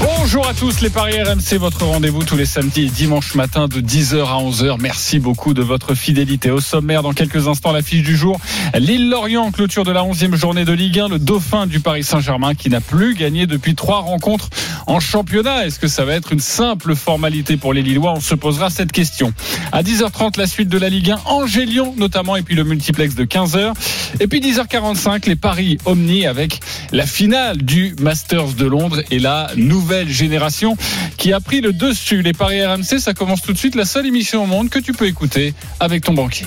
Bonjour 0.00 0.48
à 0.48 0.54
tous 0.54 0.80
les 0.80 0.90
Paris 0.90 1.22
RMC, 1.22 1.58
votre 1.58 1.84
rendez-vous 1.84 2.24
tous 2.24 2.36
les 2.36 2.46
samedis 2.46 2.86
et 2.86 2.88
dimanches 2.88 3.34
matin 3.34 3.68
de 3.68 3.80
10h 3.80 4.24
à 4.24 4.42
11h. 4.42 4.76
Merci 4.80 5.18
beaucoup 5.18 5.54
de 5.54 5.62
votre 5.62 5.94
fidélité. 5.94 6.50
Au 6.50 6.60
sommaire, 6.60 7.02
dans 7.02 7.12
quelques 7.12 7.46
instants, 7.46 7.72
l'affiche 7.72 8.02
du 8.02 8.16
jour. 8.16 8.40
Lille-Lorient, 8.74 9.52
clôture 9.52 9.84
de 9.84 9.92
la 9.92 10.02
11e 10.02 10.34
journée 10.34 10.64
de 10.64 10.72
Ligue 10.72 10.98
1, 10.98 11.08
le 11.08 11.18
dauphin 11.18 11.66
du 11.66 11.80
Paris 11.80 12.02
Saint-Germain 12.02 12.54
qui 12.54 12.70
n'a 12.70 12.80
plus 12.80 13.14
gagné 13.14 13.46
depuis 13.46 13.74
trois 13.74 14.00
rencontres 14.00 14.50
en 14.86 14.98
championnat. 14.98 15.66
Est-ce 15.66 15.78
que 15.78 15.88
ça 15.88 16.04
va 16.04 16.14
être 16.14 16.32
une 16.32 16.40
simple 16.40 16.96
formalité 16.96 17.56
pour 17.56 17.72
les 17.72 17.82
Lillois? 17.82 18.12
On 18.12 18.20
se 18.20 18.34
posera 18.34 18.70
cette 18.70 18.92
question. 18.92 19.32
À 19.72 19.82
10h30, 19.82 20.38
la 20.38 20.46
suite 20.46 20.68
de 20.68 20.78
la 20.78 20.88
Ligue 20.88 21.12
1, 21.12 21.20
Angers-Lyon 21.26 21.94
notamment, 21.96 22.36
et 22.36 22.42
puis 22.42 22.56
le 22.56 22.64
multiplex 22.64 23.14
de 23.14 23.24
15h. 23.24 23.72
Et 24.20 24.26
puis 24.26 24.40
10h45, 24.40 25.28
les 25.28 25.36
paris 25.36 25.78
Omni 25.84 26.26
avec 26.26 26.60
la 26.92 27.06
finale 27.06 27.58
du 27.58 27.94
Masters 28.00 28.54
de 28.54 28.66
Londres 28.66 29.02
et 29.10 29.18
la 29.18 29.50
nouvelle 29.56 29.83
génération 30.06 30.76
qui 31.16 31.32
a 31.32 31.40
pris 31.40 31.60
le 31.60 31.72
dessus. 31.72 32.22
Les 32.22 32.32
paris 32.32 32.64
RMC, 32.64 32.98
ça 32.98 33.14
commence 33.14 33.42
tout 33.42 33.52
de 33.52 33.58
suite. 33.58 33.74
La 33.74 33.84
seule 33.84 34.06
émission 34.06 34.42
au 34.44 34.46
monde 34.46 34.68
que 34.70 34.78
tu 34.78 34.92
peux 34.92 35.06
écouter 35.06 35.54
avec 35.80 36.04
ton 36.04 36.12
banquier. 36.12 36.46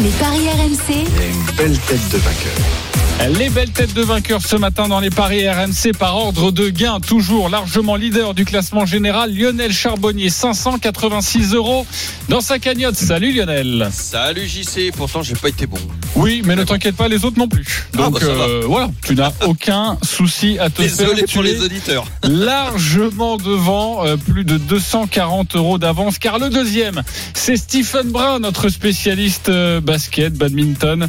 Les 0.00 0.10
paris 0.10 0.48
RMC, 0.48 0.94
une 0.98 1.56
belle 1.56 1.78
tête 1.78 2.08
de 2.10 2.18
vainqueur. 2.18 2.95
Les 3.38 3.48
belles 3.50 3.70
têtes 3.70 3.94
de 3.94 4.02
vainqueurs 4.02 4.42
ce 4.42 4.54
matin 4.56 4.86
dans 4.88 5.00
les 5.00 5.10
paris 5.10 5.48
RMC 5.48 5.92
par 5.98 6.16
ordre 6.16 6.52
de 6.52 6.68
gain, 6.68 7.00
toujours 7.00 7.48
largement 7.48 7.96
leader 7.96 8.34
du 8.34 8.44
classement 8.44 8.86
général, 8.86 9.34
Lionel 9.34 9.72
Charbonnier, 9.72 10.28
586 10.30 11.54
euros 11.54 11.86
dans 12.28 12.40
sa 12.40 12.58
cagnotte. 12.60 12.94
Salut 12.94 13.32
Lionel. 13.32 13.88
Salut 13.92 14.46
JC, 14.46 14.92
pourtant 14.96 15.22
j'ai 15.22 15.34
pas 15.34 15.48
été 15.48 15.66
bon. 15.66 15.78
Oui, 16.14 16.42
mais 16.44 16.54
ne 16.56 16.62
t'inquiète 16.62 16.94
pas, 16.94 17.08
les 17.08 17.24
autres 17.24 17.38
non 17.38 17.48
plus. 17.48 17.86
Ah, 17.94 17.96
Donc 17.96 18.20
bah, 18.20 18.26
euh, 18.28 18.62
voilà, 18.64 18.90
tu 19.04 19.14
n'as 19.16 19.32
aucun 19.44 19.98
souci 20.02 20.58
à 20.60 20.70
te 20.70 20.82
Désolé 20.82 21.08
faire. 21.08 21.24
pour 21.24 21.42
Tu 21.42 21.48
les 21.48 21.56
es 21.56 21.60
auditeurs. 21.62 22.04
largement 22.22 23.38
devant, 23.38 24.06
euh, 24.06 24.16
plus 24.16 24.44
de 24.44 24.56
240 24.56 25.56
euros 25.56 25.78
d'avance, 25.78 26.18
car 26.18 26.38
le 26.38 26.48
deuxième, 26.48 27.02
c'est 27.34 27.56
Stephen 27.56 28.10
Brun, 28.10 28.38
notre 28.38 28.68
spécialiste 28.68 29.48
euh, 29.48 29.80
basket, 29.80 30.34
badminton, 30.34 31.08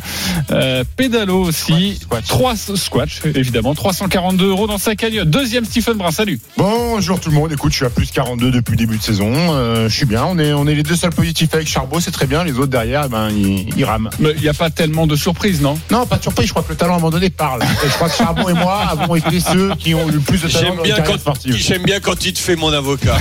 euh, 0.51 0.83
pédalo 0.95 1.43
aussi, 1.43 1.96
trois 2.27 2.55
squash, 2.55 3.21
évidemment, 3.25 3.73
342 3.73 4.49
euros 4.49 4.67
dans 4.67 4.77
sa 4.77 4.95
cagnotte. 4.95 5.29
Deuxième 5.29 5.65
Stephen 5.65 5.97
Brun, 5.97 6.11
salut. 6.11 6.39
Bonjour 6.57 7.19
tout 7.19 7.29
le 7.29 7.35
monde. 7.35 7.51
Écoute, 7.51 7.71
je 7.71 7.77
suis 7.77 7.85
à 7.85 7.89
plus 7.89 8.11
42 8.11 8.51
depuis 8.51 8.71
le 8.71 8.77
début 8.77 8.97
de 8.97 9.03
saison. 9.03 9.31
Euh, 9.33 9.89
je 9.89 9.95
suis 9.95 10.05
bien. 10.05 10.25
On 10.25 10.37
est, 10.39 10.53
on 10.53 10.67
est 10.67 10.75
les 10.75 10.83
deux 10.83 10.95
seuls 10.95 11.11
positifs 11.11 11.53
avec 11.53 11.67
Charbot, 11.67 11.99
c'est 11.99 12.11
très 12.11 12.25
bien. 12.27 12.43
Les 12.43 12.53
autres 12.53 12.67
derrière, 12.67 13.03
eh 13.05 13.09
ben, 13.09 13.29
ils, 13.29 13.69
ils 13.77 13.85
rament. 13.85 14.09
Mais 14.19 14.31
Il 14.35 14.41
n'y 14.41 14.49
a 14.49 14.53
pas 14.53 14.69
tellement 14.69 15.07
de 15.07 15.15
surprises, 15.15 15.61
non? 15.61 15.77
Non, 15.91 16.05
pas 16.05 16.17
de 16.17 16.23
surprise. 16.23 16.47
Je 16.47 16.51
crois 16.53 16.63
que 16.63 16.69
le 16.69 16.75
talent 16.75 16.93
à 16.93 16.97
un 16.97 16.99
moment 16.99 17.11
donné 17.11 17.29
parle. 17.29 17.63
Et 17.63 17.87
je 17.87 17.93
crois 17.93 18.09
que 18.09 18.15
Charbot 18.15 18.49
et 18.49 18.53
moi 18.53 18.83
avons 18.89 19.15
été 19.15 19.39
ceux 19.39 19.73
qui 19.75 19.93
ont 19.93 20.07
eu 20.09 20.13
le 20.13 20.19
plus 20.19 20.41
de 20.41 20.47
talent 20.47 20.75
dans 20.75 20.83
bien, 20.83 20.99
quand, 21.01 21.17
sportive. 21.17 21.55
j'aime 21.55 21.83
bien 21.83 21.99
quand 21.99 22.17
tu 22.17 22.33
te 22.33 22.39
fais 22.39 22.55
mon 22.55 22.71
avocat. 22.71 23.17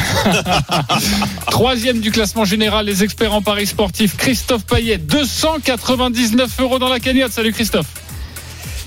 Troisième 1.51 2.01
du 2.01 2.11
classement 2.11 2.45
général, 2.45 2.87
les 2.87 3.03
experts 3.03 3.35
en 3.35 3.43
paris 3.43 3.67
sportifs, 3.67 4.17
Christophe 4.17 4.65
Payet, 4.65 4.99
299 4.99 6.51
euros 6.61 6.79
dans 6.79 6.89
la 6.89 7.01
cagnotte. 7.01 7.33
Salut 7.33 7.53
Christophe. 7.53 7.87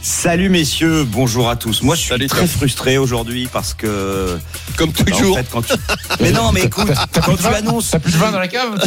Salut 0.02 0.50
messieurs, 0.50 1.04
bonjour 1.04 1.50
à 1.50 1.58
tous. 1.58 1.82
Moi 1.84 1.94
je 1.96 2.00
suis 2.02 2.10
Salut, 2.10 2.28
très 2.28 2.40
Tom. 2.40 2.48
frustré 2.48 2.98
aujourd'hui 2.98 3.50
parce 3.52 3.74
que 3.74 4.38
Comme 4.78 4.92
bah, 4.92 5.02
en 5.02 5.12
toujours. 5.12 5.38
fait, 5.38 5.46
quand 5.52 5.62
tu- 5.62 5.74
Mais 6.22 6.32
non 6.32 6.52
mais 6.54 6.62
écoute, 6.64 6.88
quand 7.26 7.36
tu 7.36 7.46
annonces 7.46 7.92
T'as 7.92 8.00
plus 8.00 8.14
de 8.14 8.18
vin 8.18 8.32
dans 8.32 8.40
la 8.40 8.48
cave 8.48 8.80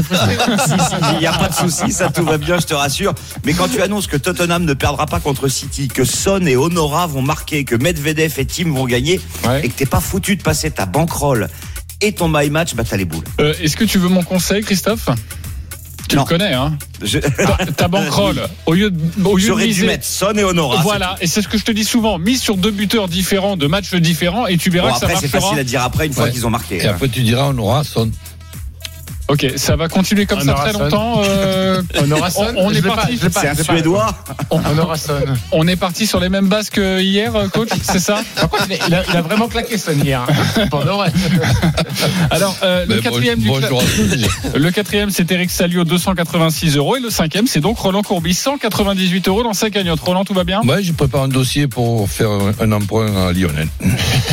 il 1.13 1.19
n'y 1.19 1.27
a 1.27 1.33
pas 1.35 1.49
de 1.49 1.55
souci, 1.55 1.93
ça 1.93 2.09
tout 2.09 2.25
va 2.25 2.39
bien, 2.39 2.59
je 2.59 2.67
te 2.67 2.73
rassure. 2.75 3.15
Mais 3.45 3.53
quand 3.53 3.69
tu 3.69 3.83
annonces 3.83 4.07
que 4.07 4.17
Tottenham 4.17 4.65
ne 4.65 4.73
perdra 4.73 5.05
pas 5.07 5.21
contre 5.21 5.49
City, 5.49 5.89
que 5.89 6.05
Son 6.05 6.47
et 6.47 6.57
Honora 6.57 7.07
vont 7.07 7.23
marquer, 7.23 7.65
que 7.65 7.75
Medvedev 7.77 8.33
et 8.39 8.47
Tim 8.47 8.73
vont 8.73 8.87
gagner, 8.87 9.21
Ouais. 9.47 9.61
et 9.65 9.69
que 9.69 9.75
t'es 9.77 9.87
pas 9.87 10.01
foutu 10.01 10.37
de 10.37 10.43
passer 10.43 10.71
ta 10.71 10.87
bankroll 10.87 11.49
et 12.01 12.13
ton 12.13 12.29
my 12.29 12.49
match, 12.49 12.75
bah 12.75 12.85
t'as 12.89 12.97
les 12.97 13.05
boules. 13.05 13.25
Euh, 13.41 13.53
Est-ce 13.61 13.77
que 13.77 13.85
tu 13.85 13.99
veux 13.99 14.09
mon 14.09 14.23
conseil, 14.23 14.63
Christophe? 14.63 15.09
Tu 16.09 16.17
Non. 16.17 16.23
le 16.23 16.29
connais, 16.29 16.53
hein 16.53 16.77
Je- 17.03 17.19
Ta, 17.77 17.89
bankroll, 17.89 18.37
au 18.67 18.75
lieu 18.75 18.91
de, 18.91 18.99
au 19.25 19.37
lieu 19.37 19.43
de 19.43 19.47
J'aurais 19.47 19.65
dû 19.65 19.71
miser- 19.71 19.87
mettre 19.87 20.05
Son 20.05 20.33
et 20.37 20.45
Honora. 20.45 20.77
c'est 20.77 20.83
Voilà, 20.83 21.17
et 21.21 21.27
c'est 21.27 21.41
ce 21.43 21.49
que 21.49 21.57
je 21.59 21.65
te 21.65 21.73
dis 21.73 21.85
souvent. 21.85 22.19
Mise 22.19 22.41
sur 22.43 22.57
deux 22.57 22.71
buteurs 22.71 23.09
différents, 23.09 23.57
de 23.57 23.67
matchs 23.67 23.95
différents, 23.95 24.47
et 24.47 24.57
tu 24.59 24.69
verras 24.71 24.89
Bon, 24.89 24.95
que 24.95 25.01
ça 25.01 25.07
après 25.07 25.21
c'est 25.21 25.33
marchera. 25.33 25.41
facile 25.41 25.59
à 25.61 25.65
dire 25.65 25.83
après 25.83 26.07
une 26.07 26.13
fois 26.13 26.25
Ouais. 26.25 26.31
qu'ils 26.33 26.47
ont 26.47 26.51
marqué. 26.51 26.77
Et 26.79 26.87
hein. 26.87 26.93
après, 26.95 27.09
tu 27.09 27.23
diras, 27.23 27.49
on 27.55 27.59
aura 27.59 27.85
son. 27.85 28.11
Ok, 29.33 29.47
ça 29.57 29.77
va 29.77 29.89
continuer 29.89 30.27
comme 30.27 30.41
ça 30.43 30.53
très 30.53 30.73
longtemps. 30.73 31.23
euh, 31.25 31.81
On 32.03 32.11
aura 32.11 32.31
Son. 32.31 32.43
On- 32.57 32.67
on 32.67 32.71
Je 32.73 32.79
est 32.79 32.83
parti. 32.83 33.19
C'est 33.19 33.49
un. 33.49 33.55
Suédois. 33.55 34.15
On 34.51 34.61
aura 34.79 34.97
Son. 34.99 35.13
on 35.53 35.67
est 35.67 35.77
parti 35.77 36.07
sur 36.07 36.21
les 36.21 36.29
mêmes 36.29 36.49
bases 36.49 36.69
que 36.69 37.01
hier, 37.01 37.33
coach, 37.53 37.71
c'est 37.83 37.99
ça? 37.99 38.21
Par 38.37 38.51
contre, 38.51 38.67
il 38.87 38.95
a, 38.95 39.23
vraiment 39.23 39.49
claqué 39.49 39.79
Son 39.79 39.93
hier. 39.93 40.27
Alors, 42.31 42.57
euh, 42.63 42.85
le 42.89 43.01
quatrième 43.01 43.39
du 43.39 43.49
bon- 43.49 43.59
cla- 43.59 43.71
bonjour 43.71 43.81
à 43.81 43.85
tous. 43.85 44.53
Le 44.59 44.71
quatrième, 44.71 45.11
c'est 45.11 45.31
Eric 45.31 45.51
Salio, 45.51 45.85
286 45.85 46.77
euros. 46.77 46.97
Et 46.97 47.01
le 47.01 47.11
cinquième, 47.11 47.47
c'est 47.47 47.61
donc 47.61 47.79
Roland 47.79 48.03
Courbis, 48.03 48.35
198 48.35 49.29
euros 49.29 49.43
dans 49.43 49.55
sa 49.55 49.71
cagnotte. 49.71 50.01
Roland, 50.01 50.25
tout 50.25 50.35
va 50.35 50.45
bien? 50.45 50.61
Ouais, 50.65 50.83
je 50.83 50.93
prépare 50.93 51.23
un 51.23 51.29
dossier 51.29 51.69
pour 51.69 52.09
faire 52.11 52.31
un, 52.31 52.53
un 52.61 52.73
emprunt 52.73 53.29
à 53.29 53.33
Lionel. 53.33 53.69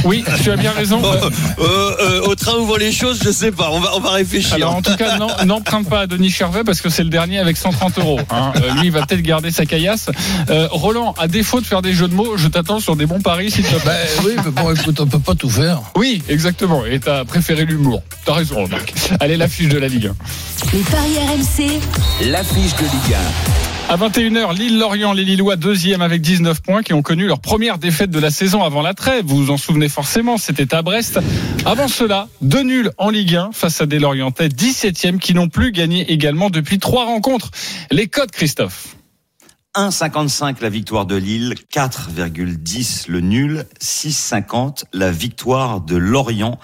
Oui, 0.04 0.24
tu 0.44 0.52
as 0.52 0.58
bien 0.58 0.72
raison. 0.72 1.02
Euh, 1.04 1.30
Euh, 1.60 1.96
euh, 2.02 2.22
au 2.28 2.36
train 2.36 2.54
où 2.58 2.66
vont 2.66 2.76
les 2.76 2.92
choses, 2.92 3.20
je 3.24 3.32
sais 3.32 3.52
pas. 3.52 3.70
On 3.72 3.80
va, 3.80 3.92
on 3.96 4.00
va 4.00 4.12
réfléchir. 4.12 4.58
Tout 4.92 4.98
cas, 4.98 5.46
n'emprunte 5.46 5.90
pas 5.90 6.02
à 6.02 6.08
Denis 6.08 6.30
Charvet 6.30 6.64
parce 6.64 6.82
que 6.82 6.90
c'est 6.90 7.04
le 7.04 7.10
dernier 7.10 7.40
avec 7.40 7.58
130 7.58 7.98
euros. 8.00 8.20
hein. 8.30 8.52
Euh, 8.58 8.72
lui, 8.76 8.86
il 8.88 8.92
va 8.92 9.06
peut-être 9.06 9.22
garder 9.22 9.52
sa 9.52 9.66
caillasse. 9.66 10.10
Euh, 10.50 10.68
Roland, 10.72 11.14
à 11.18 11.28
défaut 11.28 11.62
de 11.62 11.66
faire 11.66 11.82
des 11.82 11.94
jeux 11.94 12.08
de 12.08 12.14
mots, 12.14 12.38
je 12.38 12.48
t'attends 12.48 12.80
sur 12.80 12.96
des 12.96 13.06
bons 13.06 13.22
paris, 13.22 13.52
s'il 13.52 13.64
te 13.64 13.76
plaît. 13.76 13.80
Ben 13.86 14.24
oui, 14.26 14.32
mais 14.44 14.52
bon, 14.52 14.74
écoute, 14.74 15.00
on 15.00 15.08
peut 15.08 15.20
pas 15.20 15.36
tout 15.36 15.50
faire. 15.50 15.82
Oui, 15.96 16.22
exactement. 16.30 16.86
Et 16.86 17.00
t'as 17.00 17.26
préféré 17.26 17.66
l'humour. 17.66 18.02
T'as 18.26 18.34
raison. 18.34 18.66
Allez, 19.20 19.38
l'affiche 19.38 19.70
de 19.70 19.78
la 19.78 19.88
Ligue 19.88 20.08
1. 20.08 20.16
les 20.74 20.80
paris 20.80 21.18
RMC, 21.18 21.80
L'affiche 22.32 22.76
de 22.76 22.84
Ligue 22.84 23.16
À 23.90 23.98
21h, 23.98 24.56
Lille-Lorient, 24.56 25.14
les 25.14 25.26
Lillois 25.26 25.56
deuxième 25.56 26.04
avec 26.04 26.22
19 26.22 26.62
points 26.62 26.84
qui 26.84 26.94
ont 26.94 27.02
connu 27.02 27.26
leur 27.26 27.40
première 27.40 27.80
défaite 27.80 28.12
de 28.12 28.20
la 28.20 28.30
saison 28.30 28.64
avant 28.64 28.84
la 28.84 28.94
trêve. 28.94 29.26
Vous 29.26 29.46
vous 29.46 29.50
en 29.50 29.58
souvenez 29.58 29.90
forcément, 29.90 30.38
c'était 30.38 30.76
à 30.76 30.84
Brest. 30.84 31.20
Avant 31.66 31.88
cela, 31.88 32.28
deux 32.42 32.62
nuls 32.62 32.92
en 33.00 33.10
Ligue 33.10 33.36
1 33.36 33.50
face 33.52 33.82
à 33.82 33.88
des 33.88 33.98
Lorientais 33.98 34.50
17e 34.50 35.18
qui 35.18 35.34
n'ont 35.34 35.50
plus 35.50 35.72
gagné 35.72 36.12
également 36.12 36.52
depuis 36.52 36.78
trois 36.78 37.06
rencontres. 37.06 37.50
Les 37.90 38.06
codes, 38.06 38.30
Christophe. 38.30 38.96
1,55 39.76 40.62
la 40.62 40.70
victoire 40.70 41.08
de 41.08 41.16
Lille, 41.16 41.56
4,10 41.74 43.10
le 43.10 43.22
nul, 43.22 43.66
6,50 43.82 44.84
la 44.94 45.10
victoire 45.10 45.82
de 45.82 45.96
Lorient 45.96 46.60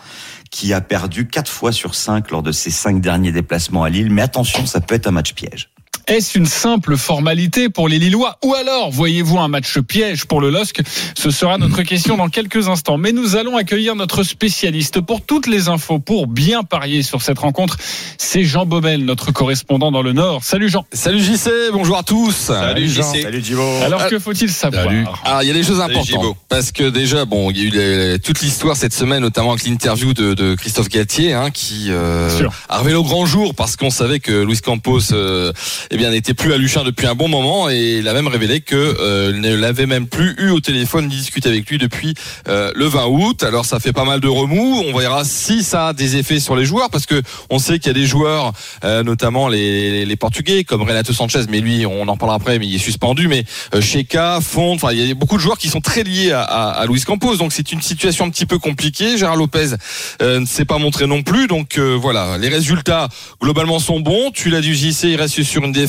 qui 0.51 0.73
a 0.73 0.81
perdu 0.81 1.27
4 1.27 1.49
fois 1.49 1.71
sur 1.71 1.95
5 1.95 2.29
lors 2.29 2.43
de 2.43 2.51
ses 2.51 2.69
5 2.69 3.01
derniers 3.01 3.31
déplacements 3.31 3.83
à 3.83 3.89
Lille. 3.89 4.11
Mais 4.11 4.21
attention, 4.21 4.67
ça 4.67 4.79
peut 4.79 4.93
être 4.93 5.07
un 5.07 5.11
match 5.11 5.33
piège. 5.33 5.71
Est-ce 6.07 6.37
une 6.37 6.45
simple 6.45 6.97
formalité 6.97 7.69
pour 7.69 7.87
les 7.89 7.97
Lillois 7.97 8.37
ou 8.43 8.53
alors 8.53 8.91
voyez-vous 8.91 9.39
un 9.39 9.47
match 9.47 9.79
piège 9.79 10.25
pour 10.25 10.39
le 10.39 10.51
LOSC? 10.51 10.81
Ce 11.17 11.31
sera 11.31 11.57
notre 11.57 11.81
question 11.81 12.15
dans 12.15 12.29
quelques 12.29 12.67
instants. 12.67 12.97
Mais 12.97 13.11
nous 13.11 13.35
allons 13.35 13.57
accueillir 13.57 13.95
notre 13.95 14.21
spécialiste 14.23 15.01
pour 15.01 15.21
toutes 15.25 15.47
les 15.47 15.67
infos, 15.67 15.97
pour 15.97 16.27
bien 16.27 16.61
parier 16.63 17.01
sur 17.01 17.23
cette 17.23 17.39
rencontre. 17.39 17.77
C'est 18.19 18.43
Jean 18.43 18.65
Baumel, 18.67 19.03
notre 19.03 19.31
correspondant 19.31 19.91
dans 19.91 20.03
le 20.03 20.13
Nord. 20.13 20.43
Salut 20.43 20.69
Jean. 20.69 20.85
Salut 20.93 21.19
JC, 21.21 21.49
bonjour 21.73 21.97
à 21.97 22.03
tous. 22.03 22.31
Salut 22.35 22.87
JC. 22.87 23.23
Salut 23.23 23.43
Givo. 23.43 23.63
Alors 23.83 24.07
que 24.07 24.19
faut-il 24.19 24.49
savoir? 24.51 24.83
Salut. 24.83 25.05
Alors 25.23 25.41
il 25.41 25.47
y 25.47 25.51
a 25.51 25.53
des 25.55 25.63
choses 25.63 25.81
importantes 25.81 26.05
Gibo. 26.05 26.37
parce 26.49 26.71
que 26.71 26.83
déjà 26.89 27.25
bon 27.25 27.49
il 27.49 27.57
y 27.57 27.61
a 27.61 27.63
eu 27.63 27.69
les- 27.71 28.19
toute 28.19 28.41
l'histoire 28.41 28.75
cette 28.75 28.93
semaine 28.93 29.21
notamment 29.21 29.53
avec 29.53 29.65
l'interview 29.65 30.13
de, 30.13 30.33
de 30.35 30.53
Christophe 30.55 30.89
Galtier 30.89 31.33
hein, 31.33 31.49
qui 31.51 31.87
euh, 31.89 32.29
a 32.69 32.77
révélé 32.77 32.95
au 32.95 33.03
grand 33.03 33.25
jour 33.25 33.55
parce 33.55 33.75
qu'on 33.75 33.89
savait 33.89 34.19
que 34.19 34.43
Luis 34.43 34.59
Campos 34.59 35.11
euh, 35.11 35.51
eh 35.95 35.97
bien 35.97 36.09
n'était 36.09 36.33
plus 36.33 36.51
à 36.51 36.57
Luchin 36.57 36.83
depuis 36.83 37.07
un 37.07 37.15
bon 37.15 37.29
moment 37.29 37.69
et 37.69 37.99
il 37.99 38.07
a 38.09 38.13
même 38.13 38.27
révélé 38.27 38.59
que 38.59 38.75
euh, 38.75 39.31
ne 39.31 39.55
l'avait 39.55 39.85
même 39.85 40.07
plus 40.07 40.35
eu 40.39 40.49
au 40.49 40.59
téléphone 40.59 41.07
ni 41.07 41.15
discuté 41.15 41.47
avec 41.47 41.69
lui 41.69 41.77
depuis 41.77 42.13
euh, 42.49 42.69
le 42.75 42.83
20 42.85 43.05
août. 43.05 43.43
Alors 43.43 43.63
ça 43.63 43.79
fait 43.79 43.93
pas 43.93 44.03
mal 44.03 44.19
de 44.19 44.27
remous. 44.27 44.83
On 44.85 44.97
verra 44.97 45.23
si 45.23 45.63
ça 45.63 45.87
a 45.87 45.93
des 45.93 46.17
effets 46.17 46.41
sur 46.41 46.57
les 46.57 46.65
joueurs 46.65 46.89
parce 46.89 47.05
que 47.05 47.21
on 47.49 47.59
sait 47.59 47.79
qu'il 47.79 47.87
y 47.87 47.91
a 47.91 47.93
des 47.93 48.05
joueurs 48.05 48.51
euh, 48.83 49.03
notamment 49.03 49.47
les, 49.47 50.05
les 50.05 50.15
Portugais 50.17 50.65
comme 50.65 50.81
Renato 50.81 51.13
Sanchez 51.13 51.45
mais 51.47 51.61
lui 51.61 51.85
on 51.85 52.09
en 52.09 52.17
parlera 52.17 52.35
après 52.35 52.59
mais 52.59 52.67
il 52.67 52.75
est 52.75 52.79
suspendu 52.79 53.29
mais 53.29 53.45
euh, 53.73 53.79
Sheka, 53.79 54.39
Font, 54.41 54.73
enfin 54.73 54.91
il 54.91 55.07
y 55.07 55.09
a 55.09 55.13
beaucoup 55.13 55.37
de 55.37 55.41
joueurs 55.41 55.57
qui 55.57 55.69
sont 55.69 55.79
très 55.79 56.03
liés 56.03 56.33
à, 56.33 56.41
à, 56.41 56.71
à 56.71 56.85
Luis 56.87 57.03
Campos 57.03 57.37
donc 57.37 57.53
c'est 57.53 57.71
une 57.71 57.81
situation 57.81 58.25
un 58.25 58.29
petit 58.31 58.45
peu 58.45 58.59
compliquée. 58.59 59.17
Gérard 59.17 59.37
Lopez 59.37 59.75
euh, 60.21 60.41
ne 60.41 60.45
s'est 60.45 60.65
pas 60.65 60.77
montré 60.77 61.07
non 61.07 61.23
plus 61.23 61.47
donc 61.47 61.77
euh, 61.77 61.97
voilà 61.97 62.37
les 62.37 62.49
résultats 62.49 63.07
globalement 63.41 63.79
sont 63.79 64.01
bons. 64.01 64.31
Tu 64.33 64.49
l'as 64.49 64.59
dit 64.59 64.75
JC 64.75 65.05
il 65.05 65.15
reste 65.15 65.41
sur 65.43 65.63
une 65.63 65.84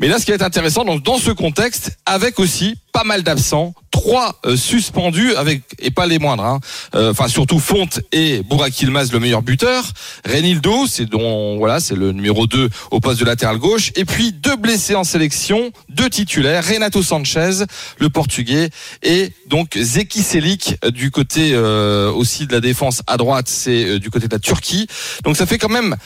Mais 0.00 0.08
là, 0.08 0.18
ce 0.18 0.24
qui 0.24 0.32
est 0.32 0.42
intéressant, 0.42 0.84
donc, 0.84 1.02
dans 1.02 1.18
ce 1.18 1.30
contexte, 1.30 1.98
avec 2.06 2.38
aussi 2.38 2.76
pas 2.92 3.04
mal 3.04 3.22
d'absents, 3.22 3.72
trois 3.90 4.38
euh, 4.44 4.54
suspendus 4.54 5.34
avec 5.36 5.62
et 5.78 5.90
pas 5.90 6.06
les 6.06 6.18
moindres. 6.18 6.44
hein. 6.44 6.60
Euh, 6.94 7.10
Enfin 7.12 7.26
surtout 7.28 7.58
Fonte 7.58 8.00
et 8.12 8.42
Bourak 8.42 8.78
Yilmaz 8.80 9.12
le 9.12 9.18
meilleur 9.20 9.40
buteur. 9.42 9.84
Renildo, 10.28 10.86
c'est 10.86 11.06
dont 11.06 11.56
voilà, 11.56 11.80
c'est 11.80 11.94
le 11.94 12.12
numéro 12.12 12.46
2 12.46 12.68
au 12.90 13.00
poste 13.00 13.20
de 13.20 13.24
latéral 13.24 13.56
gauche. 13.56 13.92
Et 13.96 14.04
puis 14.04 14.32
deux 14.32 14.56
blessés 14.56 14.94
en 14.94 15.04
sélection, 15.04 15.70
deux 15.88 16.10
titulaires, 16.10 16.66
Renato 16.66 17.02
Sanchez, 17.02 17.64
le 17.98 18.10
portugais, 18.10 18.68
et 19.02 19.32
donc 19.46 19.78
Zeki 19.78 20.22
Selik 20.22 20.76
euh, 20.84 20.90
du 20.90 21.10
côté 21.10 21.52
euh, 21.54 22.10
aussi 22.12 22.46
de 22.46 22.52
la 22.52 22.60
défense 22.60 23.00
à 23.06 23.16
droite, 23.16 23.48
c'est 23.48 23.84
euh, 23.84 23.98
du 23.98 24.10
côté 24.10 24.28
de 24.28 24.32
la 24.34 24.38
Turquie. 24.38 24.86
Donc 25.24 25.36
ça 25.38 25.46
fait 25.46 25.56
quand 25.58 25.70
même 25.70 25.96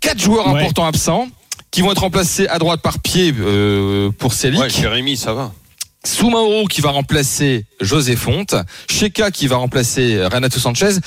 quatre 0.00 0.20
joueurs 0.20 0.46
Ouais. 0.52 0.60
importants 0.60 0.86
absents 0.86 1.28
qui 1.70 1.82
vont 1.82 1.92
être 1.92 2.00
remplacés 2.00 2.46
à 2.48 2.58
droite 2.58 2.80
par 2.80 2.98
pied 3.00 3.34
euh, 3.38 4.10
pour 4.18 4.32
Selik. 4.32 4.60
Ouais, 4.60 4.70
Jérémy, 4.70 5.16
ça 5.16 5.32
va. 5.32 5.52
Soumaoro 6.08 6.66
qui 6.66 6.80
va 6.80 6.90
remplacer 6.90 7.66
José 7.80 8.16
Fonte, 8.16 8.54
Sheka 8.90 9.30
qui 9.30 9.46
va 9.46 9.56
remplacer 9.56 10.24
Renato 10.24 10.58
Sanchez, 10.58 10.98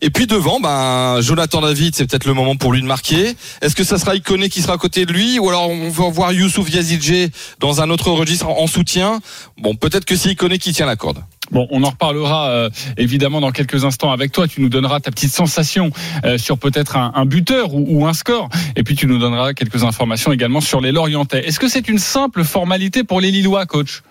et 0.00 0.10
puis 0.10 0.26
devant, 0.26 0.60
ben 0.60 1.20
Jonathan 1.20 1.60
David, 1.60 1.94
c'est 1.94 2.06
peut-être 2.06 2.26
le 2.26 2.34
moment 2.34 2.56
pour 2.56 2.72
lui 2.72 2.82
de 2.82 2.86
marquer. 2.86 3.34
Est-ce 3.62 3.74
que 3.74 3.84
ça 3.84 3.98
sera 3.98 4.14
Ikoné 4.14 4.48
qui 4.48 4.60
sera 4.60 4.74
à 4.74 4.78
côté 4.78 5.06
de 5.06 5.12
lui, 5.12 5.38
ou 5.38 5.48
alors 5.48 5.70
on 5.70 5.88
va 5.88 6.10
voir 6.10 6.32
Youssouf 6.32 6.70
Yazidje 6.72 7.30
dans 7.60 7.80
un 7.80 7.90
autre 7.90 8.10
registre 8.10 8.48
en 8.48 8.66
soutien? 8.66 9.20
Bon, 9.58 9.74
peut-être 9.74 10.04
que 10.04 10.16
c'est 10.16 10.30
Ikoné 10.30 10.58
qui 10.58 10.72
tient 10.72 10.86
la 10.86 10.96
corde. 10.96 11.22
Bon, 11.50 11.66
on 11.70 11.82
en 11.82 11.90
reparlera 11.90 12.50
euh, 12.50 12.70
évidemment 12.98 13.40
dans 13.40 13.52
quelques 13.52 13.84
instants 13.84 14.12
avec 14.12 14.32
toi. 14.32 14.46
Tu 14.46 14.60
nous 14.60 14.68
donneras 14.68 15.00
ta 15.00 15.10
petite 15.10 15.32
sensation 15.32 15.90
euh, 16.24 16.36
sur 16.36 16.58
peut-être 16.58 16.96
un, 16.96 17.12
un 17.14 17.24
buteur 17.24 17.72
ou, 17.72 17.86
ou 17.88 18.06
un 18.06 18.12
score. 18.12 18.50
Et 18.76 18.82
puis 18.82 18.94
tu 18.96 19.06
nous 19.06 19.18
donneras 19.18 19.54
quelques 19.54 19.82
informations 19.82 20.30
également 20.30 20.60
sur 20.60 20.82
les 20.82 20.92
Lorientais. 20.92 21.46
Est-ce 21.46 21.58
que 21.58 21.68
c'est 21.68 21.88
une 21.88 21.98
simple 21.98 22.44
formalité 22.44 23.02
pour 23.02 23.22
les 23.22 23.30
Lillois, 23.30 23.64
coach? 23.64 24.02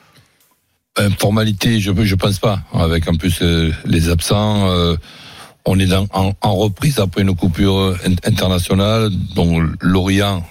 Formalité, 1.19 1.79
je 1.79 1.91
je 2.03 2.15
pense 2.15 2.39
pas. 2.39 2.59
Avec 2.73 3.07
en 3.07 3.15
plus 3.15 3.39
euh, 3.41 3.71
les 3.85 4.09
absents, 4.09 4.69
euh, 4.69 4.95
on 5.65 5.77
est 5.79 5.85
dans, 5.87 6.07
en, 6.13 6.31
en 6.41 6.55
reprise 6.55 6.99
après 6.99 7.21
une 7.21 7.35
coupure 7.35 7.95
in- 8.05 8.15
internationale, 8.29 9.09
dont 9.35 9.59
Lorient 9.81 10.45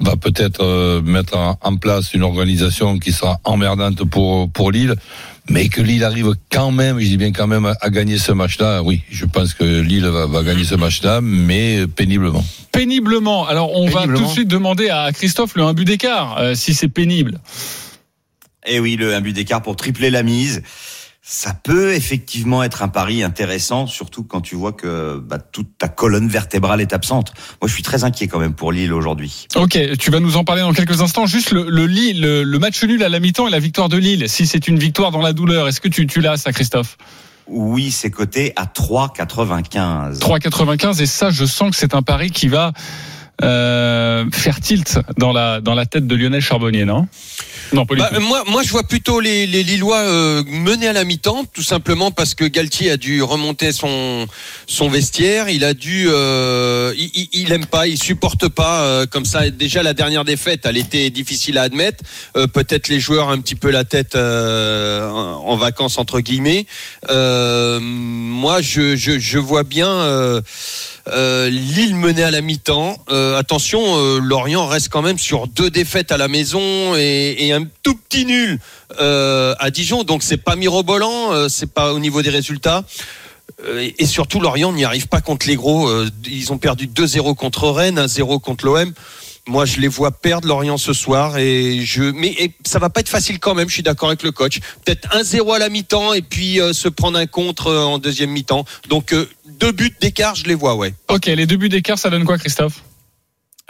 va 0.00 0.14
peut-être 0.16 0.62
euh, 0.62 1.02
mettre 1.02 1.36
en, 1.60 1.76
place 1.76 2.14
une 2.14 2.22
organisation 2.22 2.98
qui 2.98 3.10
sera 3.12 3.40
emmerdante 3.44 4.04
pour 4.04 4.48
pour 4.50 4.70
Lille, 4.70 4.94
mais 5.50 5.68
que 5.68 5.80
Lille 5.82 6.04
arrive 6.04 6.34
quand 6.52 6.70
même, 6.70 7.00
je 7.00 7.06
dis 7.06 7.16
bien 7.16 7.32
quand 7.32 7.48
même, 7.48 7.66
à, 7.66 7.74
à 7.80 7.90
gagner 7.90 8.18
ce 8.18 8.30
match-là. 8.32 8.82
Oui, 8.84 9.00
je 9.10 9.24
pense 9.24 9.54
que 9.54 9.64
Lille 9.64 10.06
va, 10.06 10.26
va 10.26 10.42
gagner 10.44 10.64
ce 10.64 10.76
match-là, 10.76 11.20
mais 11.20 11.86
péniblement. 11.88 12.44
Péniblement. 12.70 13.46
Alors 13.48 13.74
on 13.74 13.88
va 13.88 14.04
tout 14.04 14.22
de 14.22 14.28
suite 14.28 14.48
demander 14.48 14.88
à 14.90 15.10
Christophe 15.12 15.56
le 15.56 15.64
un 15.64 15.72
but 15.74 15.84
d'écart, 15.86 16.36
euh, 16.38 16.54
si 16.54 16.74
c'est 16.74 16.88
pénible. 16.88 17.40
Et 18.68 18.78
oui, 18.80 18.96
le 18.96 19.14
un 19.14 19.20
but 19.20 19.32
d'écart 19.32 19.62
pour 19.62 19.76
tripler 19.76 20.10
la 20.10 20.22
mise. 20.22 20.62
Ça 21.30 21.52
peut 21.52 21.92
effectivement 21.92 22.62
être 22.62 22.82
un 22.82 22.88
pari 22.88 23.22
intéressant, 23.22 23.86
surtout 23.86 24.24
quand 24.24 24.40
tu 24.40 24.54
vois 24.54 24.72
que 24.72 25.18
bah, 25.18 25.38
toute 25.38 25.76
ta 25.76 25.86
colonne 25.88 26.26
vertébrale 26.26 26.80
est 26.80 26.94
absente. 26.94 27.34
Moi, 27.60 27.68
je 27.68 27.74
suis 27.74 27.82
très 27.82 28.04
inquiet 28.04 28.28
quand 28.28 28.38
même 28.38 28.54
pour 28.54 28.72
Lille 28.72 28.94
aujourd'hui. 28.94 29.46
Ok, 29.54 29.78
tu 29.98 30.10
vas 30.10 30.20
nous 30.20 30.38
en 30.38 30.44
parler 30.44 30.62
dans 30.62 30.72
quelques 30.72 31.02
instants. 31.02 31.26
Juste 31.26 31.50
le, 31.50 31.68
le, 31.68 31.86
Lille- 31.86 32.22
le, 32.22 32.44
le 32.44 32.58
match 32.58 32.82
nul 32.82 33.02
à 33.02 33.10
la 33.10 33.20
mi-temps 33.20 33.46
et 33.46 33.50
la 33.50 33.58
victoire 33.58 33.90
de 33.90 33.98
Lille. 33.98 34.26
Si 34.28 34.46
c'est 34.46 34.68
une 34.68 34.78
victoire 34.78 35.10
dans 35.10 35.20
la 35.20 35.34
douleur, 35.34 35.68
est-ce 35.68 35.82
que 35.82 35.88
tu, 35.88 36.06
tu 36.06 36.22
l'as 36.22 36.38
ça, 36.38 36.50
Christophe? 36.52 36.96
Oui, 37.46 37.90
c'est 37.90 38.10
coté 38.10 38.54
à 38.56 38.64
3,95. 38.64 40.18
3,95 40.20 41.02
et 41.02 41.06
ça, 41.06 41.30
je 41.30 41.44
sens 41.44 41.70
que 41.70 41.76
c'est 41.76 41.94
un 41.94 42.02
pari 42.02 42.30
qui 42.30 42.48
va 42.48 42.72
euh, 43.42 44.24
faire 44.32 44.60
tilt 44.60 44.98
dans 45.16 45.32
la 45.32 45.60
dans 45.60 45.74
la 45.74 45.86
tête 45.86 46.06
de 46.06 46.14
Lionel 46.14 46.40
Charbonnier, 46.40 46.84
non? 46.84 47.06
Non, 47.72 47.84
Bah, 47.84 48.10
moi, 48.20 48.44
moi, 48.46 48.62
je 48.62 48.70
vois 48.70 48.82
plutôt 48.82 49.20
les, 49.20 49.46
les 49.46 49.62
Lillois 49.62 49.98
euh, 49.98 50.42
mener 50.46 50.88
à 50.88 50.94
la 50.94 51.04
mi-temps, 51.04 51.44
tout 51.52 51.62
simplement 51.62 52.10
parce 52.10 52.34
que 52.34 52.44
Galtier 52.44 52.90
a 52.90 52.96
dû 52.96 53.22
remonter 53.22 53.72
son 53.72 54.26
son 54.66 54.88
vestiaire. 54.88 55.50
Il 55.50 55.64
a 55.64 55.74
dû, 55.74 56.06
euh, 56.08 56.94
il, 56.96 57.10
il, 57.14 57.28
il 57.32 57.52
aime 57.52 57.66
pas, 57.66 57.86
il 57.86 57.98
supporte 57.98 58.48
pas 58.48 58.80
euh, 58.84 59.06
comme 59.06 59.26
ça. 59.26 59.50
Déjà 59.50 59.82
la 59.82 59.92
dernière 59.92 60.24
défaite, 60.24 60.62
elle 60.64 60.78
était 60.78 61.10
difficile 61.10 61.58
à 61.58 61.62
admettre. 61.62 62.02
Euh, 62.36 62.46
Peut-être 62.46 62.88
les 62.88 63.00
joueurs 63.00 63.28
un 63.28 63.38
petit 63.38 63.54
peu 63.54 63.70
la 63.70 63.84
tête 63.84 64.14
euh, 64.14 65.06
en 65.10 65.56
vacances 65.56 65.98
entre 65.98 66.20
guillemets. 66.20 66.64
Euh, 67.10 67.80
moi, 67.80 68.62
je, 68.62 68.96
je, 68.96 69.18
je 69.18 69.38
vois 69.38 69.62
bien. 69.62 69.88
Euh, 71.12 71.48
Lille 71.48 71.94
menée 71.94 72.22
à 72.22 72.30
la 72.30 72.40
mi-temps. 72.40 72.96
Euh, 73.10 73.36
attention, 73.38 73.80
euh, 73.98 74.18
Lorient 74.18 74.66
reste 74.66 74.88
quand 74.88 75.02
même 75.02 75.18
sur 75.18 75.46
deux 75.46 75.70
défaites 75.70 76.12
à 76.12 76.16
la 76.16 76.28
maison 76.28 76.94
et, 76.96 77.52
un 77.52 77.64
tout 77.82 77.94
petit 77.94 78.24
nul 78.26 78.58
euh, 79.00 79.54
à 79.58 79.70
Dijon. 79.70 80.04
Donc 80.04 80.22
c'est 80.22 80.36
pas 80.36 80.56
mirobolant, 80.56 81.48
c'est 81.48 81.72
pas 81.72 81.92
au 81.92 81.98
niveau 81.98 82.22
des 82.22 82.30
résultats. 82.30 82.84
Et- 83.80 84.02
et 84.02 84.06
surtout, 84.06 84.40
Lorient 84.40 84.72
n'y 84.72 84.84
arrive 84.84 85.08
pas 85.08 85.20
contre 85.20 85.46
les 85.46 85.56
gros. 85.56 85.90
Ils 86.26 86.52
ont 86.52 86.58
perdu 86.58 86.86
2-0 86.86 87.34
contre 87.34 87.68
Rennes, 87.70 87.98
1-0 87.98 88.38
contre 88.40 88.66
l'OM. 88.66 88.92
Moi, 89.48 89.64
je 89.64 89.80
les 89.80 89.88
vois 89.88 90.12
perdre 90.12 90.46
Lorient 90.46 90.76
ce 90.76 90.92
soir 90.92 91.38
et 91.38 91.80
je. 91.84 92.02
Mais 92.02 92.28
et 92.38 92.52
ça 92.64 92.78
va 92.78 92.90
pas 92.90 93.00
être 93.00 93.08
facile 93.08 93.40
quand 93.40 93.54
même. 93.54 93.68
Je 93.68 93.74
suis 93.74 93.82
d'accord 93.82 94.10
avec 94.10 94.22
le 94.22 94.30
coach. 94.30 94.60
Peut-être 94.84 95.08
1-0 95.08 95.54
à 95.54 95.58
la 95.58 95.68
mi-temps 95.68 96.12
et 96.12 96.22
puis 96.22 96.60
euh, 96.60 96.72
se 96.72 96.88
prendre 96.88 97.18
un 97.18 97.26
contre 97.26 97.68
euh, 97.68 97.84
en 97.84 97.98
deuxième 97.98 98.30
mi-temps. 98.30 98.64
Donc 98.88 99.12
euh, 99.12 99.28
deux 99.58 99.72
buts 99.72 99.94
d'écart, 100.00 100.34
je 100.34 100.44
les 100.44 100.54
vois, 100.54 100.76
ouais. 100.76 100.94
Ok, 101.08 101.26
les 101.26 101.46
deux 101.46 101.56
buts 101.56 101.68
d'écart, 101.68 101.98
ça 101.98 102.10
donne 102.10 102.24
quoi, 102.24 102.38
Christophe? 102.38 102.82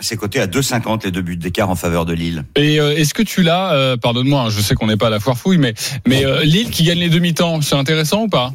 C'est 0.00 0.16
coté 0.16 0.40
à 0.40 0.46
2,50 0.46 1.04
les 1.04 1.10
deux 1.10 1.22
buts 1.22 1.36
d'écart 1.36 1.70
en 1.70 1.75
faveur 1.75 2.04
de 2.04 2.12
Lille. 2.12 2.44
Et 2.54 2.78
euh, 2.78 2.96
est-ce 2.96 3.14
que 3.14 3.22
tu 3.22 3.42
l'as 3.42 3.72
euh, 3.72 3.96
Pardonne-moi, 3.96 4.42
hein, 4.42 4.50
je 4.50 4.60
sais 4.60 4.76
qu'on 4.76 4.86
n'est 4.86 4.96
pas 4.96 5.08
à 5.08 5.10
la 5.10 5.19
foire 5.19 5.36
fouille, 5.36 5.58
mais 5.58 5.75
mais 6.06 6.25
euh, 6.25 6.44
Lille 6.44 6.70
qui 6.70 6.84
gagne 6.84 6.98
les 6.98 7.08
demi-temps, 7.08 7.60
c'est 7.62 7.75
intéressant 7.75 8.22
ou 8.22 8.28
pas? 8.28 8.52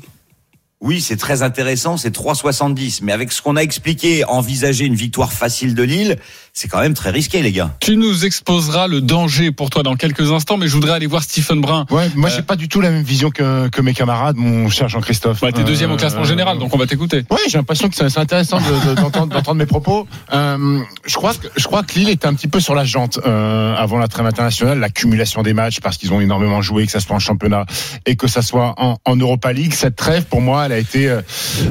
Oui, 0.80 1.00
c'est 1.00 1.16
très 1.16 1.44
intéressant, 1.44 1.96
c'est 1.96 2.14
3,70. 2.14 3.00
Mais 3.04 3.14
avec 3.14 3.32
ce 3.32 3.42
qu'on 3.42 3.56
a 3.56 3.62
expliqué, 3.62 4.26
envisager 4.26 4.86
une 4.86 4.96
victoire 4.96 5.32
facile 5.32 5.76
de 5.76 5.84
Lille, 5.84 6.18
c'est 6.56 6.68
quand 6.68 6.80
même 6.82 6.94
très 6.94 7.10
risqué, 7.10 7.42
les 7.42 7.52
gars. 7.52 7.72
Tu 7.80 7.98
nous 7.98 8.26
exposeras 8.26 8.86
le 8.88 9.02
danger 9.02 9.52
pour 9.52 9.72
toi 9.72 9.82
dans 9.82 9.96
quelques 9.96 10.32
instants, 10.32 10.56
mais 10.58 10.68
je 10.68 10.74
voudrais 10.74 10.92
aller 10.94 11.08
voir 11.08 11.24
Stephen 11.24 11.60
Brun. 11.62 11.88
Ouais, 11.90 12.10
moi 12.16 12.30
Euh, 12.30 12.34
j'ai 12.36 12.44
pas 12.44 12.56
du 12.56 12.70
tout 12.70 12.80
la 12.80 12.92
même 12.92 13.02
vision 13.02 13.32
que, 13.32 13.70
que 13.70 13.82
mes 13.82 13.96
camarades, 13.96 14.36
mon 14.38 14.70
cher 14.70 14.88
Jean-Christophe. 14.88 15.42
Bah, 15.42 15.52
t'es 15.52 15.64
deuxième 15.64 15.90
au 15.90 15.96
Euh, 15.96 15.98
classement 15.98 16.24
général, 16.26 16.60
donc 16.60 16.74
on 16.74 16.78
va 16.78 16.86
t'écouter. 16.86 17.24
Ouais, 17.32 17.40
j'ai 17.50 17.58
l'impression 17.58 17.90
que 17.90 17.96
c'est 17.96 18.18
intéressant 18.20 18.60
de- 18.60 18.90
de- 18.90 18.96
d'entendre 19.02 19.56
mes 19.56 19.66
propos. 19.66 20.08
Euh, 20.32 20.80
je 21.08 21.16
crois 21.16 21.34
que 21.34 21.48
je 21.58 21.64
crois 21.66 21.82
que 21.82 21.96
Lille 21.96 22.10
était 22.10 22.28
un 22.28 22.36
petit 22.36 22.48
peu 22.48 22.60
sur 22.60 22.76
la 22.76 22.86
jante 22.86 23.20
euh, 23.26 23.76
avant 23.76 23.98
la 23.98 24.08
trêve 24.08 24.28
internationale, 24.28 24.78
l'accumulation 24.80 25.42
des 25.42 25.54
matchs 25.56 25.80
parce 25.80 25.98
qu'ils 25.98 26.14
ont 26.14 26.22
énormément 26.22 26.62
joué, 26.62 26.86
que 26.86 26.92
ça 26.92 27.00
soit 27.00 27.16
en 27.16 27.20
championnat 27.20 27.66
et 28.06 28.16
que 28.16 28.28
ça 28.28 28.44
soit 28.44 28.76
en, 28.78 28.98
en 29.06 29.16
Europa 29.16 29.52
League. 29.54 29.74
Cette 29.74 29.96
trêve, 29.96 30.26
pour 30.26 30.42
moi, 30.42 30.68
elle 30.68 30.72
a 30.74 30.78
été 30.78 31.18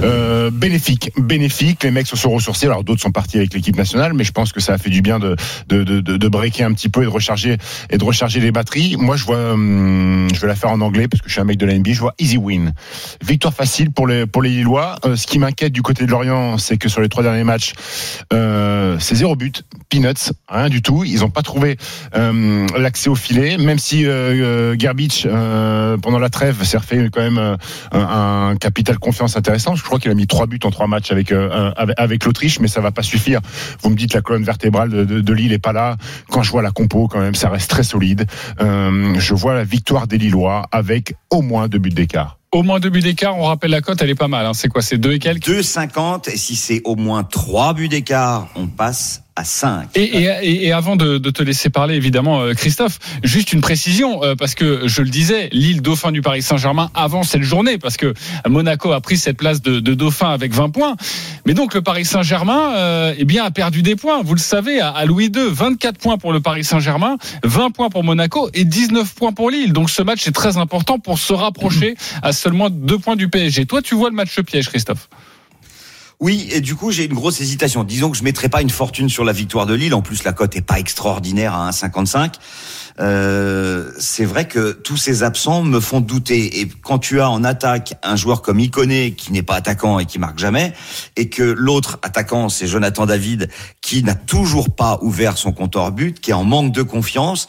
euh, 0.03 0.51
bénéfique, 0.51 1.13
bénéfique. 1.17 1.85
Les 1.85 1.93
mecs 1.93 2.09
se 2.09 2.17
sont 2.17 2.31
ressourcés. 2.31 2.67
Alors 2.67 2.83
d'autres 2.83 3.01
sont 3.03 3.13
partis 3.13 3.37
avec 3.37 3.55
l'équipe 3.55 3.77
nationale, 3.77 4.13
mais 4.15 4.25
je 4.25 4.33
pense 4.33 4.53
que 4.53 4.61
ça 4.61 4.72
a 4.73 4.79
fait 4.79 4.91
du 4.91 5.03
bien 5.03 5.19
de 5.19 5.37
de, 5.69 5.83
de, 5.85 6.01
de, 6.01 6.29
breaker 6.29 6.65
un 6.65 6.73
petit 6.73 6.89
peu 6.89 7.03
et 7.03 7.05
de 7.05 7.11
recharger 7.11 7.57
et 7.91 7.99
de 7.99 8.05
recharger 8.05 8.41
les 8.41 8.53
batteries. 8.53 8.97
Moi, 8.99 9.17
je 9.17 9.25
vois, 9.25 9.53
hum, 9.53 10.29
je 10.35 10.41
vais 10.41 10.47
la 10.47 10.55
faire 10.55 10.71
en 10.71 10.81
anglais 10.81 11.09
parce 11.09 11.23
que 11.23 11.29
je 11.29 11.33
suis 11.33 11.41
un 11.41 11.45
mec 11.45 11.59
de 11.59 11.67
la 11.67 11.79
NBA. 11.79 11.93
Je 11.93 12.01
vois 12.01 12.15
easy 12.19 12.37
win, 12.37 12.73
victoire 13.23 13.55
facile 13.55 13.91
pour 13.91 14.07
les 14.07 14.27
pour 14.27 14.43
les 14.43 14.51
Lillois. 14.51 14.97
Euh, 15.05 15.17
ce 15.17 15.27
qui 15.27 15.39
m'inquiète 15.39 15.73
du 15.73 15.83
côté 15.83 16.07
de 16.07 16.11
Lorient, 16.11 16.59
c'est 16.59 16.77
que 16.77 16.89
sur 16.89 17.01
les 17.01 17.09
trois 17.09 17.23
derniers 17.23 17.45
matchs, 17.45 17.73
euh, 18.33 18.97
c'est 18.99 19.15
zéro 19.15 19.37
but, 19.37 19.65
peanuts, 19.89 20.33
rien 20.49 20.69
du 20.69 20.83
tout. 20.83 21.05
Ils 21.05 21.21
n'ont 21.21 21.31
pas 21.31 21.43
trouvé 21.43 21.77
euh, 22.15 22.67
l'accès 22.79 23.09
au 23.09 23.15
filet, 23.15 23.59
même 23.59 23.79
si 23.79 24.07
euh, 24.07 24.77
Gerbic 24.79 25.27
euh, 25.27 25.97
pendant 25.99 26.19
la 26.19 26.31
trêve 26.31 26.63
s'est 26.65 26.79
refait 26.79 27.09
quand 27.13 27.21
même 27.23 27.57
un, 27.93 28.57
capital 28.61 28.99
confiance 28.99 29.37
intéressant. 29.37 29.75
Je 29.75 29.83
crois 29.83 29.99
qu'il 29.99 30.11
a 30.11 30.15
mis 30.15 30.27
trois 30.27 30.47
buts 30.47 30.61
en 30.65 30.71
trois 30.71 30.87
matchs 30.87 31.13
avec 31.13 31.33
avec, 31.33 31.99
avec 31.99 32.25
l'Autriche, 32.25 32.61
mais 32.61 32.69
ça 32.69 32.81
va 32.81 32.91
pas 32.91 33.03
suffire. 33.03 33.41
Vous 33.83 33.91
me 33.91 33.97
dites 33.97 34.15
la 34.15 34.23
colonne 34.23 34.45
vertébrale 34.45 34.62
de, 34.71 35.05
de, 35.05 35.21
de 35.21 35.33
Lille 35.33 35.53
est 35.53 35.59
pas 35.59 35.73
là. 35.73 35.97
Quand 36.31 36.43
je 36.43 36.51
vois 36.51 36.63
la 36.63 36.71
compo, 36.71 37.09
quand 37.09 37.21
même, 37.21 37.35
ça 37.35 37.49
reste 37.49 37.71
très 37.71 37.83
solide. 37.83 38.27
Euh, 38.61 39.15
je 39.19 39.35
vois 39.35 39.55
la 39.55 39.65
victoire 39.65 40.07
des 40.07 40.19
Lillois 40.19 40.67
avec 40.73 41.15
au 41.31 41.43
moins 41.43 41.69
deux 41.69 41.79
buts 41.79 41.91
d'écart. 41.91 42.39
Au 42.53 42.63
moins 42.63 42.81
deux 42.81 42.91
buts 42.91 43.01
d'écart, 43.01 43.39
on 43.39 43.45
rappelle 43.45 43.71
la 43.71 43.81
cote, 43.81 44.03
elle 44.03 44.11
est 44.11 44.15
pas 44.15 44.29
mal. 44.29 44.45
Hein. 44.45 44.53
C'est 44.53 44.69
quoi 44.69 44.83
C'est 44.83 44.99
deux 44.99 45.13
et 45.13 45.19
quelques? 45.19 45.49
2,50 45.49 46.31
et 46.31 46.37
si 46.37 46.55
c'est 46.55 46.83
au 46.85 46.97
moins 46.97 47.25
3 47.25 47.73
buts 47.73 47.89
d'écart, 47.89 48.49
on 48.57 48.67
passe 48.67 49.22
à 49.37 49.45
5. 49.45 49.89
Et, 49.95 50.73
avant 50.73 50.97
de, 50.97 51.19
te 51.19 51.43
laisser 51.43 51.71
parler, 51.71 51.95
évidemment, 51.95 52.41
euh, 52.41 52.55
Christophe, 52.55 52.99
juste 53.23 53.53
une 53.53 53.61
précision, 53.61 54.23
euh, 54.23 54.35
parce 54.35 54.55
que 54.55 54.87
je 54.87 55.03
le 55.03 55.09
disais, 55.09 55.49
Lille 55.53 55.81
dauphin 55.81 56.13
du 56.13 56.23
Paris 56.23 56.43
Saint-Germain 56.43 56.91
avant 56.95 57.23
cette 57.23 57.43
journée, 57.43 57.79
parce 57.79 57.97
que 57.97 58.13
Monaco 58.47 58.93
a 58.93 59.01
pris 59.01 59.17
cette 59.17 59.37
place 59.37 59.63
de, 59.63 59.81
dauphin 59.81 60.31
avec 60.31 60.53
20 60.53 60.71
points. 60.71 60.97
Mais 61.47 61.55
donc 61.55 61.75
le 61.75 61.83
Paris 61.83 62.05
Saint-Germain, 62.05 62.75
euh, 62.75 63.15
eh 63.17 63.25
bien, 63.25 63.45
a 63.45 63.51
perdu 63.51 63.83
des 63.83 63.97
points. 63.97 64.23
Vous 64.23 64.35
le 64.35 64.41
savez, 64.41 64.81
à, 64.81 64.91
à 64.91 65.05
Louis 65.05 65.27
II, 65.27 65.49
24 65.51 65.99
points 65.99 66.19
pour 66.19 66.33
le 66.33 66.41
Paris 66.41 66.65
Saint-Germain, 66.65 67.17
20 67.45 67.71
points 67.71 67.91
pour 67.91 68.05
Monaco 68.05 68.51
et 68.55 68.65
19 68.65 69.15
points 69.15 69.33
pour 69.33 69.51
Lille. 69.51 69.73
Donc 69.73 69.91
ce 69.91 70.03
match 70.03 70.27
est 70.27 70.33
très 70.33 70.57
important 70.57 70.99
pour 70.99 71.19
se 71.19 71.33
rapprocher 71.33 71.97
à 72.23 72.33
seulement 72.33 72.71
deux 72.71 72.99
points 72.99 73.17
du 73.17 73.29
PSG. 73.29 73.67
Toi, 73.67 73.83
tu 73.83 73.95
vois 73.95 74.11
le 74.11 74.17
match 74.17 74.39
piège, 74.43 74.69
Christophe? 74.69 75.09
Oui, 76.23 76.49
et 76.53 76.61
du 76.61 76.77
coup, 76.77 76.93
j'ai 76.93 77.07
une 77.07 77.15
grosse 77.15 77.41
hésitation. 77.41 77.83
Disons 77.83 78.09
que 78.13 78.17
je 78.17 78.23
mettrai 78.23 78.49
pas 78.49 78.63
une 78.63 78.71
fortune 78.71 79.09
sur 79.09 79.25
la 79.25 79.33
victoire 79.33 79.67
de 79.67 79.75
Lille. 79.75 79.93
En 79.93 80.03
plus, 80.03 80.23
la 80.23 80.33
cote 80.33 80.55
est 80.55 80.63
pas 80.63 80.79
extraordinaire 80.79 81.53
à 81.53 81.69
1,55. 81.71 82.35
Euh, 83.01 83.91
c'est 83.99 84.25
vrai 84.25 84.47
que 84.47 84.71
tous 84.71 84.97
ces 84.97 85.25
absents 85.25 85.65
me 85.65 85.81
font 85.81 86.01
douter. 86.01 86.61
Et 86.61 86.69
quand 86.69 87.01
tu 87.01 87.21
as 87.21 87.29
en 87.29 87.43
attaque 87.43 87.95
un 88.05 88.15
joueur 88.15 88.41
comme 88.41 88.61
Iconé 88.61 89.15
qui 89.15 89.33
n'est 89.33 89.43
pas 89.43 89.57
attaquant 89.57 89.99
et 89.99 90.07
qui 90.07 90.21
marque 90.21 90.39
jamais, 90.39 90.73
et 91.17 91.29
que 91.29 91.43
l'autre 91.43 91.99
attaquant 92.03 92.49
c'est 92.49 92.69
Jonathan 92.69 93.05
David 93.05 93.49
qui 93.81 94.05
n'a 94.05 94.15
toujours 94.15 94.77
pas 94.77 95.01
ouvert 95.03 95.37
son 95.37 95.51
compte 95.51 95.77
but, 95.93 96.21
qui 96.21 96.31
est 96.31 96.35
en 96.35 96.45
manque 96.45 96.71
de 96.71 96.83
confiance, 96.83 97.49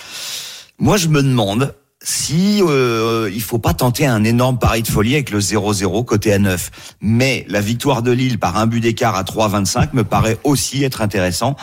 moi 0.80 0.98
je 0.98 1.10
me 1.10 1.22
demande 1.22 1.76
si 2.04 2.62
euh, 2.62 3.32
il 3.34 3.42
faut 3.42 3.60
pas 3.60 3.74
tenter 3.74 4.06
un 4.06 4.24
énorme 4.24 4.60
pari 4.60 4.84
de 4.84 4.88
folie 4.88 5.14
avec 5.14 5.32
le 5.32 5.40
0-0 5.40 6.06
côté 6.06 6.34
à 6.34 6.40
9. 6.40 6.70
Mais 7.02 7.46
la 7.48 7.62
victoire 7.62 8.04
de 8.04 8.12
Lille 8.12 8.38
par 8.38 8.58
un 8.58 8.68
but 8.68 8.82
d'écart 8.82 9.16
à 9.16 9.24
3-25 9.24 9.90
me 9.94 10.04
paraît 10.04 10.38
aussi 10.44 10.84
être 10.84 11.02
intéressant. 11.02 11.56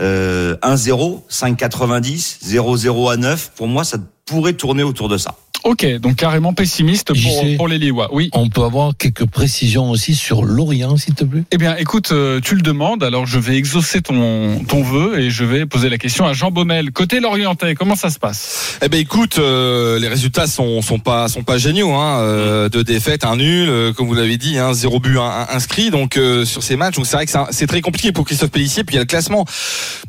Euh, 0.00 0.56
1-0, 0.62 1.22
5-90, 1.30 2.44
0-0 2.44 3.12
à 3.12 3.16
9, 3.16 3.52
pour 3.54 3.68
moi 3.68 3.84
ça 3.84 3.98
pourrait 4.26 4.54
tourner 4.54 4.82
autour 4.82 5.08
de 5.08 5.16
ça. 5.16 5.36
Ok, 5.64 5.86
donc 6.00 6.16
carrément 6.16 6.52
pessimiste 6.52 7.08
pour, 7.08 7.16
sais. 7.16 7.54
pour 7.56 7.68
les 7.68 7.78
Lillois. 7.78 8.10
Oui. 8.12 8.28
On 8.34 8.50
peut 8.50 8.62
avoir 8.62 8.92
quelques 8.98 9.24
précisions 9.24 9.90
aussi 9.90 10.14
sur 10.14 10.44
Lorient, 10.44 10.98
s'il 10.98 11.14
te 11.14 11.24
plaît? 11.24 11.44
Eh 11.52 11.56
bien, 11.56 11.74
écoute, 11.76 12.12
euh, 12.12 12.38
tu 12.44 12.54
le 12.54 12.60
demandes, 12.60 13.02
alors 13.02 13.26
je 13.26 13.38
vais 13.38 13.56
exaucer 13.56 14.02
ton, 14.02 14.62
ton 14.68 14.82
vœu 14.82 15.18
et 15.18 15.30
je 15.30 15.42
vais 15.42 15.64
poser 15.64 15.88
la 15.88 15.96
question 15.96 16.26
à 16.26 16.34
Jean 16.34 16.50
Baumel. 16.50 16.92
Côté 16.92 17.18
Lorientais, 17.18 17.74
comment 17.74 17.96
ça 17.96 18.10
se 18.10 18.18
passe? 18.18 18.76
Eh 18.82 18.90
ben 18.90 19.00
écoute, 19.00 19.38
euh, 19.38 19.98
les 19.98 20.08
résultats 20.08 20.46
sont 20.46 20.82
sont 20.82 20.98
pas 20.98 21.28
sont 21.28 21.42
pas 21.44 21.56
géniaux. 21.56 21.94
Hein. 21.94 22.18
Euh, 22.20 22.68
deux 22.68 22.84
défaites, 22.84 23.24
un 23.24 23.36
nul, 23.36 23.68
euh, 23.70 23.92
comme 23.94 24.06
vous 24.06 24.14
l'avez 24.14 24.36
dit, 24.36 24.58
hein, 24.58 24.74
zéro 24.74 25.00
but 25.00 25.16
un- 25.16 25.22
un- 25.22 25.46
inscrit. 25.56 25.88
Donc 25.90 26.18
euh, 26.18 26.44
sur 26.44 26.62
ces 26.62 26.76
matchs, 26.76 26.96
donc 26.96 27.06
c'est 27.06 27.16
vrai 27.16 27.24
que 27.24 27.32
c'est 27.52 27.66
très 27.66 27.80
compliqué 27.80 28.12
pour 28.12 28.26
Christophe 28.26 28.50
Pellissier. 28.50 28.84
Puis 28.84 28.94
il 28.94 28.96
y 28.96 29.00
a 29.00 29.02
le 29.02 29.06
classement. 29.08 29.46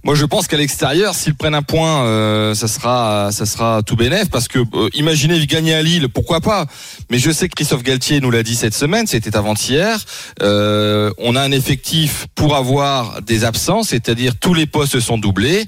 Moi, 0.03 0.15
je 0.15 0.25
pense 0.25 0.47
qu'à 0.47 0.57
l'extérieur, 0.57 1.15
s'ils 1.15 1.33
prennent 1.35 1.55
un 1.55 1.61
point, 1.63 2.03
euh, 2.03 2.53
ça 2.55 2.67
sera 2.67 3.29
ça 3.31 3.45
sera 3.45 3.81
tout 3.83 3.95
bénef 3.95 4.29
parce 4.29 4.49
que 4.49 4.59
euh, 4.59 4.89
gagner 5.47 5.73
à 5.73 5.81
Lille, 5.81 6.09
pourquoi 6.09 6.41
pas 6.41 6.65
Mais 7.09 7.19
je 7.19 7.31
sais 7.31 7.47
que 7.47 7.55
Christophe 7.55 7.83
Galtier 7.83 8.19
nous 8.19 8.31
l'a 8.31 8.43
dit 8.43 8.55
cette 8.55 8.73
semaine, 8.73 9.07
c'était 9.07 9.35
avant-hier. 9.35 9.99
Euh, 10.41 11.11
on 11.17 11.35
a 11.35 11.41
un 11.41 11.51
effectif 11.51 12.27
pour 12.35 12.55
avoir 12.55 13.21
des 13.21 13.43
absents, 13.43 13.83
c'est-à-dire 13.83 14.33
tous 14.39 14.53
les 14.53 14.65
postes 14.65 14.99
sont 14.99 15.17
doublés. 15.17 15.65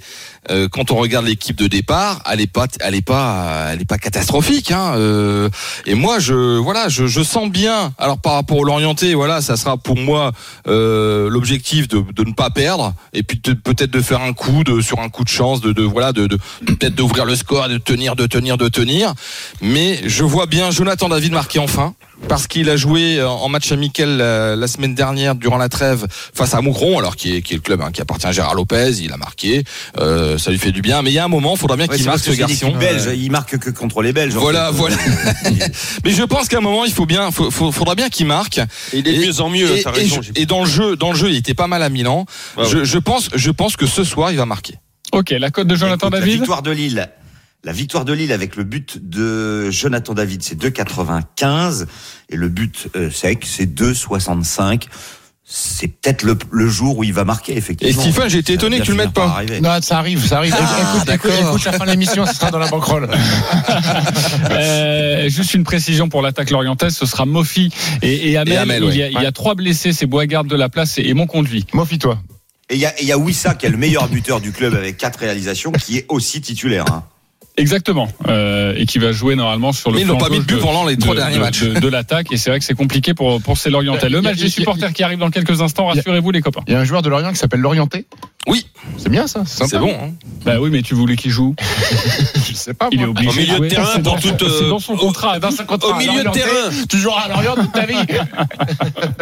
Euh, 0.49 0.67
quand 0.69 0.91
on 0.91 0.95
regarde 0.95 1.25
l'équipe 1.25 1.57
de 1.57 1.67
départ, 1.67 2.21
elle 2.31 2.41
est 2.41 2.51
pas, 2.51 2.67
elle 2.79 2.95
est 2.95 3.01
pas, 3.01 3.69
elle 3.71 3.81
est 3.81 3.85
pas 3.85 3.97
catastrophique. 3.97 4.71
Hein, 4.71 4.93
euh, 4.95 5.49
et 5.85 5.95
moi, 5.95 6.19
je, 6.19 6.57
voilà, 6.57 6.89
je, 6.89 7.07
je 7.07 7.21
sens 7.21 7.49
bien. 7.49 7.93
Alors 7.97 8.19
par 8.19 8.33
rapport 8.33 8.57
au 8.57 8.63
Lorienté, 8.63 9.13
voilà, 9.13 9.41
ça 9.41 9.57
sera 9.57 9.77
pour 9.77 9.97
moi 9.97 10.31
euh, 10.67 11.29
l'objectif 11.29 11.87
de, 11.87 12.03
de 12.13 12.23
ne 12.23 12.33
pas 12.33 12.49
perdre 12.49 12.93
et 13.13 13.23
puis 13.23 13.37
peut-être 13.37 13.91
de 13.91 14.01
faire 14.01 14.21
un 14.21 14.33
coup 14.33 14.63
de 14.63 14.81
sur 14.81 14.99
un 14.99 15.09
coup 15.09 15.23
de 15.23 15.29
chance, 15.29 15.61
de, 15.61 15.71
de 15.73 15.83
voilà, 15.83 16.11
de, 16.13 16.27
de 16.27 16.37
peut-être 16.65 16.95
d'ouvrir 16.95 17.25
le 17.25 17.35
score, 17.35 17.67
de 17.69 17.77
tenir, 17.77 18.15
de 18.15 18.25
tenir, 18.27 18.57
de 18.57 18.67
tenir. 18.69 19.13
Mais 19.61 19.99
je 20.05 20.23
vois 20.23 20.45
bien 20.45 20.71
Jonathan 20.71 21.09
David 21.09 21.33
marquer 21.33 21.59
enfin 21.59 21.93
parce 22.27 22.47
qu'il 22.47 22.69
a 22.69 22.77
joué 22.77 23.19
euh, 23.19 23.29
en 23.29 23.47
match 23.49 23.71
amical 23.71 24.17
la 24.17 24.67
semaine 24.67 24.95
dernière 24.95 25.35
durant 25.35 25.57
la 25.57 25.69
trêve 25.69 26.07
face 26.09 26.53
à 26.53 26.61
Moucron, 26.61 26.97
alors 26.97 27.15
qui 27.15 27.35
est, 27.35 27.41
qui 27.41 27.53
est 27.53 27.57
le 27.57 27.61
club 27.61 27.81
hein, 27.81 27.91
qui 27.91 28.01
appartient 28.01 28.25
à 28.25 28.31
Gérard 28.31 28.55
Lopez, 28.55 29.01
il 29.01 29.11
a 29.11 29.17
marqué, 29.17 29.63
euh, 29.99 30.36
ça 30.37 30.51
lui 30.51 30.57
fait 30.57 30.71
du 30.71 30.81
bien. 30.81 31.01
Mais 31.01 31.11
il 31.11 31.13
y 31.13 31.19
a 31.19 31.25
un 31.25 31.29
moment, 31.29 31.53
il 31.55 31.59
faudra 31.59 31.75
bien 31.77 31.87
Ouais, 31.87 31.95
qu'il 31.97 32.05
marque 32.05 32.19
ce 32.19 32.31
garçon. 32.31 32.71
belge, 32.75 33.09
il 33.15 33.31
marque 33.31 33.57
que 33.57 33.69
contre 33.69 34.01
les 34.01 34.13
Belges. 34.13 34.35
en 34.35 34.39
Voilà, 34.39 34.67
fait. 34.71 34.77
voilà. 34.77 34.95
Mais 36.03 36.11
je 36.11 36.23
pense 36.23 36.47
qu'à 36.47 36.57
un 36.57 36.61
moment, 36.61 36.85
il 36.85 36.91
faut 36.93 37.05
bien, 37.05 37.31
faut, 37.31 37.51
faut- 37.51 37.71
faudra 37.71 37.95
bien 37.95 38.09
qu'il 38.09 38.25
marque. 38.27 38.59
Il 38.93 39.07
est 39.07 39.13
de 39.13 39.25
mieux 39.25 39.41
en 39.41 39.49
mieux, 39.49 39.69
Et, 39.77 39.81
et 39.81 39.89
raison. 39.89 40.21
et 40.35 40.45
dans 40.45 40.63
le 40.63 40.69
jeu, 40.69 40.95
dans 40.95 41.11
le 41.11 41.17
jeu, 41.17 41.29
il 41.29 41.35
était 41.37 41.53
pas 41.53 41.67
mal 41.67 41.83
à 41.83 41.89
Milan. 41.89 42.25
Ouais, 42.57 42.63
ouais. 42.63 42.69
Je, 42.69 42.83
je 42.83 42.97
pense, 42.97 43.29
je 43.35 43.51
pense 43.51 43.75
que 43.77 43.85
ce 43.87 44.03
soir, 44.03 44.31
il 44.31 44.37
va 44.37 44.45
marquer. 44.45 44.75
Ok, 45.13 45.29
la 45.31 45.49
cote 45.51 45.67
de 45.67 45.75
Jonathan 45.75 46.07
Écoute, 46.07 46.13
La 46.13 46.19
David 46.19 46.35
victoire 46.39 46.61
de 46.61 46.71
Lille. 46.71 47.09
La 47.63 47.71
victoire 47.73 48.05
de 48.05 48.13
Lille 48.13 48.31
avec 48.31 48.55
le 48.55 48.63
but 48.63 48.97
de 49.01 49.69
Jonathan 49.71 50.13
David, 50.13 50.43
c'est 50.43 50.55
2,95 50.61 51.85
et 52.29 52.35
le 52.35 52.49
but 52.49 52.87
euh, 52.95 53.09
sec, 53.09 53.45
c'est 53.45 53.65
2,65. 53.65 54.83
C'est 55.49 55.87
peut-être 55.87 56.23
le, 56.23 56.37
le 56.51 56.67
jour 56.67 56.97
où 56.97 57.03
il 57.05 57.13
va 57.13 57.23
marquer 57.23 57.53
Et 57.53 57.57
effectivement. 57.57 58.01
Stephen, 58.01 58.29
j'ai 58.29 58.39
été 58.39 58.51
Ça 58.51 58.55
étonné 58.57 58.79
que 58.79 58.83
tu 58.83 58.91
le 58.91 58.97
mettes 58.97 59.13
pas. 59.13 59.41
Non, 59.61 59.77
ça 59.81 59.97
arrive, 59.97 60.25
ça 60.27 60.39
arrive. 60.39 60.53
Ah, 60.59 60.61
écoute, 60.61 60.95
écoute, 60.95 61.07
d'accord. 61.07 61.31
écoute 61.51 61.63
la 61.65 61.71
fin 61.71 61.85
de 61.85 61.91
l'émission, 61.91 62.25
ce 62.25 62.33
sera 62.35 62.51
dans 62.51 62.59
la 62.59 62.67
banquerolle. 62.67 63.07
Euh, 64.51 65.29
juste 65.29 65.53
une 65.53 65.63
précision 65.63 66.09
pour 66.09 66.21
l'attaque 66.21 66.49
lorientaise, 66.49 66.95
ce 66.95 67.05
sera 67.05 67.25
Mofi 67.25 67.71
et, 68.01 68.31
et 68.31 68.37
Amel. 68.37 68.53
Et 68.53 68.57
Amel, 68.57 68.83
il, 68.83 68.95
y 68.95 68.97
ouais. 68.99 69.03
a, 69.03 69.09
il 69.09 69.21
y 69.21 69.25
a 69.25 69.31
trois 69.31 69.55
blessés, 69.55 69.93
c'est 69.93 70.05
Boisgarde 70.05 70.47
de 70.47 70.55
la 70.55 70.69
place 70.69 70.97
et, 70.97 71.03
et 71.03 71.13
mon 71.13 71.27
conduit. 71.27 71.65
Mofi-toi. 71.73 72.19
Et 72.69 72.75
il 72.75 72.81
y 72.81 72.85
a, 72.85 72.91
et 72.99 73.03
il 73.03 73.07
y 73.07 73.11
a 73.11 73.17
Wissa 73.17 73.55
qui 73.55 73.65
est 73.65 73.69
le 73.69 73.77
meilleur 73.77 74.07
buteur 74.09 74.41
du 74.41 74.51
club 74.51 74.73
avec 74.75 74.97
quatre 74.97 75.19
réalisations, 75.19 75.71
qui 75.71 75.97
est 75.97 76.05
aussi 76.09 76.41
titulaire. 76.41 76.85
hein. 76.91 77.03
Exactement. 77.59 78.07
Euh, 78.27 78.75
et 78.77 78.85
qui 78.85 78.99
va 78.99 79.11
jouer 79.11 79.35
normalement 79.35 79.71
sur 79.73 79.89
le 79.89 79.95
Mais 79.95 80.01
ils 80.03 80.07
n'ont 80.07 80.19
pas 80.19 80.29
mis 80.29 80.37
de 80.37 80.43
but 80.43 80.59
pendant 80.59 80.85
les 80.85 80.95
trois 80.95 81.15
de- 81.15 81.19
derniers 81.19 81.37
de- 81.37 81.41
matchs. 81.41 81.63
de, 81.63 81.79
de 81.79 81.87
l'attaque 81.87 82.31
et 82.31 82.37
c'est 82.37 82.51
vrai 82.51 82.59
que 82.59 82.65
c'est 82.65 82.75
compliqué 82.75 83.15
pour 83.15 83.41
pour 83.41 83.57
ces 83.57 83.71
Lorientais. 83.71 84.09
Le 84.09 84.19
Euh, 84.19 84.21
match 84.21 84.37
y 84.37 84.41
a- 84.41 84.43
des 84.43 84.49
supporters 84.51 84.93
qui 84.93 85.01
arrive 85.03 85.17
dans 85.17 85.31
quelques 85.31 85.59
instants, 85.61 85.87
rassurez-vous 85.87 86.29
les 86.29 86.41
copains. 86.41 86.61
Il 86.67 86.73
y 86.73 86.75
a 86.75 86.79
un 86.79 86.83
joueur 86.85 87.01
de 87.01 87.09
Lorient 87.09 87.31
qui 87.31 87.37
s'appelle 87.39 87.61
Lorienté. 87.61 88.05
Oui, 88.45 88.67
C'est 88.97 89.09
bien 89.09 89.25
ça. 89.27 89.41
c'est 89.45 89.79
bon. 89.79 89.89
hein. 89.89 90.11
Bah 90.45 90.59
oui, 90.61 90.69
mais 90.71 90.83
tu 90.83 90.93
voulais 90.93 91.15
qu'il 91.15 91.31
joue. 91.31 91.55
Je 92.47 92.53
sais 92.53 92.75
pas. 92.75 92.89
Il 92.91 93.01
est 93.01 93.05
obligé. 93.05 93.29
Au 93.29 93.33
milieu 93.33 93.51
de 93.53 93.57
jouer. 93.57 93.67
terrain, 93.69 93.89
C'est 93.95 94.03
pour 94.03 94.13
dans 94.13 94.21
son- 94.21 94.29
toute, 94.29 94.43
euh, 94.43 94.59
C'est 94.61 94.69
dans 94.69 94.79
son 94.79 94.95
contrat. 94.95 95.39
Dans 95.39 95.51
son 95.51 95.65
contrat. 95.65 95.89
Au 95.89 95.95
milieu 95.95 96.23
de 96.23 96.29
terrain. 96.29 96.69
Tu 96.87 96.99
joueras 96.99 97.21
à 97.23 97.27
Lorient 97.29 97.55
toute 97.55 97.71
ta 97.73 97.85
vie. 97.87 97.95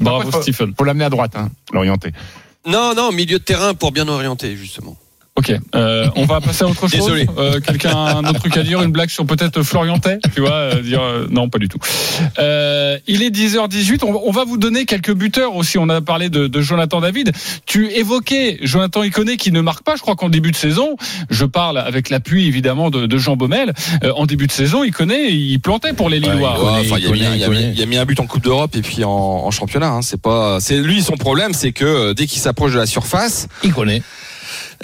Bravo 0.00 0.30
Stephen. 0.42 0.74
Faut 0.76 0.84
l'amener 0.84 1.04
à 1.04 1.10
droite, 1.10 1.32
hein, 1.36 1.50
Lorienté. 1.72 2.10
Non, 2.66 2.94
non, 2.94 3.12
milieu 3.12 3.38
de 3.38 3.44
terrain 3.44 3.74
pour 3.74 3.92
bien 3.92 4.08
orienter, 4.08 4.56
justement. 4.56 4.96
Ok, 5.36 5.52
euh, 5.74 6.06
on 6.14 6.26
va 6.26 6.40
passer 6.40 6.62
à 6.62 6.68
autre 6.68 6.82
chose. 6.82 6.92
Désolé. 6.92 7.26
Euh, 7.38 7.58
Quelqu'un 7.58 7.90
a 7.90 8.14
un 8.14 8.24
autre 8.24 8.38
truc 8.38 8.56
à 8.56 8.62
dire, 8.62 8.80
une 8.82 8.92
blague 8.92 9.10
sur 9.10 9.26
peut-être 9.26 9.64
Floriantais, 9.64 10.20
tu 10.32 10.40
vois 10.40 10.52
euh, 10.52 10.80
dire 10.80 11.02
euh, 11.02 11.26
non 11.28 11.48
pas 11.48 11.58
du 11.58 11.66
tout. 11.68 11.78
Euh, 12.38 12.98
il 13.08 13.20
est 13.24 13.30
10h18, 13.30 14.04
on, 14.04 14.14
on 14.24 14.30
va 14.30 14.44
vous 14.44 14.58
donner 14.58 14.84
quelques 14.84 15.12
buteurs 15.12 15.56
aussi. 15.56 15.76
On 15.76 15.88
a 15.88 16.00
parlé 16.00 16.28
de, 16.28 16.46
de 16.46 16.60
Jonathan 16.60 17.00
David. 17.00 17.32
Tu 17.66 17.90
évoquais 17.94 18.58
Jonathan 18.62 19.02
Iconé 19.02 19.36
qui 19.36 19.50
ne 19.50 19.60
marque 19.60 19.82
pas. 19.82 19.96
Je 19.96 20.02
crois 20.02 20.14
qu'en 20.14 20.28
début 20.28 20.52
de 20.52 20.56
saison, 20.56 20.96
je 21.30 21.44
parle 21.44 21.78
avec 21.78 22.10
l'appui 22.10 22.46
évidemment 22.46 22.90
de, 22.90 23.06
de 23.06 23.18
Jean 23.18 23.34
Baumel. 23.34 23.72
euh, 24.04 24.12
en 24.14 24.26
début 24.26 24.46
de 24.46 24.52
saison, 24.52 24.84
Iconé 24.84 25.30
il 25.30 25.58
plantait 25.58 25.94
pour 25.94 26.10
les 26.10 26.20
Lillois. 26.20 26.62
Ouais, 26.64 26.84
il, 26.86 26.92
a 26.92 26.96
mis, 26.98 27.02
connaît, 27.06 27.18
il 27.18 27.24
a 27.24 27.34
il 27.34 27.38
mis- 27.40 27.44
connaît. 27.46 27.72
il 27.74 27.82
a 27.82 27.86
mis 27.86 27.96
un 27.96 28.04
but 28.04 28.20
en 28.20 28.26
Coupe 28.26 28.44
d'Europe 28.44 28.76
et 28.76 28.82
puis 28.82 29.02
en, 29.02 29.10
en 29.10 29.50
championnat. 29.50 29.88
Hein. 29.90 30.02
C'est 30.02 30.20
pas, 30.20 30.60
c'est 30.60 30.76
lui 30.78 31.02
son 31.02 31.16
problème, 31.16 31.54
c'est 31.54 31.72
que 31.72 32.12
dès 32.12 32.28
qu'il 32.28 32.40
s'approche 32.40 32.72
de 32.74 32.78
la 32.78 32.86
surface, 32.86 33.48
Il 33.64 33.72
connaît. 33.72 34.00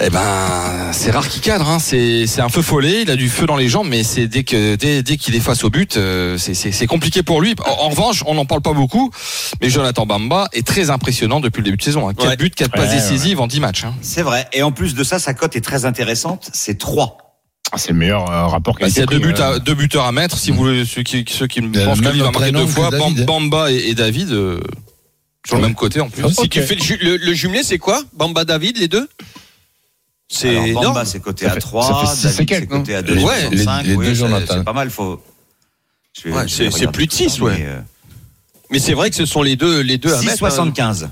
Eh 0.00 0.10
ben, 0.10 0.92
c'est 0.92 1.10
rare 1.10 1.28
qu'il 1.28 1.40
cadre. 1.40 1.68
Hein. 1.68 1.78
C'est, 1.78 2.26
c'est 2.26 2.40
un 2.40 2.48
feu 2.48 2.62
follet. 2.62 3.02
Il 3.02 3.10
a 3.10 3.16
du 3.16 3.28
feu 3.28 3.46
dans 3.46 3.56
les 3.56 3.68
jambes, 3.68 3.88
mais 3.88 4.02
c'est 4.02 4.26
dès 4.26 4.44
que 4.44 4.76
dès, 4.76 5.02
dès 5.02 5.16
qu'il 5.16 5.34
est 5.34 5.40
face 5.40 5.64
au 5.64 5.70
but, 5.70 5.96
euh, 5.96 6.38
c'est, 6.38 6.86
compliqué 6.86 7.22
pour 7.22 7.40
lui. 7.40 7.54
En, 7.64 7.86
en 7.86 7.88
revanche, 7.90 8.22
on 8.26 8.34
n'en 8.34 8.46
parle 8.46 8.62
pas 8.62 8.72
beaucoup, 8.72 9.10
mais 9.60 9.68
Jonathan 9.70 10.06
Bamba 10.06 10.48
est 10.52 10.66
très 10.66 10.90
impressionnant 10.90 11.40
depuis 11.40 11.60
le 11.60 11.64
début 11.64 11.76
de 11.76 11.82
saison. 11.82 12.08
Hein. 12.08 12.14
4 12.14 12.28
Ouais. 12.28 12.36
buts, 12.36 12.50
4 12.50 12.70
passes 12.70 12.88
Ouais, 12.90 12.96
décisives 12.96 13.40
en 13.40 13.46
10 13.46 13.60
matchs. 13.60 13.84
Hein. 13.84 13.94
C'est 14.02 14.22
vrai. 14.22 14.46
Et 14.52 14.62
en 14.62 14.72
plus 14.72 14.94
de 14.94 15.04
ça, 15.04 15.18
sa 15.18 15.34
cote 15.34 15.56
est 15.56 15.60
très 15.60 15.84
intéressante. 15.84 16.50
C'est 16.52 16.78
3. 16.78 17.18
Ah, 17.72 17.78
c'est 17.78 17.92
le 17.92 17.98
meilleur 17.98 18.28
euh, 18.30 18.46
rapport 18.46 18.76
qui 18.78 18.84
a 18.84 18.88
Bah, 18.88 18.92
y 18.96 19.00
a 19.00 19.06
deux, 19.06 19.18
buts 19.20 19.34
euh, 19.38 19.54
à, 19.54 19.58
deux 19.60 19.74
buteurs 19.74 20.04
à 20.04 20.10
mettre, 20.12 20.36
si 20.38 20.50
vous 20.50 20.56
voulez, 20.56 20.84
ceux 20.84 21.02
qui, 21.04 21.24
ceux 21.28 21.46
qui 21.46 21.60
pensent 21.62 22.00
lui 22.00 22.18
va 22.20 22.30
marquer 22.32 22.50
deux 22.50 22.66
fois, 22.66 22.90
David. 22.90 23.24
Bamba 23.26 23.70
et, 23.70 23.90
et 23.90 23.94
David, 23.94 24.32
euh, 24.32 24.60
sur 25.46 25.56
le 25.56 25.62
même 25.62 25.74
côté 25.76 26.00
en 26.00 26.08
plus. 26.10 26.24
Ok. 26.24 26.32
Si 26.32 26.48
tu 26.48 26.62
fais 26.62 26.74
le, 26.74 26.96
le, 27.10 27.16
le 27.16 27.32
jumelé, 27.34 27.62
c'est 27.62 27.78
quoi? 27.78 28.02
Bamba 28.12 28.44
David, 28.44 28.78
les 28.78 28.88
deux? 28.88 29.08
C'est 30.32 30.56
Alors, 30.56 30.82
Bamba, 30.84 31.04
c'est 31.04 31.18
coté 31.20 31.44
Ça 31.46 31.50
à 31.50 31.54
fait- 31.54 31.60
3. 31.60 31.82
ça 31.82 31.94
fait 31.94 32.06
six 32.16 32.40
et 32.40 32.44
David, 32.44 32.60
c'est 32.60 32.66
coté 32.68 32.94
à 32.94 33.00
Les- 33.02 33.14
2,65. 33.14 33.82
les- 33.82 33.88
les 33.90 33.96
oui, 33.96 34.06
deux 34.06 34.14
c'est- 34.14 34.20
Jonathan. 34.20 34.54
C'est 34.58 34.64
pas 34.64 34.72
mal. 34.72 34.88
Faut... 34.90 35.20
Je 36.16 36.28
vais- 36.28 36.34
Ouais, 36.36 36.48
je 36.48 36.70
c'est- 36.70 36.86
plus 36.92 37.06
de 37.06 37.10
tout 37.10 37.16
ça, 37.16 37.24
six, 37.30 37.40
ouais. 37.40 37.56
mais, 37.58 37.66
euh, 37.66 37.80
Mais 38.70 38.78
c'est 38.78 38.94
vrai 38.94 39.10
que 39.10 39.16
ce 39.16 39.26
sont 39.26 39.42
les 39.42 39.56
deux, 39.56 39.80
les 39.80 39.98
deux 39.98 40.14
à 40.14 40.18
mettre. 40.22 40.44
hein. 40.44 40.50
6,75. 40.50 41.08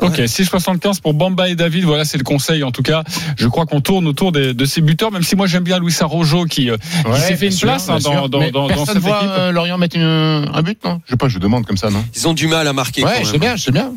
Ok, 0.00 0.16
6,75 0.26 1.00
pour 1.00 1.12
Bamba 1.12 1.48
et 1.50 1.54
David. 1.54 1.84
Voilà, 1.84 2.04
c'est 2.06 2.16
le 2.18 2.24
conseil. 2.24 2.64
En 2.64 2.72
tout 2.72 2.82
cas, 2.82 3.04
je 3.36 3.46
crois 3.46 3.66
qu'on 3.66 3.80
tourne 3.82 4.06
autour 4.08 4.32
de 4.32 4.64
ces 4.64 4.80
buteurs, 4.80 5.12
même 5.12 5.22
si 5.22 5.36
moi 5.36 5.46
j'aime 5.46 5.62
bien 5.62 5.78
Luis 5.78 5.94
Arrojo 6.00 6.46
qui, 6.46 6.70
euh, 6.70 6.76
qui 7.14 7.20
s'est 7.20 7.36
fait 7.36 7.46
une 7.46 7.52
sûr, 7.52 7.68
place 7.68 7.88
hein, 7.90 7.98
dans, 7.98 8.26
dans, 8.28 8.40
dans, 8.40 8.50
dans 8.50 8.66
Personne 8.68 8.86
cette 8.94 8.98
voit 8.98 9.18
équipe. 9.18 9.30
euh, 9.30 9.52
Lorient 9.52 9.76
mettre 9.78 9.96
une- 9.96 10.48
un 10.52 10.62
but, 10.62 10.82
non? 10.84 11.00
Je 11.04 11.10
sais 11.12 11.16
pas, 11.18 11.28
je 11.28 11.38
demande 11.38 11.64
comme 11.66 11.76
ça, 11.76 11.90
non? 11.90 12.02
Ils 12.16 12.26
ont 12.26 12.32
du 12.34 12.48
mal 12.48 12.66
à 12.66 12.72
marquer. 12.72 13.02
quand 13.02 13.08
Ouais, 13.08 13.14
même. 13.18 13.24
je 13.26 13.30
sais 13.30 13.38
bien, 13.38 13.54
je 13.56 13.62
sais 13.64 13.70
bien. 13.72 13.92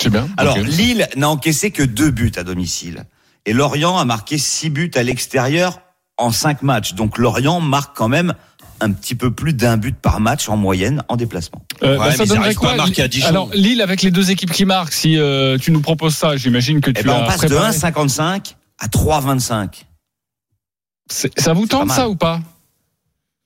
C'est 0.00 0.08
bien. 0.10 0.28
Alors. 0.36 0.56
Lille 0.58 1.08
n'a 1.16 1.28
encaissé 1.28 1.72
que 1.72 1.82
deux 1.82 2.10
buts 2.12 2.32
à 2.36 2.44
domicile. 2.44 3.04
Et 3.48 3.52
Lorient 3.54 3.96
a 3.98 4.04
marqué 4.04 4.36
six 4.38 4.68
buts 4.70 4.90
à 4.94 5.02
l'extérieur 5.02 5.80
en 6.18 6.30
cinq 6.32 6.62
matchs. 6.62 6.94
Donc, 6.94 7.16
Lorient 7.18 7.60
marque 7.60 7.96
quand 7.96 8.08
même 8.08 8.34
un 8.80 8.92
petit 8.92 9.14
peu 9.14 9.30
plus 9.32 9.54
d'un 9.54 9.76
but 9.76 9.96
par 9.96 10.20
match 10.20 10.48
en 10.48 10.56
moyenne 10.56 11.02
en 11.08 11.16
déplacement. 11.16 11.62
Euh, 11.82 11.98
Ouais, 11.98 12.10
mais 12.18 12.24
ils 12.24 12.28
donnerait 12.28 12.54
pas 12.54 12.72
à 12.72 12.76
marquer 12.76 13.02
à 13.02 13.08
Dijon. 13.08 13.26
Alors 13.26 13.50
Lille 13.54 13.80
avec 13.82 14.02
les 14.02 14.10
deux 14.10 14.30
équipes 14.30 14.52
qui 14.52 14.64
marquent. 14.64 14.92
Si 14.92 15.18
euh, 15.18 15.58
tu 15.58 15.70
nous 15.72 15.80
proposes 15.80 16.14
ça, 16.14 16.36
j'imagine 16.36 16.80
que 16.80 16.90
tu 16.90 17.00
Eh 17.00 17.04
ben, 17.04 17.12
as 17.14 17.22
on 17.22 17.26
passe 17.26 17.40
de 17.40 17.46
préparé. 17.46 17.70
1,55 17.76 18.54
à 18.78 18.86
3,25. 18.88 19.84
C'est- 21.10 21.40
Ça 21.40 21.54
vous 21.54 21.66
tente 21.66 21.90
ça 21.90 22.08
ou 22.08 22.14
pas? 22.16 22.40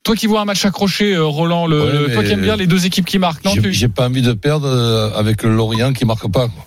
Toi 0.03 0.17
qui 0.17 0.27
vois 0.27 0.41
un 0.41 0.45
match 0.45 0.65
accroché, 0.65 1.15
euh, 1.15 1.25
Roland, 1.25 1.67
le, 1.69 2.07
Ouais, 2.09 2.13
toi 2.15 2.25
qui 2.25 2.33
aimes 2.33 2.41
bien 2.43 2.57
les 2.57 2.67
deux 2.67 2.85
équipes 2.87 3.07
qui 3.07 3.19
marquent, 3.21 3.45
non 3.45 3.53
J'ai 3.55 3.63
tu- 3.63 3.73
j'ai 3.73 3.89
pas 3.89 4.09
envie 4.09 4.21
de 4.23 4.33
perdre 4.33 4.69
avec 5.17 5.45
le 5.45 5.55
Lorient 5.55 5.93
qui 5.93 6.05
marque 6.05 6.29
pas. 6.31 6.49
quoi. 6.49 6.67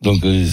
Donc 0.00 0.24
euh, 0.24 0.46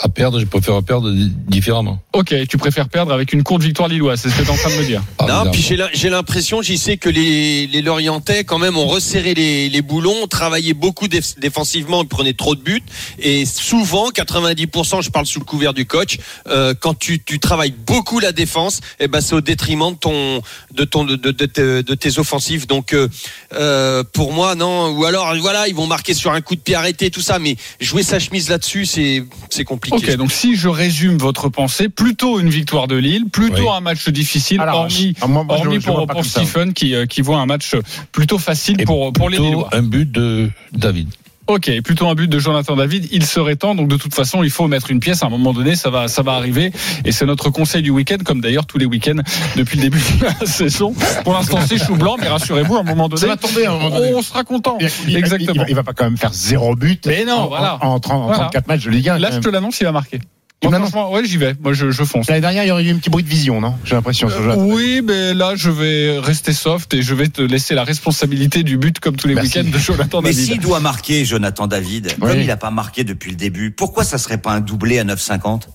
à, 0.00 0.08
perdre, 0.08 0.40
je 0.40 0.44
préfère 0.44 0.82
perdre 0.82 1.12
di- 1.12 1.30
différemment. 1.46 2.00
Ok, 2.14 2.34
tu 2.48 2.58
préfères 2.58 2.88
perdre 2.88 3.12
avec 3.12 3.32
une 3.32 3.44
courte 3.44 3.62
victoire 3.62 3.88
lilloise, 3.88 4.20
c'est 4.20 4.28
ce 4.28 4.34
que 4.36 4.42
tu 4.42 4.48
es 4.48 4.50
en 4.50 4.56
train 4.56 4.70
de 4.70 4.74
me 4.74 4.84
dire. 4.84 5.02
Par 5.16 5.28
Non, 5.44 5.50
puis 5.52 5.62
j'ai 5.62 5.76
l'im- 5.76 5.88
j'ai 5.92 6.10
l'impression, 6.10 6.62
j'y 6.62 6.76
sais 6.78 6.96
que 6.96 7.08
les, 7.08 7.68
les 7.68 7.80
Lorientais, 7.80 8.42
quand 8.42 8.58
même, 8.58 8.76
ont 8.76 8.88
resserré 8.88 9.34
les, 9.34 9.68
les 9.68 9.82
boulons, 9.82 10.24
ont 10.24 10.26
travaillé 10.26 10.74
beaucoup 10.74 11.06
déf- 11.06 11.38
défensivement, 11.38 12.02
ils 12.02 12.08
prenaient 12.08 12.32
trop 12.32 12.56
de 12.56 12.60
buts. 12.60 12.82
Et 13.20 13.46
souvent, 13.46 14.10
90%, 14.10 15.00
je 15.04 15.10
parle 15.10 15.26
sous 15.26 15.38
le 15.38 15.44
couvert 15.44 15.74
du 15.74 15.86
coach, 15.86 16.18
euh, 16.48 16.74
quand 16.78 16.98
tu, 16.98 17.22
tu 17.22 17.38
travailles 17.38 17.74
beaucoup 17.86 18.18
la 18.18 18.32
défense, 18.32 18.80
eh 18.98 19.06
ben, 19.06 19.20
c'est 19.20 19.36
au 19.36 19.40
détriment 19.40 19.92
de, 19.92 19.96
ton, 19.98 20.42
de, 20.74 20.82
ton, 20.84 21.04
de, 21.04 21.14
de, 21.14 21.30
de 21.30 21.46
tes- 21.46 21.82
de 21.84 21.94
tes 21.94 22.18
offensives. 22.18 22.66
Donc, 22.66 22.94
euh, 22.94 23.06
euh, 23.54 24.02
pour 24.12 24.32
moi, 24.32 24.56
non. 24.56 24.88
Ou 24.90 25.04
alors, 25.04 25.36
voilà, 25.36 25.68
ils 25.68 25.74
vont 25.76 25.86
marquer 25.86 26.14
sur 26.14 26.32
un 26.32 26.40
coup 26.40 26.56
de 26.56 26.60
pied 26.60 26.74
arrêté, 26.74 27.10
tout 27.12 27.20
ça. 27.20 27.38
Mais 27.38 27.54
jouer 27.80 28.02
sa 28.02 28.18
chemise 28.18 28.48
là-dessus, 28.48 28.86
c'est 28.88 29.24
c'est 29.50 29.64
compliqué. 29.64 29.96
Ok, 29.96 30.16
donc 30.16 30.32
si 30.32 30.56
je 30.56 30.68
résume 30.68 31.16
votre 31.18 31.48
pensée, 31.48 31.88
plutôt 31.88 32.40
une 32.40 32.48
victoire 32.50 32.88
de 32.88 32.96
Lille, 32.96 33.26
plutôt 33.30 33.62
Oui. 33.62 33.68
un 33.76 33.80
match 33.80 34.08
difficile, 34.08 34.60
Alors, 34.60 34.80
hormis, 34.80 35.14
ah, 35.20 35.26
moi, 35.28 35.44
moi, 35.44 35.56
je- 35.58 35.62
hormis 35.66 35.80
je 35.80 35.86
vois 35.90 36.06
pour. 36.06 36.24
Stephen 36.24 36.72
qui, 36.72 36.94
euh, 36.94 37.06
qui 37.06 37.20
voit 37.22 37.38
un 37.38 37.46
match 37.46 37.74
plutôt 38.12 38.38
facile 38.38 38.80
Et 38.80 38.84
pour, 38.84 39.12
pour 39.12 39.30
les 39.30 39.36
Plutôt 39.36 39.50
Lillois. 39.52 39.68
un 39.72 39.82
but 39.82 40.10
de 40.10 40.50
David. 40.72 41.08
Ok, 41.48 41.70
plutôt 41.82 42.06
un 42.08 42.14
but 42.14 42.28
de 42.28 42.38
Jonathan 42.38 42.76
David. 42.76 43.08
Il 43.10 43.24
serait 43.24 43.56
temps, 43.56 43.74
donc 43.74 43.88
de 43.88 43.96
toute 43.96 44.14
façon, 44.14 44.42
il 44.42 44.50
faut 44.50 44.68
mettre 44.68 44.90
une 44.90 45.00
pièce. 45.00 45.22
À 45.22 45.26
un 45.26 45.30
moment 45.30 45.54
donné, 45.54 45.76
ça 45.76 45.88
va, 45.88 46.06
ça 46.06 46.20
va 46.22 46.32
arriver. 46.34 46.72
Et 47.06 47.10
c'est 47.12 47.24
notre 47.24 47.48
conseil 47.48 47.80
du 47.80 47.88
week-end, 47.90 48.18
comme 48.22 48.42
d'ailleurs 48.42 48.66
tous 48.66 48.76
les 48.76 48.84
week-ends 48.84 49.22
depuis 49.56 49.76
le 49.78 49.82
début 49.84 49.98
de 50.20 50.24
la 50.26 50.34
saison. 50.46 50.94
Pour 51.24 51.32
l'instant, 51.32 51.58
c'est 51.66 51.78
chou 51.78 51.96
blanc, 51.96 52.16
mais 52.20 52.28
rassurez-vous, 52.28 52.76
à 52.76 52.80
un 52.80 52.82
moment 52.82 53.08
donné, 53.08 53.22
Ça 53.22 53.26
va 53.28 53.36
tomber 53.38 53.64
à 53.64 53.70
un 53.72 53.78
moment 53.78 53.90
donné. 53.96 54.14
on 54.14 54.20
sera 54.20 54.44
content. 54.44 54.76
Il- 55.06 55.16
Exactement. 55.16 55.52
Il, 55.54 55.58
va- 55.60 55.68
il 55.70 55.74
va 55.74 55.82
pas 55.82 55.94
quand 55.94 56.04
même 56.04 56.18
faire 56.18 56.34
zéro 56.34 56.74
but. 56.76 57.06
Mais 57.06 57.24
non, 57.24 57.34
en, 57.34 57.46
voilà. 57.48 57.78
En, 57.82 57.94
en 57.94 58.00
30 58.00 58.12
en 58.14 58.24
Voilà. 58.26 58.38
34 58.40 58.66
matchs 58.68 58.84
de 58.84 58.90
Ligue 58.90 59.08
1. 59.08 59.18
Là, 59.18 59.30
je 59.30 59.38
te 59.38 59.48
l'annonce, 59.48 59.80
il 59.80 59.84
va 59.84 59.92
marquer. 59.92 60.20
Moi, 60.64 60.76
franchement, 60.80 61.12
ouais, 61.12 61.24
j'y 61.24 61.36
vais. 61.36 61.54
Moi, 61.62 61.72
je, 61.72 61.90
je 61.92 62.02
fonce. 62.02 62.28
L'année 62.28 62.40
dernière, 62.40 62.64
il 62.64 62.68
y 62.68 62.70
aurait 62.72 62.84
eu 62.84 62.90
un 62.92 62.96
petit 62.98 63.10
bruit 63.10 63.22
de 63.22 63.28
vision, 63.28 63.60
non? 63.60 63.74
J'ai 63.84 63.94
l'impression. 63.94 64.28
sur 64.28 64.42
Jonathan. 64.42 64.64
Oui, 64.66 65.00
mais 65.04 65.32
là, 65.32 65.52
je 65.54 65.70
vais 65.70 66.18
rester 66.18 66.52
soft 66.52 66.92
et 66.94 67.02
je 67.02 67.14
vais 67.14 67.28
te 67.28 67.40
laisser 67.42 67.74
la 67.76 67.84
responsabilité 67.84 68.64
du 68.64 68.76
but 68.76 68.98
comme 68.98 69.14
tous 69.16 69.28
les 69.28 69.34
Merci. 69.34 69.58
week-ends 69.58 69.70
de 69.70 69.78
Jonathan 69.78 70.20
Mais 70.20 70.30
David. 70.30 70.44
s'il 70.46 70.58
doit 70.60 70.80
marquer 70.80 71.24
Jonathan 71.24 71.66
David, 71.68 72.08
Oui. 72.20 72.28
comme 72.28 72.40
il 72.40 72.46
n'a 72.48 72.56
pas 72.56 72.70
marqué 72.72 73.04
depuis 73.04 73.30
le 73.30 73.36
début, 73.36 73.70
pourquoi 73.70 74.02
ça 74.04 74.18
serait 74.18 74.38
pas 74.38 74.52
un 74.52 74.60
doublé 74.60 74.98
à 74.98 75.04
9,50 75.04 75.68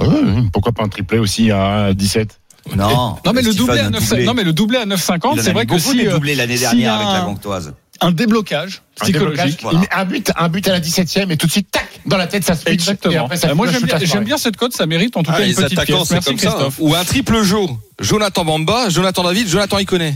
Ouais, 0.00 0.06
ouais, 0.08 0.42
pourquoi 0.52 0.72
pas 0.72 0.82
un 0.82 0.88
triplé 0.88 1.18
aussi 1.18 1.50
à 1.50 1.92
17 1.94 2.40
Non. 2.74 3.16
Non 3.24 3.32
mais 3.32 3.42
le 3.42 3.54
doublé 3.54 3.78
à 3.78 3.86
un 3.86 3.90
9 3.90 4.08
doublé. 4.08 4.24
non 4.24 4.34
mais 4.34 4.42
le 4.44 4.52
doublé 4.52 4.78
à 4.78 4.86
9,50 4.86 5.20
Il 5.34 5.40
en 5.40 5.42
c'est 5.42 5.50
a 5.50 5.52
vrai 5.52 5.66
que 5.66 5.70
beaucoup 5.76 5.92
si 5.92 6.06
euh, 6.08 6.18
l'année 6.34 6.58
dernière 6.58 6.94
avec 6.94 7.06
la 7.06 7.20
Gantoise. 7.20 7.74
Un 8.00 8.12
déblocage 8.12 8.82
Un 9.00 9.06
déblocage, 9.06 9.36
psychologique. 9.50 9.60
voilà. 9.62 9.78
met 9.80 9.88
un 9.92 10.04
but, 10.04 10.32
un 10.36 10.48
but 10.48 10.68
à 10.68 10.72
la 10.72 10.80
17e 10.80 11.30
et 11.30 11.36
tout 11.36 11.46
de 11.46 11.52
suite, 11.52 11.70
tac, 11.70 11.88
dans 12.06 12.16
la 12.16 12.26
tête, 12.26 12.44
ça 12.44 12.54
switch. 12.54 12.68
Et 12.68 12.72
Exactement. 12.74 13.24
après, 13.24 13.36
ça 13.36 13.54
moi 13.54 13.66
j'aime 14.00 14.24
bien, 14.24 14.38
cette 14.38 14.56
cote, 14.56 14.72
ça 14.72 14.86
mérite 14.86 15.16
en 15.16 15.22
tout 15.22 15.30
Ah, 15.34 15.38
cas 15.38 15.46
une 15.46 15.54
petite 15.54 15.78
attaquants, 15.78 15.98
pièce. 15.98 16.10
Merci 16.10 16.28
comme 16.30 16.38
ça, 16.38 16.58
hein. 16.60 16.68
Ou 16.78 16.94
un 16.94 17.04
triple 17.04 17.42
jeu. 17.42 17.56
Jonathan 18.00 18.44
Bamba, 18.44 18.88
Jonathan 18.88 19.22
David, 19.24 19.48
Jonathan 19.48 19.78
Iconé. 19.78 20.14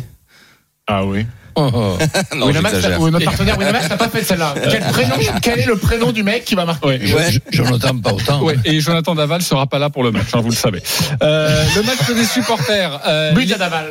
Ah 0.87 1.05
oui. 1.05 1.27
Oh, 1.57 1.69
oh. 1.75 1.99
Non, 2.37 2.47
Winamax, 2.47 2.75
notre 2.99 3.25
partenaire 3.25 3.59
Winamax 3.59 3.89
n'a 3.91 3.97
pas 3.97 4.09
fait 4.09 4.23
celle-là. 4.23 4.55
Quel, 4.71 4.81
prénom, 4.83 5.15
quel 5.43 5.59
est 5.61 5.67
le 5.67 5.77
prénom 5.77 6.13
du 6.13 6.23
mec 6.23 6.45
qui 6.45 6.55
va 6.55 6.65
marquer 6.65 6.87
Ouais. 6.87 6.99
Je, 7.03 7.17
je, 7.17 7.39
je 7.51 7.63
n'entends 7.63 7.99
pas 7.99 8.13
autant. 8.13 8.43
Ouais, 8.43 8.57
et 8.65 8.81
Jonathan 8.81 9.15
Daval 9.15 9.43
sera 9.43 9.67
pas 9.67 9.79
là 9.79 9.91
pour 9.91 10.03
le 10.05 10.11
match, 10.13 10.27
hein, 10.35 10.41
vous 10.41 10.51
le 10.51 10.55
savez. 10.55 10.83
Euh, 11.23 11.65
le 11.77 11.83
match 11.83 12.09
des 12.15 12.25
supporters. 12.25 13.01
euh, 13.07 13.33
But 13.35 13.53
à 13.53 13.59
Daval. 13.59 13.91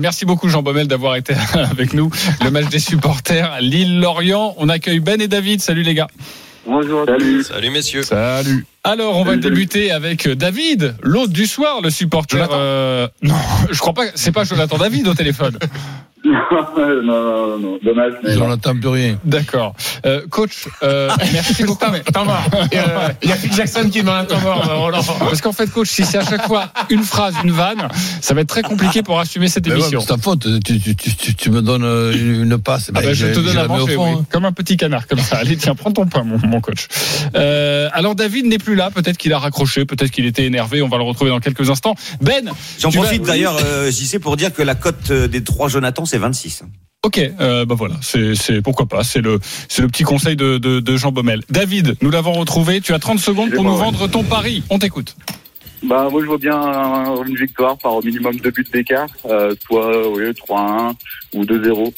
Merci 0.00 0.24
beaucoup 0.24 0.48
Jean 0.48 0.62
Baumel 0.62 0.86
d'avoir 0.88 1.16
été 1.16 1.34
avec 1.54 1.92
nous. 1.94 2.10
Le 2.44 2.50
match 2.50 2.66
des 2.66 2.78
supporters, 2.80 3.58
Lille-Lorient. 3.60 4.54
On 4.58 4.68
accueille 4.68 5.00
Ben 5.00 5.20
et 5.20 5.28
David. 5.28 5.60
Salut 5.60 5.82
les 5.82 5.94
gars. 5.94 6.08
Bonjour. 6.66 7.04
Salut. 7.06 7.42
Salut 7.42 7.70
messieurs. 7.70 8.02
Salut. 8.02 8.66
Alors, 8.82 9.16
on 9.18 9.24
va 9.24 9.36
débuter 9.36 9.90
avec 9.92 10.26
David, 10.28 10.94
l'hôte 11.02 11.30
du 11.32 11.46
soir, 11.46 11.80
le 11.82 11.90
supporter. 11.90 12.36
Jonathan. 12.38 12.54
euh, 12.56 13.08
Non, 13.22 13.34
je 13.70 13.78
crois 13.78 13.92
pas. 13.92 14.04
C'est 14.14 14.32
pas 14.32 14.44
Jonathan 14.44 14.78
David 14.78 15.06
au 15.08 15.14
téléphone. 15.14 15.58
non, 16.24 16.32
non, 16.76 17.02
non, 17.02 17.58
non, 17.58 17.78
dommage, 17.82 18.12
plus 18.80 18.88
rien. 18.88 19.18
D'accord. 19.24 19.74
Euh, 20.04 20.20
coach, 20.28 20.66
euh, 20.82 21.08
merci 21.32 21.64
beaucoup. 21.64 21.78
Putain, 21.86 21.92
mais 21.92 22.02
attends, 22.06 22.26
euh, 22.74 23.08
Il 23.22 23.28
y 23.30 23.32
a 23.32 23.36
Phil 23.36 23.52
Jackson 23.54 23.88
qui 23.90 24.00
demande 24.00 24.16
un 24.16 24.24
temps 24.24 24.40
mort, 24.40 24.68
euh, 24.70 24.74
Roland. 24.76 25.02
Parce 25.18 25.40
qu'en 25.40 25.52
fait, 25.52 25.70
coach, 25.70 25.88
si 25.88 26.04
c'est 26.04 26.18
à 26.18 26.24
chaque 26.24 26.46
fois 26.46 26.68
une 26.90 27.02
phrase, 27.04 27.34
une 27.42 27.52
vanne, 27.52 27.88
ça 28.20 28.34
va 28.34 28.42
être 28.42 28.48
très 28.48 28.60
compliqué 28.62 29.02
pour 29.02 29.18
assumer 29.18 29.48
cette 29.48 29.66
Mais 29.66 29.72
ouais, 29.72 29.78
émission. 29.80 30.00
c'est 30.00 30.08
ta 30.08 30.18
faute. 30.18 30.46
Tu, 30.64 30.78
tu, 30.78 30.94
tu, 30.94 31.14
tu, 31.16 31.34
tu 31.34 31.50
me 31.50 31.62
donnes 31.62 31.84
euh, 31.84 32.12
une 32.12 32.58
passe. 32.58 32.90
Ah 32.94 33.00
bah, 33.00 33.14
je 33.14 33.26
te 33.26 33.40
donne 33.40 33.56
la 33.56 33.66
manger, 33.66 33.94
fond, 33.94 34.04
oui. 34.14 34.18
hein. 34.20 34.26
comme 34.30 34.44
un 34.44 34.52
petit 34.52 34.76
canard, 34.76 35.06
comme 35.06 35.20
ça. 35.20 35.38
Allez, 35.38 35.56
tiens, 35.56 35.74
prends 35.74 35.90
ton 35.92 36.04
pain, 36.06 36.22
mon, 36.24 36.38
mon 36.46 36.60
coach. 36.60 36.86
Euh, 37.34 37.88
alors, 37.94 38.14
David 38.14 38.44
n'est 38.44 38.58
plus 38.58 38.69
là. 38.74 38.90
Peut-être 38.90 39.16
qu'il 39.18 39.32
a 39.32 39.38
raccroché, 39.38 39.84
peut-être 39.84 40.10
qu'il 40.10 40.26
était 40.26 40.44
énervé. 40.44 40.82
On 40.82 40.88
va 40.88 40.96
le 40.98 41.04
retrouver 41.04 41.30
dans 41.30 41.40
quelques 41.40 41.70
instants. 41.70 41.94
Ben, 42.20 42.50
J'en 42.78 42.90
vas- 42.90 43.00
profite 43.02 43.22
d'ailleurs, 43.22 43.56
euh, 43.64 43.90
j'y 43.90 44.06
sais 44.06 44.18
pour 44.18 44.36
dire 44.36 44.52
que 44.52 44.62
la 44.62 44.74
cote 44.74 45.10
euh, 45.10 45.28
des 45.28 45.42
trois 45.44 45.68
Jonathan, 45.68 46.04
c'est 46.04 46.18
26. 46.18 46.62
ok, 47.02 47.18
euh, 47.40 47.64
bah 47.64 47.74
voilà, 47.76 47.94
c'est, 48.02 48.60
pourquoi 48.62 48.86
pas. 48.86 49.04
C'est 49.04 49.20
le, 49.20 49.38
c'est 49.68 49.82
le 49.82 49.88
petit 49.88 50.02
conseil 50.04 50.36
de, 50.36 50.58
de, 50.58 50.80
de 50.80 50.96
Jean 50.96 51.12
Baumel. 51.12 51.42
David, 51.50 51.96
nous 52.02 52.10
l'avons 52.10 52.32
retrouvé. 52.32 52.80
Tu 52.80 52.92
as 52.92 52.98
30 52.98 53.18
secondes 53.18 53.50
pour 53.52 53.64
nous 53.64 53.76
vendre 53.76 54.06
ton 54.08 54.22
pari. 54.22 54.62
On 54.70 54.78
t'écoute. 54.78 55.16
Bah, 55.82 56.08
moi, 56.10 56.20
je 56.20 56.26
vois 56.26 56.36
bien 56.36 56.54
un- 56.60 57.24
une 57.24 57.36
victoire 57.36 57.78
par 57.78 57.94
au 57.94 58.02
minimum 58.02 58.36
deux 58.36 58.50
buts 58.50 58.66
d'écart, 58.70 59.06
euh, 59.24 59.54
soit 59.66 60.08
oui, 60.10 60.24
3-1 60.34 60.92
ou 61.34 61.44
2-0. 61.46 61.94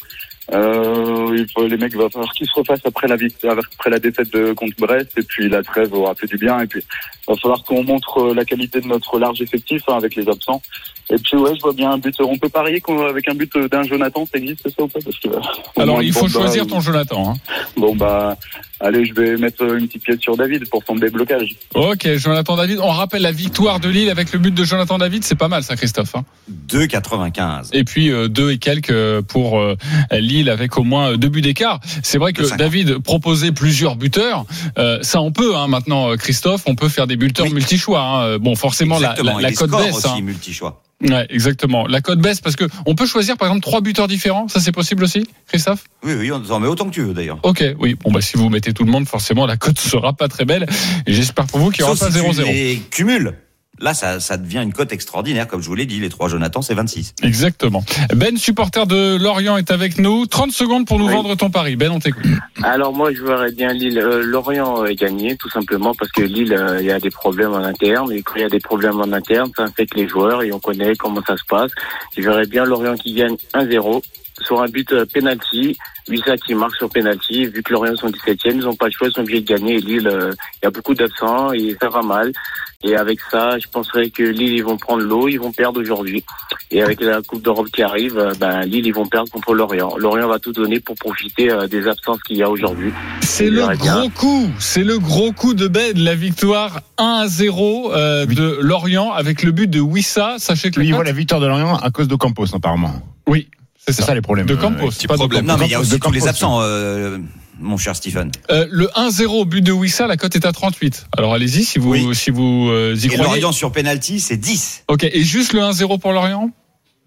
Euh, 0.51 1.45
les 1.57 1.77
mecs, 1.77 1.95
va 1.95 2.09
falloir 2.09 2.33
qu'ils 2.33 2.47
se 2.47 2.53
refassent 2.55 2.85
après 2.85 3.07
la 3.07 3.15
victoire, 3.15 3.57
après 3.57 3.89
la 3.89 3.99
défaite 3.99 4.31
de 4.33 4.51
contre 4.53 4.75
Brest, 4.77 5.11
et 5.17 5.23
puis 5.23 5.47
la 5.47 5.63
trêve 5.63 5.93
aura 5.93 6.13
fait 6.15 6.27
du 6.27 6.37
bien, 6.37 6.59
et 6.59 6.67
puis 6.67 6.83
va 7.27 7.35
falloir 7.37 7.63
qu'on 7.63 7.83
montre 7.83 8.17
euh, 8.19 8.33
la 8.33 8.43
qualité 8.43 8.81
de 8.81 8.87
notre 8.87 9.19
large 9.19 9.41
effectif 9.41 9.83
hein, 9.87 9.95
avec 9.95 10.15
les 10.15 10.27
absents. 10.27 10.61
Et 11.09 11.17
puis 11.17 11.37
ouais, 11.37 11.55
je 11.55 11.61
vois 11.61 11.73
bien 11.73 11.91
un 11.91 11.97
but. 11.97 12.15
On 12.19 12.37
peut 12.37 12.49
parier 12.49 12.81
qu'avec 12.81 13.27
un 13.27 13.35
but 13.35 13.57
d'un 13.57 13.83
Jonathan, 13.83 14.25
ça 14.25 14.37
existe 14.37 14.69
ça 14.69 14.83
ou 14.83 14.87
pas? 14.87 14.99
Parce 15.03 15.19
que 15.19 15.29
euh, 15.29 15.39
Alors, 15.77 16.01
il 16.01 16.13
faut 16.13 16.25
bah, 16.25 16.31
choisir 16.31 16.67
ton 16.67 16.81
Jonathan. 16.81 17.31
Hein. 17.31 17.35
Bon 17.77 17.95
bah, 17.95 18.37
allez, 18.83 19.05
je 19.05 19.13
vais 19.13 19.37
mettre 19.37 19.63
une 19.63 19.87
petite 19.87 20.03
pièce 20.03 20.19
sur 20.19 20.37
David 20.37 20.69
pour 20.69 20.83
son 20.85 20.95
déblocage. 20.95 21.55
Ok, 21.73 22.07
Jonathan 22.17 22.55
David. 22.55 22.79
On 22.81 22.89
rappelle 22.89 23.21
la 23.23 23.31
victoire 23.31 23.79
de 23.79 23.89
Lille 23.89 24.09
avec 24.09 24.31
le 24.33 24.39
but 24.39 24.53
de 24.53 24.63
Jonathan 24.63 24.97
David. 24.97 25.23
C'est 25.23 25.35
pas 25.35 25.47
mal, 25.47 25.63
ça, 25.63 25.75
Christophe. 25.75 26.15
Hein. 26.15 26.23
2,95. 26.69 27.69
Et 27.73 27.83
puis 27.83 28.11
euh, 28.11 28.27
deux 28.27 28.51
et 28.51 28.57
quelques 28.57 28.89
euh, 28.91 29.21
pour 29.21 29.59
euh, 29.59 29.75
Lille 30.11 30.49
avec 30.49 30.77
au 30.77 30.83
moins 30.83 31.17
deux 31.17 31.29
buts 31.29 31.41
d'écart. 31.41 31.79
C'est 32.03 32.17
vrai 32.17 32.33
que 32.33 32.43
2,50. 32.43 32.57
David 32.57 32.97
proposait 32.99 33.51
plusieurs 33.51 33.95
buteurs. 33.95 34.45
Euh, 34.77 34.99
ça, 35.01 35.21
on 35.21 35.31
peut 35.31 35.55
hein, 35.55 35.67
maintenant, 35.67 36.11
euh, 36.11 36.15
Christophe. 36.15 36.63
On 36.65 36.75
peut 36.75 36.89
faire 36.89 37.07
des 37.07 37.15
buteurs 37.15 37.45
Oui. 37.47 37.53
multi-choix. 37.53 38.01
Hein. 38.01 38.37
Bon, 38.39 38.55
forcément, 38.55 38.99
la, 38.99 39.11
Exactement. 39.11 39.35
la, 39.37 39.41
la 39.43 39.49
les 39.49 39.55
cote 39.55 39.71
baisse. 39.71 39.95
aussi, 39.95 40.07
hein. 40.07 40.21
multi-choix. 40.21 40.81
Ouais, 41.03 41.25
exactement. 41.29 41.85
La 41.87 42.01
cote 42.01 42.19
baisse 42.19 42.39
parce 42.41 42.55
que 42.55 42.65
on 42.85 42.95
peut 42.95 43.05
choisir 43.05 43.37
par 43.37 43.47
exemple 43.49 43.63
trois 43.63 43.81
buteurs 43.81 44.07
différents. 44.07 44.47
Ça, 44.47 44.59
c'est 44.59 44.71
possible 44.71 45.03
aussi, 45.03 45.25
Christophe? 45.47 45.83
Oui, 46.03 46.13
oui, 46.17 46.31
on 46.31 46.49
en 46.51 46.59
met 46.59 46.67
autant 46.67 46.85
que 46.85 46.93
tu 46.93 47.01
veux 47.01 47.13
d'ailleurs. 47.13 47.39
Ok, 47.43 47.63
oui. 47.79 47.95
Bon, 47.95 48.11
bah 48.11 48.21
si 48.21 48.37
vous 48.37 48.49
mettez 48.49 48.73
tout 48.73 48.83
le 48.85 48.91
monde, 48.91 49.07
forcément, 49.07 49.45
la 49.45 49.57
cote 49.57 49.79
sera 49.79 50.13
pas 50.13 50.27
très 50.27 50.45
belle. 50.45 50.65
Et 51.05 51.13
j'espère 51.13 51.45
pour 51.47 51.59
vous 51.59 51.71
qu'il 51.71 51.81
y 51.81 51.83
aura 51.83 51.95
Sauf 51.95 52.09
pas 52.13 52.17
si 52.17 52.23
tu 52.23 52.41
0-0. 52.41 52.45
les 52.45 52.81
cumules. 52.89 53.33
Là, 53.79 53.93
ça, 53.95 54.19
ça 54.19 54.37
devient 54.37 54.59
une 54.61 54.71
cote 54.71 54.91
extraordinaire. 54.93 55.47
Comme 55.47 55.61
je 55.61 55.67
vous 55.67 55.73
l'ai 55.75 55.87
dit, 55.87 55.99
les 55.99 56.09
trois 56.09 56.29
Jonathan, 56.29 56.61
c'est 56.61 56.75
26. 56.75 57.15
Exactement. 57.23 57.83
Ben, 58.15 58.37
supporter 58.37 58.85
de 58.85 59.17
Lorient, 59.17 59.57
est 59.57 59.71
avec 59.71 59.97
nous. 59.97 60.27
30 60.27 60.51
secondes 60.51 60.85
pour 60.85 60.99
nous 60.99 61.07
Oui. 61.07 61.13
vendre 61.13 61.35
ton 61.35 61.49
pari. 61.49 61.75
Ben, 61.75 61.91
on 61.91 61.99
t'écoute. 61.99 62.23
Alors 62.61 62.93
moi, 62.93 63.11
je 63.13 63.23
verrais 63.23 63.51
bien 63.51 63.73
Lille, 63.73 63.97
euh, 63.97 64.21
Lorient 64.23 64.83
euh, 64.85 64.93
gagner, 64.93 65.35
tout 65.37 65.49
simplement 65.49 65.93
parce 65.95 66.11
que 66.11 66.21
Lille, 66.21 66.53
euh, 66.53 66.77
il 66.81 66.85
y 66.85 66.91
a 66.91 66.99
des 66.99 67.09
problèmes 67.09 67.51
en 67.53 67.63
interne. 67.63 68.11
Et 68.13 68.21
quand 68.21 68.35
il 68.35 68.41
y 68.41 68.45
a 68.45 68.49
des 68.49 68.59
problèmes 68.59 69.01
en 69.01 69.11
interne, 69.11 69.49
ça 69.57 69.63
infecte 69.63 69.95
les 69.95 70.07
joueurs 70.07 70.43
et 70.43 70.53
on 70.53 70.59
connaît 70.59 70.95
comment 70.95 71.21
ça 71.27 71.35
se 71.35 71.43
passe. 71.49 71.71
Je 72.15 72.21
verrais 72.21 72.45
bien 72.45 72.65
Lorient 72.65 72.95
qui 72.95 73.13
gagne 73.15 73.35
1-0 73.55 74.01
sur 74.41 74.61
un 74.61 74.67
but 74.67 74.91
euh, 74.91 75.05
penalty. 75.11 75.77
Wissa 76.09 76.35
qui 76.37 76.53
marque 76.53 76.75
sur 76.75 76.89
penalty. 76.89 77.45
Vu 77.45 77.63
que 77.63 77.71
Lorient 77.71 77.95
sont 77.95 78.09
17e, 78.09 78.37
ils 78.55 78.57
n'ont 78.57 78.75
pas 78.75 78.87
le 78.87 78.91
choix, 78.91 79.07
ils 79.07 79.13
sont 79.13 79.21
obligés 79.21 79.39
de 79.41 79.47
gagner. 79.47 79.75
Et 79.75 79.79
Lille, 79.81 80.07
euh, 80.07 80.31
il 80.61 80.65
y 80.65 80.67
a 80.67 80.71
beaucoup 80.71 80.93
d'absents 80.93 81.53
et 81.53 81.77
ça 81.81 81.87
va 81.89 82.01
mal. 82.01 82.31
Et 82.85 82.97
avec 82.97 83.19
ça, 83.31 83.57
je 83.59 83.67
penserais 83.69 84.09
que 84.09 84.23
Lille, 84.23 84.51
ils 84.53 84.63
vont 84.63 84.75
prendre 84.75 85.01
l'eau, 85.01 85.29
ils 85.29 85.39
vont 85.39 85.53
perdre 85.53 85.79
aujourd'hui. 85.79 86.25
Et 86.71 86.81
avec 86.83 86.99
la 86.99 87.21
Coupe 87.21 87.41
d'Europe 87.41 87.69
qui 87.71 87.81
arrive, 87.81 88.17
euh, 88.17 88.33
ben, 88.37 88.61
Lille, 88.65 88.85
ils 88.85 88.93
vont 88.93 89.05
perdre 89.05 89.31
contre 89.31 89.53
Lorient. 89.53 89.95
Lorient 89.97 90.27
va 90.27 90.39
tout 90.39 90.51
donner 90.51 90.81
pour 90.81 90.95
profiter 90.95 91.49
euh, 91.49 91.67
des 91.67 91.87
absences 91.87 92.21
qu'il 92.23 92.35
y 92.35 92.43
a 92.43 92.49
aujourd'hui. 92.49 92.91
C'est 93.21 93.49
le 93.49 93.65
bien. 93.77 93.99
gros 94.01 94.09
coup, 94.09 94.49
c'est 94.59 94.83
le 94.83 94.99
gros 94.99 95.31
coup 95.31 95.53
de 95.53 95.69
Ben, 95.69 95.97
la 95.97 96.15
victoire 96.15 96.81
1 96.97 97.21
à 97.23 97.27
0 97.27 97.93
euh, 97.93 98.25
Oui. 98.27 98.35
de 98.35 98.57
Lorient 98.59 99.13
avec 99.13 99.43
le 99.43 99.51
but 99.53 99.69
de 99.69 99.79
Wissa. 99.79 100.35
Sachez 100.39 100.69
que 100.69 100.81
Lui, 100.81 100.89
il 100.89 100.93
voit 100.93 101.05
la 101.05 101.13
victoire 101.13 101.39
de 101.39 101.47
Lorient 101.47 101.77
à 101.77 101.89
cause 101.91 102.09
de 102.09 102.15
Campos, 102.15 102.53
apparemment. 102.53 103.01
oui, 103.29 103.47
c'est 103.85 103.93
C'est 103.93 104.01
ça. 104.01 104.07
ça 104.07 104.15
les 104.15 104.21
problèmes. 104.21 104.45
De 104.45 104.53
Euh, 104.53 104.57
Campos, 104.57 104.89
petit 104.91 105.07
pas 105.07 105.13
de 105.15 105.19
problème. 105.19 105.45
Campos. 105.45 105.53
Non, 105.53 105.59
mais 105.59 105.67
il 105.67 105.71
y 105.71 105.73
a 105.73 105.77
Campos, 105.77 105.87
aussi 105.87 105.99
de 105.99 106.03
tous 106.03 106.11
les 106.11 106.27
absents, 106.27 106.59
euh, 106.61 107.17
mon 107.59 107.77
cher 107.77 107.95
Stephen. 107.95 108.31
Euh, 108.51 108.65
le 108.69 108.87
1-0 108.95 109.45
but 109.45 109.61
de 109.61 109.71
Wissa, 109.71 110.07
la 110.07 110.17
cote 110.17 110.35
est 110.35 110.45
à 110.45 110.51
38. 110.51 111.07
Alors 111.17 111.33
allez-y 111.33 111.63
si 111.63 111.79
vous 111.79 111.91
Oui. 111.91 112.15
si 112.15 112.31
vous 112.31 112.69
euh, 112.69 112.95
y 112.97 113.05
Et 113.05 113.09
croyez. 113.09 113.23
Lorient 113.23 113.51
sur 113.51 113.71
penalty, 113.71 114.19
c'est 114.19 114.37
10. 114.37 114.83
Ok, 114.87 115.03
et 115.03 115.23
juste 115.23 115.53
le 115.53 115.61
1-0 115.61 115.99
pour 115.99 116.11
Lorient? 116.13 116.49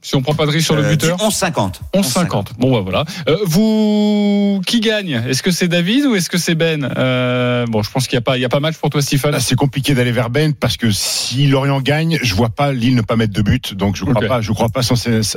Si 0.07 0.14
on 0.14 0.23
prend 0.23 0.35
pas 0.35 0.47
de 0.47 0.53
risque 0.53 0.66
sur 0.66 0.77
le 0.77 0.85
Euh, 0.85 0.90
buteur. 0.90 1.19
11,50. 1.19 1.81
11,50. 1.92 2.51
Bon, 2.61 2.71
bah 2.73 2.79
voilà. 2.81 3.05
Euh, 3.29 3.38
vous, 3.45 4.61
qui 4.64 4.79
gagne? 4.79 5.21
Est-ce 5.29 5.42
que 5.42 5.51
c'est 5.51 5.66
David 5.66 6.05
ou 6.07 6.14
est-ce 6.14 6.31
que 6.31 6.38
c'est 6.38 6.55
Ben? 6.55 6.88
Euh, 6.97 7.66
Bon, 7.66 7.83
je 7.83 7.90
pense 7.90 8.07
qu'il 8.07 8.14
n'y 8.16 8.19
a 8.19 8.23
pas, 8.23 8.38
il 8.38 8.40
y 8.40 8.45
a 8.45 8.49
pas 8.49 8.61
match 8.61 8.77
pour 8.77 8.88
toi, 8.88 9.03
Stephen. 9.03 9.33
Là, 9.33 9.40
c'est 9.40 9.57
compliqué 9.57 9.95
d'aller 9.95 10.12
vers 10.12 10.31
Ben 10.31 10.53
parce 10.55 10.77
que 10.77 10.92
si 10.92 11.49
Lorient 11.49 11.81
gagne, 11.81 12.21
je 12.23 12.35
vois 12.37 12.51
pas 12.51 12.73
Lille 12.73 12.95
ne 12.95 13.01
pas 13.03 13.16
mettre 13.16 13.33
de 13.33 13.42
but, 13.42 13.75
donc 13.75 13.97
je 13.97 14.05
crois 14.05 14.16
Ok. 14.23 14.29
pas, 14.29 14.40
je 14.40 14.53
crois 14.53 14.69
pas 14.69 14.81
à 14.81 14.83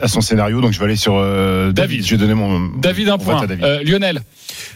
son, 0.08 0.22
scénario, 0.22 0.62
donc 0.62 0.72
je 0.74 0.78
vais 0.78 0.86
aller 0.86 0.96
sur 0.96 1.16
euh, 1.16 1.72
David. 1.72 2.02
David. 2.02 2.06
Je 2.06 2.12
vais 2.12 2.18
donner 2.18 2.36
mon 2.36 2.70
David, 2.78 3.10
un 3.10 3.18
point. 3.18 3.48
Euh, 3.50 3.82
Lionel. 3.84 4.22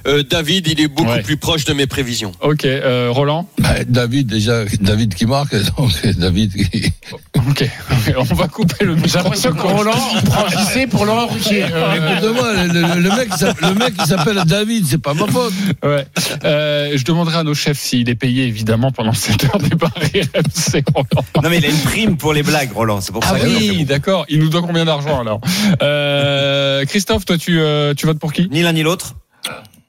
Euh, 0.07 0.23
David, 0.23 0.67
il 0.69 0.81
est 0.81 0.87
beaucoup 0.87 1.09
Ouais. 1.11 1.21
plus 1.21 1.37
proche 1.37 1.65
de 1.65 1.73
mes 1.73 1.85
prévisions. 1.85 2.31
Ok. 2.41 2.65
Euh, 2.65 3.09
Roland. 3.11 3.47
Bah, 3.59 3.75
David, 3.87 4.25
déjà, 4.27 4.65
David 4.81 5.13
qui 5.13 5.27
marque, 5.27 5.55
donc 5.77 5.91
David 6.17 6.53
qui. 6.55 6.91
Ok. 7.35 7.69
On 8.31 8.33
va 8.33 8.47
couper 8.47 8.85
le. 8.85 8.95
J'ai 9.05 9.17
l'impression 9.17 9.51
que 9.51 9.57
Roland 9.83 10.21
prend 10.25 10.47
JC 10.47 10.87
pour 10.89 11.05
Laurent 11.05 11.27
Ruquier. 11.27 11.65
Écoute-moi, 11.65 12.53
le, 12.53 13.15
mec, 13.15 13.29
le 13.61 13.73
mec 13.73 13.97
qui 13.97 14.05
s'appelle 14.05 14.41
David, 14.45 14.85
c'est 14.87 14.97
pas 14.97 15.13
ma 15.13 15.27
faute. 15.27 15.53
Ouais. 15.83 16.05
Euh, 16.45 16.91
je 16.95 17.03
demanderai 17.03 17.39
à 17.39 17.43
nos 17.43 17.53
chefs 17.53 17.79
s'il 17.79 18.09
est 18.09 18.15
payé 18.15 18.45
évidemment 18.45 18.91
pendant 18.91 19.13
cette 19.13 19.43
heure 19.43 19.57
des 19.57 19.75
paris 19.75 20.21
RMC. 20.33 20.83
Roland. 20.93 21.25
Non, 21.43 21.49
mais 21.49 21.57
il 21.57 21.65
a 21.65 21.69
une 21.69 21.81
prime 21.81 22.17
pour 22.17 22.33
les 22.33 22.43
blagues, 22.43 22.71
Roland. 22.73 23.01
C'est 23.01 23.11
pour 23.11 23.23
Ah 23.25 23.37
ça 23.37 23.45
oui, 23.45 23.83
d'accord. 23.85 24.25
Il 24.29 24.39
nous 24.39 24.49
doit 24.49 24.61
combien 24.61 24.85
d'argent 24.85 25.19
alors? 25.19 25.41
Euh, 25.81 26.85
Christophe, 26.85 27.25
toi, 27.25 27.37
tu, 27.37 27.59
euh, 27.59 27.93
tu 27.93 28.05
votes 28.05 28.19
pour 28.19 28.31
qui? 28.33 28.47
Ni 28.49 28.61
l'un 28.61 28.73
ni 28.73 28.83
l'autre. 28.83 29.15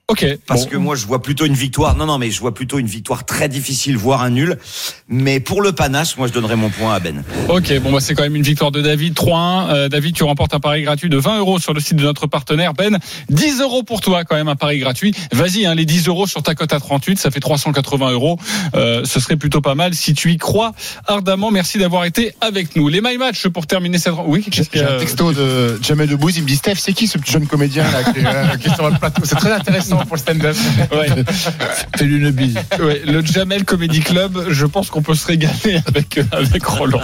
Ok. 0.07 0.27
Parce 0.47 0.64
bon. 0.64 0.71
que 0.71 0.77
moi, 0.77 0.97
je 0.97 1.07
vois 1.07 1.23
plutôt 1.23 1.47
une 1.47 1.55
victoire. 1.55 1.97
Non, 1.97 2.05
non, 2.05 2.19
mais 2.19 2.31
je 2.31 2.38
vois 2.38 2.53
plutôt 2.53 2.79
une 2.79 2.87
victoire 2.87 3.25
très 3.25 3.49
difficile, 3.49 3.97
voire 3.97 4.21
un 4.21 4.29
nul. 4.29 4.59
Mais 5.09 5.40
pour 5.40 5.62
le 5.62 5.73
panache, 5.73 6.19
moi, 6.19 6.29
je 6.29 6.33
donnerais 6.35 6.57
mon 6.57 6.69
point 6.69 6.95
à 6.95 7.01
Ben. 7.01 7.25
Ok, 7.49 7.73
bon 7.81 7.90
bah 7.90 8.01
c'est 8.01 8.14
quand 8.14 8.23
même 8.23 8.37
une 8.37 8.43
victoire 8.43 8.71
de 8.71 8.83
David 8.83 9.14
3-1. 9.14 9.71
Euh, 9.71 9.88
David, 9.88 10.14
tu 10.14 10.23
remportes 10.25 10.53
un 10.53 10.61
pari 10.61 10.83
gratuit 10.83 11.09
de 11.09 11.17
20 11.17 11.38
euros 11.38 11.59
sur 11.59 11.73
le 11.73 11.81
site 11.81 11.97
de 11.97 12.03
notre 12.03 12.27
partenaire 12.27 12.75
Ben. 12.75 12.99
10 13.31 13.62
euros 13.62 13.83
pour 13.83 14.03
toi 14.03 14.25
quand 14.25 14.37
même 14.37 14.49
un 14.49 14.57
pari 14.57 14.79
gratuit. 14.79 15.14
Vas-y, 15.33 15.64
hein, 15.64 15.75
les 15.75 15.87
10 15.87 16.09
euros 16.09 16.27
sur 16.27 16.43
ta 16.43 16.55
cote 16.55 16.75
à 16.75 16.81
38, 16.81 17.19
ça 17.19 17.31
fait 17.31 17.40
380 17.40 18.11
euros. 18.11 18.38
Euh, 18.75 19.07
ce 19.07 19.21
serait 19.21 19.37
plutôt 19.37 19.62
pas 19.62 19.75
mal 19.75 19.95
si 19.95 20.12
tu 20.12 20.33
y 20.33 20.37
crois 20.37 20.75
ardemment. 21.07 21.51
Merci 21.51 21.79
d'avoir 21.79 22.05
été 22.05 22.35
avec 22.43 22.77
nous. 22.77 22.88
Les 22.88 23.01
My 23.01 23.17
Match 23.17 23.49
pour 23.49 23.67
terminer 23.67 23.97
cette. 23.97 24.12
Oui, 24.27 24.45
qu'est-ce 24.51 24.69
qu'il 24.69 24.83
y 24.83 24.85
J'ai 24.85 24.90
a 24.90 24.97
un 24.97 24.99
texto 24.99 25.33
de 25.33 25.79
Jamel 25.83 26.11
Debbouze, 26.11 26.37
il 26.37 26.43
me 26.43 26.49
dit 26.49 26.57
Steph, 26.57 26.75
c'est 26.77 26.93
qui 26.93 27.07
ce 27.07 27.17
petit 27.17 27.33
jeune 27.33 27.47
comédien 27.47 27.85
là, 27.90 28.05
qui, 28.05 28.19
est, 28.19 28.27
euh, 28.27 28.57
qui 28.59 28.69
est 28.69 28.75
sur 28.75 28.90
le 28.90 28.99
plateau? 28.99 29.23
C'est 29.25 29.37
très 29.37 29.53
intéressant 29.53 29.94
pour 29.99 30.17
le 30.17 30.21
stand-up. 30.21 30.57
Ouais. 30.93 31.09
Fais-lui 31.97 32.17
une 32.19 32.31
bise. 32.31 32.57
Ouais, 32.81 33.03
le 33.07 33.25
Jamel 33.25 33.65
Comedy 33.65 34.01
Club, 34.01 34.47
je 34.51 34.67
pense 34.67 34.91
qu'on 34.91 35.03
peut 35.03 35.15
se 35.15 35.27
régaler 35.27 35.81
avec 35.87 36.19
euh, 36.19 36.25
avec 36.33 36.65
Roland. 36.65 37.01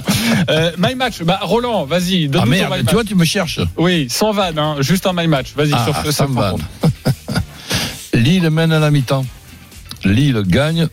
Euh, 0.51 0.73
my 0.79 0.95
match, 0.95 1.23
bah 1.23 1.39
Roland, 1.43 1.85
vas-y, 1.85 2.27
Ah 2.27 2.29
donne-nous 2.29 2.41
ton 2.41 2.45
my 2.47 2.59
merde, 2.59 2.71
match. 2.71 2.87
tu 2.87 2.95
vois, 2.95 3.05
tu 3.05 3.15
me 3.15 3.25
cherches. 3.25 3.61
Oui, 3.77 4.07
sans 4.11 4.33
vanne, 4.33 4.59
hein, 4.59 4.77
juste 4.81 5.07
un 5.07 5.13
my 5.13 5.27
match. 5.27 5.53
Vas-y 5.57 5.73
Ah, 5.75 5.85
sur 5.85 6.13
cette 6.13 6.29
vanne. 6.31 6.53
rencontre. 6.53 6.65
Lille 8.15 8.49
mène 8.51 8.73
à 8.73 8.79
la 8.79 8.91
mi-temps. 8.91 9.25
Lille 10.05 10.43
gagne. 10.47 10.89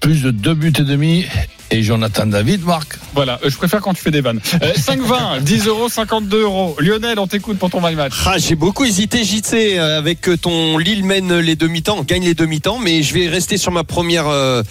Plus 0.00 0.22
de 0.22 0.30
deux 0.30 0.54
buts 0.54 0.72
et 0.78 0.82
demi. 0.82 1.24
Et 1.72 1.82
Jonathan 1.82 2.26
David 2.26 2.64
marque. 2.64 2.98
Voilà, 3.14 3.38
je 3.46 3.56
préfère 3.56 3.80
quand 3.80 3.94
tu 3.94 4.02
fais 4.02 4.10
des 4.10 4.20
vannes. 4.20 4.40
Euh, 4.62 4.72
5-20, 4.76 5.40
10 5.40 5.66
euros, 5.68 5.88
52 5.88 6.42
euros. 6.42 6.76
Lionel, 6.80 7.18
on 7.18 7.26
t'écoute 7.26 7.58
pour 7.58 7.70
ton 7.70 7.80
my 7.80 7.94
match. 7.94 8.12
Ah, 8.26 8.38
j'ai 8.38 8.56
beaucoup 8.56 8.84
hésité, 8.84 9.24
JC, 9.24 9.78
euh, 9.78 9.98
avec 9.98 10.28
euh, 10.28 10.36
ton 10.36 10.78
Lille 10.78 11.04
mène 11.04 11.38
les 11.38 11.56
demi-temps, 11.56 12.02
gagne 12.02 12.24
les 12.24 12.34
demi-temps, 12.34 12.78
mais 12.78 13.02
je 13.02 13.14
vais 13.14 13.28
rester 13.28 13.56
sur 13.56 13.70
ma 13.72 13.84
première. 13.84 14.26
euh, 14.28 14.62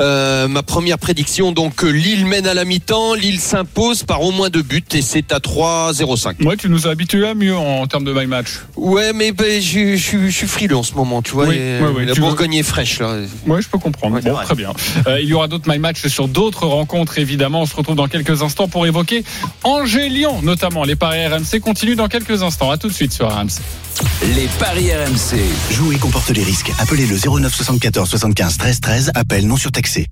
euh, 0.00 0.48
ma 0.48 0.62
première 0.64 0.98
prédiction, 0.98 1.52
donc 1.52 1.82
Lille 1.82 2.26
mène 2.26 2.48
à 2.48 2.54
la 2.54 2.64
mi-temps, 2.64 3.14
Lille 3.14 3.38
s'impose 3.38 4.02
par 4.02 4.22
au 4.22 4.32
moins 4.32 4.50
deux 4.50 4.62
buts 4.62 4.82
et 4.92 5.02
c'est 5.02 5.32
à 5.32 5.38
3-0-5. 5.38 6.44
Ouais, 6.44 6.56
tu 6.56 6.68
nous 6.68 6.88
as 6.88 6.90
habitués 6.90 7.28
à 7.28 7.34
mieux 7.34 7.56
en, 7.56 7.86
termes 7.86 8.04
de 8.04 8.12
my 8.12 8.26
match. 8.26 8.60
Ouais, 8.84 9.14
mais 9.14 9.32
ben, 9.32 9.62
je, 9.62 9.96
je, 9.96 10.26
je 10.26 10.30
suis 10.30 10.46
frileux 10.46 10.76
en 10.76 10.82
ce 10.82 10.92
moment, 10.92 11.22
tu 11.22 11.32
vois. 11.32 11.46
Oui, 11.46 11.56
et, 11.56 11.78
oui, 11.80 11.88
oui, 11.96 12.04
la 12.06 12.12
tu 12.12 12.20
veux- 12.20 12.26
Bourgogne 12.26 12.52
est 12.52 12.62
fraîche 12.62 13.00
là. 13.00 13.16
Ouais, 13.46 13.62
je 13.62 13.68
peux 13.68 13.78
comprendre. 13.78 14.14
Ouais, 14.16 14.20
bon, 14.20 14.34
très 14.36 14.54
bien. 14.54 14.72
Euh, 15.06 15.20
il 15.22 15.26
y 15.28 15.32
aura 15.32 15.48
d'autres 15.48 15.70
my 15.70 15.78
match 15.78 16.06
sur 16.06 16.28
d'autres 16.28 16.66
rencontres, 16.66 17.18
évidemment. 17.18 17.62
On 17.62 17.66
se 17.66 17.74
retrouve 17.74 17.96
dans 17.96 18.08
quelques 18.08 18.42
instants 18.42 18.68
pour 18.68 18.86
évoquer 18.86 19.24
Angers-Lyon, 19.62 20.42
notamment. 20.42 20.84
Les 20.84 20.96
paris 20.96 21.26
RMC 21.26 21.60
continuent 21.62 21.96
dans 21.96 22.08
quelques 22.08 22.42
instants. 22.42 22.70
À 22.70 22.76
tout 22.76 22.88
de 22.88 22.92
suite 22.92 23.12
sur 23.14 23.26
RMC. 23.34 23.60
Les 24.36 24.48
paris 24.58 24.90
RMC. 24.92 25.40
Jouer 25.72 25.96
comporte 25.96 26.28
les 26.30 26.42
risques. 26.44 26.70
Appelez 26.78 27.06
le 27.06 27.16
09 27.16 27.54
74 27.54 28.06
75 28.10 28.58
13 28.58 28.80
13. 28.80 29.12
Appel 29.14 29.46
non 29.46 29.56
surtaxé. 29.56 30.08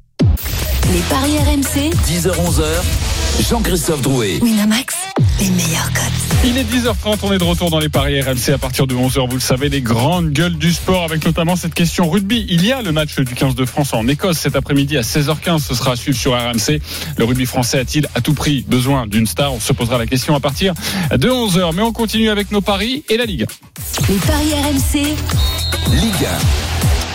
Les 0.92 1.00
paris 1.10 1.36
RMC, 1.38 1.90
10h-11h, 2.08 3.48
Jean-Christophe 3.50 4.02
Drouet. 4.02 4.38
Winamax, 4.42 4.94
les 5.40 5.50
meilleurs 5.50 5.92
cotes. 5.92 6.22
Il 6.44 6.58
est 6.58 6.64
10h30, 6.64 7.18
on 7.22 7.32
est 7.32 7.38
de 7.38 7.44
retour 7.44 7.70
dans 7.70 7.78
les 7.78 7.88
paris 7.88 8.20
RMC 8.20 8.52
à 8.52 8.58
partir 8.58 8.86
de 8.86 8.94
11h. 8.94 9.28
Vous 9.28 9.36
le 9.36 9.40
savez, 9.40 9.68
les 9.68 9.80
grandes 9.80 10.30
gueules 10.30 10.56
du 10.56 10.72
sport 10.72 11.04
avec 11.04 11.24
notamment 11.24 11.56
cette 11.56 11.74
question 11.74 12.10
rugby. 12.10 12.46
Il 12.48 12.66
y 12.66 12.72
a 12.72 12.82
le 12.82 12.92
match 12.92 13.16
du 13.16 13.34
15 13.34 13.54
de 13.54 13.64
France 13.64 13.92
en 13.94 14.06
Écosse 14.08 14.38
cet 14.38 14.56
après-midi 14.56 14.98
à 14.98 15.02
16h15. 15.02 15.60
Ce 15.60 15.74
sera 15.74 15.92
à 15.92 15.96
suivre 15.96 16.18
sur 16.18 16.32
RMC. 16.32 16.80
Le 17.16 17.24
rugby 17.24 17.46
français 17.46 17.78
a-t-il 17.78 18.08
à 18.14 18.20
tout 18.20 18.34
prix 18.34 18.64
besoin 18.66 19.06
d'une 19.06 19.26
star? 19.26 19.52
On 19.52 19.60
se 19.60 19.72
posera 19.72 19.98
la 19.98 20.06
question 20.06 20.34
à 20.34 20.40
partir 20.40 20.74
de 21.10 21.28
11h. 21.28 21.74
Mais 21.74 21.82
on 21.82 21.92
continue 21.92 22.30
avec 22.30 22.50
nos 22.50 22.60
paris 22.60 23.04
et 23.08 23.16
la 23.16 23.24
Ligue. 23.24 23.46
Les 24.08 24.16
paris 24.16 24.52
RMC, 24.52 25.16
Ligue 25.92 26.28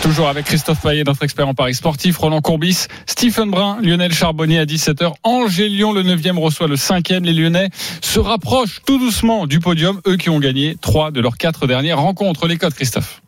Toujours 0.08 0.28
avec 0.28 0.46
Christophe 0.46 0.80
Payet, 0.80 1.04
notre 1.04 1.22
expert 1.22 1.46
en 1.46 1.52
paris 1.52 1.74
sportif, 1.74 2.16
Roland 2.16 2.40
Courbis, 2.40 2.86
Stephen 3.04 3.50
Brun, 3.50 3.78
Lionel 3.82 4.10
Charbonnier 4.10 4.58
à 4.58 4.64
17h. 4.64 5.12
Angers 5.22 5.68
Lyon, 5.68 5.92
le 5.92 6.02
9e 6.02 6.38
reçoit 6.38 6.66
le 6.66 6.76
5e. 6.76 7.24
Les 7.24 7.34
Lyonnais 7.34 7.68
se 8.00 8.18
rapprochent 8.18 8.80
tout 8.86 8.98
doucement 8.98 9.46
du 9.46 9.60
podium, 9.60 10.00
eux 10.06 10.16
qui 10.16 10.30
ont 10.30 10.38
gagné 10.38 10.78
3 10.80 11.10
de 11.10 11.20
leurs 11.20 11.36
4 11.36 11.66
dernières 11.66 11.98
rencontres. 11.98 12.46
Les 12.46 12.56
codes, 12.56 12.72
Christophe. 12.72 13.20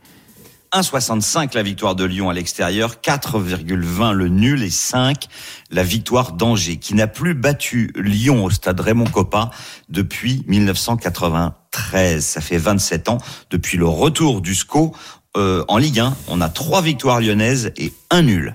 1,65 0.73 1.55
la 1.55 1.63
victoire 1.63 1.97
de 1.97 2.05
Lyon 2.05 2.31
à 2.31 2.33
l'extérieur, 2.33 2.97
4,20 3.03 4.13
le 4.13 4.29
nul 4.29 4.63
et 4.63 4.71
5 4.71 5.27
la 5.71 5.83
victoire 5.83 6.33
d'Angers, 6.33 6.79
qui 6.79 6.95
n'a 6.95 7.09
plus 7.09 7.35
battu 7.35 7.93
Lyon 7.97 8.45
au 8.45 8.51
stade 8.51 8.81
Raymond 8.81 9.07
Coppa 9.07 9.51
depuis 9.89 10.45
1993. 10.47 12.25
Ça 12.25 12.41
fait 12.41 12.57
27 12.57 13.09
ans 13.09 13.19
depuis 13.51 13.77
le 13.77 13.87
retour 13.87 14.41
du 14.41 14.55
SCO 14.55 14.95
euh, 15.37 15.65
en 15.69 15.79
Ligue 15.79 16.01
1. 16.01 16.17
On 16.29 16.41
a 16.41 16.49
trois 16.49 16.83
victoires 16.83 17.21
lyonnaises 17.21 17.73
et 17.77 17.93
un 18.11 18.23
nul. 18.23 18.55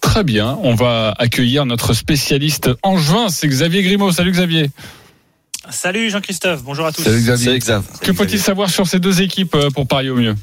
Très 0.00 0.24
bien, 0.24 0.58
on 0.62 0.74
va 0.74 1.14
accueillir 1.18 1.64
notre 1.64 1.94
spécialiste 1.94 2.70
angevin, 2.82 3.28
c'est 3.28 3.48
Xavier 3.48 3.82
Grimaud. 3.82 4.12
Salut 4.12 4.32
Xavier. 4.32 4.70
Salut 5.70 6.10
Jean-Christophe, 6.10 6.62
bonjour 6.64 6.86
à 6.86 6.92
tous. 6.92 7.02
Salut 7.02 7.20
Xavier. 7.20 7.44
C'est 7.44 7.56
exact. 7.56 8.00
Que 8.00 8.12
faut-il 8.12 8.40
savoir 8.40 8.68
sur 8.68 8.86
ces 8.86 8.98
deux 8.98 9.22
équipes 9.22 9.54
euh, 9.54 9.70
pour 9.70 9.86
parier 9.86 10.10
au 10.10 10.16
mieux? 10.16 10.34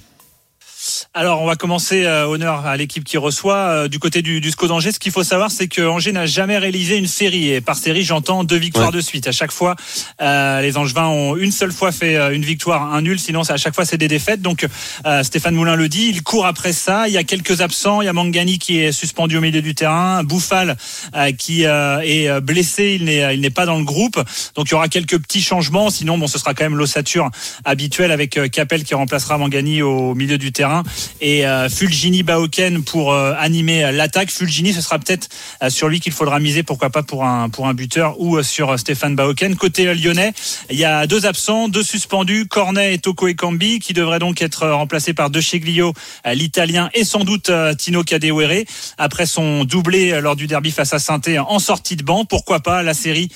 Alors, 1.15 1.41
on 1.41 1.47
va 1.47 1.55
commencer 1.55 2.05
euh, 2.05 2.27
honneur 2.27 2.67
à 2.67 2.77
l'équipe 2.77 3.03
qui 3.03 3.17
reçoit 3.17 3.55
euh, 3.55 3.87
du 3.87 3.97
côté 3.97 4.21
du, 4.21 4.41
du 4.41 4.51
SCO 4.51 4.67
d'Angers. 4.67 4.91
Ce 4.91 4.99
qu'il 4.99 5.11
faut 5.11 5.23
savoir, 5.23 5.49
c'est 5.49 5.67
que 5.67 5.81
Angers 5.81 6.11
n'a 6.11 6.27
jamais 6.27 6.55
réalisé 6.59 6.97
une 6.97 7.07
série. 7.07 7.49
Et 7.49 7.61
par 7.61 7.77
série, 7.77 8.03
j'entends 8.03 8.43
deux 8.43 8.57
victoires 8.57 8.89
Ouais. 8.89 8.95
de 8.95 9.01
suite. 9.01 9.27
À 9.27 9.31
chaque 9.31 9.51
fois, 9.51 9.75
euh, 10.21 10.61
les 10.61 10.77
Angevins 10.77 11.07
ont 11.07 11.35
une 11.35 11.51
seule 11.51 11.71
fois 11.71 11.91
fait 11.91 12.15
euh, 12.15 12.29
une 12.35 12.45
victoire, 12.45 12.93
un 12.93 13.01
nul. 13.01 13.19
Sinon, 13.19 13.41
à 13.41 13.57
chaque 13.57 13.73
fois, 13.73 13.85
c'est 13.85 13.97
des 13.97 14.07
défaites. 14.07 14.43
Donc, 14.43 14.67
euh, 15.07 15.23
Stéphane 15.23 15.55
Moulin 15.55 15.75
le 15.75 15.89
dit, 15.89 16.09
il 16.09 16.21
court 16.21 16.45
après 16.45 16.73
ça. 16.73 17.07
Il 17.07 17.13
y 17.13 17.17
a 17.17 17.23
quelques 17.23 17.61
absents. 17.61 18.03
Il 18.03 18.05
y 18.05 18.07
a 18.07 18.13
Mangani 18.13 18.59
qui 18.59 18.79
est 18.79 18.91
suspendu 18.91 19.35
au 19.35 19.41
milieu 19.41 19.63
du 19.63 19.73
terrain. 19.73 20.23
Bouffal 20.23 20.77
euh, 21.15 21.31
qui 21.31 21.65
euh, 21.65 22.01
est 22.03 22.39
blessé. 22.39 22.95
Il 22.99 23.05
n'est, 23.05 23.33
il 23.33 23.41
n'est 23.41 23.49
pas 23.49 23.65
dans 23.65 23.79
le 23.79 23.83
groupe. 23.83 24.23
Donc, 24.53 24.67
il 24.67 24.71
y 24.71 24.75
aura 24.75 24.87
quelques 24.87 25.17
petits 25.17 25.41
changements. 25.41 25.89
Sinon, 25.89 26.19
bon, 26.19 26.27
ce 26.27 26.37
sera 26.37 26.53
quand 26.53 26.65
même 26.65 26.77
l'ossature 26.77 27.31
habituelle 27.65 28.11
avec 28.11 28.39
Capel 28.51 28.83
qui 28.83 28.93
remplacera 28.93 29.39
Mangani 29.39 29.81
au 29.81 30.13
milieu 30.13 30.37
du 30.37 30.51
terrain 30.51 30.83
et 31.21 31.45
euh, 31.45 31.69
Fulgini 31.69 32.23
Baoken 32.23 32.83
pour 32.83 33.13
euh, 33.13 33.33
animer 33.37 33.83
euh, 33.83 33.91
l'attaque. 33.91 34.31
Fulgini, 34.31 34.73
ce 34.73 34.81
sera 34.81 34.99
peut-être 34.99 35.29
sur 35.69 35.89
lui 35.89 35.99
qu'il 35.99 36.13
faudra 36.13 36.39
miser, 36.39 36.63
pourquoi 36.63 36.89
pas 36.89 37.03
pour 37.03 37.25
un 37.25 37.49
pour 37.49 37.67
un 37.67 37.73
buteur 37.73 38.19
ou 38.19 38.41
sur 38.43 38.77
Stéphane 38.79 39.15
Baoken. 39.15 39.55
Côté 39.55 39.93
lyonnais, 39.93 40.33
il 40.69 40.77
y 40.77 40.85
a 40.85 41.07
deux 41.07 41.25
absents, 41.25 41.67
deux 41.67 41.83
suspendus, 41.83 42.47
Cornet 42.47 42.93
et 42.93 42.99
Toko 42.99 43.27
Ekambi, 43.27 43.79
qui 43.79 43.93
devraient 43.93 44.19
donc 44.19 44.41
être 44.41 44.67
remplacés 44.67 45.13
par 45.13 45.29
De 45.29 45.41
Cheglio, 45.41 45.93
l'italien, 46.25 46.89
et 46.93 47.03
sans 47.03 47.23
doute 47.23 47.51
Tino 47.77 48.03
Kadewere 48.03 48.63
après 48.97 49.25
son 49.25 49.65
doublé 49.65 50.19
lors 50.21 50.35
du 50.35 50.47
derby 50.47 50.71
face 50.71 50.93
à 50.93 50.99
saint 50.99 51.19
en 51.47 51.59
sortie 51.59 51.95
de 51.95 52.03
banc. 52.03 52.25
Pourquoi 52.25 52.59
pas 52.61 52.83
la 52.83 52.93
série 52.93 53.29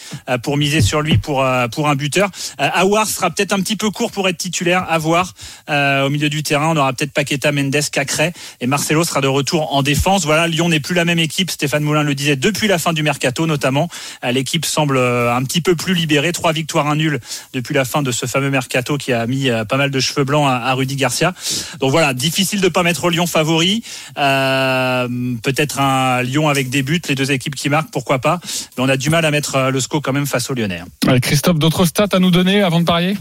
pour 0.44 0.58
miser 0.58 0.82
sur 0.82 1.02
lui 1.02 1.18
pour 1.18 1.46
pour 1.72 1.90
un 1.90 1.96
buteur. 1.96 2.30
Aouar 2.58 3.08
sera 3.08 3.30
peut-être 3.30 3.54
un 3.54 3.60
petit 3.60 3.76
peu 3.76 3.90
court 3.92 4.12
pour 4.12 4.30
être 4.30 4.38
titulaire. 4.38 4.86
À 4.90 4.98
voir 4.98 5.34
au 5.70 6.10
milieu 6.10 6.30
du 6.30 6.44
terrain, 6.44 6.70
on 6.70 6.78
aura 6.78 6.94
peut-être 6.94 7.14
Paqueta 7.14 7.52
Mendes, 7.54 7.76
Cacré 7.92 8.34
et 8.60 8.68
Marcelo 8.68 9.04
sera 9.04 9.22
de 9.22 9.28
retour 9.28 9.74
en 9.74 9.84
défense. 9.84 10.26
Voilà, 10.26 10.48
Lyon 10.48 10.70
n'est 10.70 10.80
plus 10.80 10.96
la 10.96 11.06
même 11.06 11.20
équipe. 11.20 11.52
Stéphane 11.52 11.84
Moulin 11.84 12.04
le 12.04 12.16
disait 12.16 12.36
depuis 12.36 12.68
la 12.68 12.78
fin 12.78 12.94
du 12.94 13.04
mercato, 13.04 13.46
notamment. 13.48 13.88
Euh, 14.24 14.32
L'équipe 14.32 14.66
semble 14.66 14.98
euh, 14.98 15.34
un 15.34 15.44
petit 15.44 15.62
peu 15.62 15.76
plus 15.76 15.94
libérée. 15.94 16.32
Trois 16.32 16.52
victoires, 16.54 16.88
un 16.88 16.96
nul 16.96 17.20
depuis 17.54 17.74
la 17.74 17.86
fin 17.86 18.02
de 18.02 18.12
ce 18.12 18.26
fameux 18.26 18.50
mercato 18.50 18.98
qui 18.98 19.14
a 19.14 19.26
mis 19.28 19.50
euh, 19.50 19.64
pas 19.66 19.78
mal 19.78 19.92
de 19.92 20.00
cheveux 20.00 20.24
blancs 20.24 20.48
à, 20.48 20.74
Rudy 20.74 20.96
Garcia. 20.96 21.34
Donc 21.80 21.92
voilà, 21.92 22.14
difficile 22.14 22.62
de 22.62 22.68
pas 22.68 22.84
mettre 22.84 23.10
Lyon 23.10 23.28
favori. 23.28 23.84
Peut-être 24.16 25.80
un 25.80 26.22
Lyon 26.24 26.50
avec 26.50 26.70
des 26.70 26.84
buts, 26.84 27.02
les 27.08 27.16
deux 27.16 27.32
équipes 27.32 27.56
qui 27.56 27.70
marquent, 27.70 27.92
pourquoi 27.92 28.20
pas. 28.20 28.40
Mais 28.78 28.84
on 28.84 28.90
a 28.90 28.98
du 28.98 29.10
mal 29.10 29.26
à 29.26 29.32
mettre 29.32 29.70
le 29.72 29.80
score 29.80 30.02
quand 30.02 30.14
même 30.14 30.26
face 30.26 30.50
aux 30.50 30.54
Lyonnais. 30.54 30.82
hein. 31.08 31.20
Christophe, 31.20 31.60
d'autres 31.60 31.86
stats 31.86 32.08
à 32.12 32.20
nous 32.20 32.32
donner 32.32 32.62
avant 32.62 32.80
de 32.80 32.86
parier? 32.86 33.16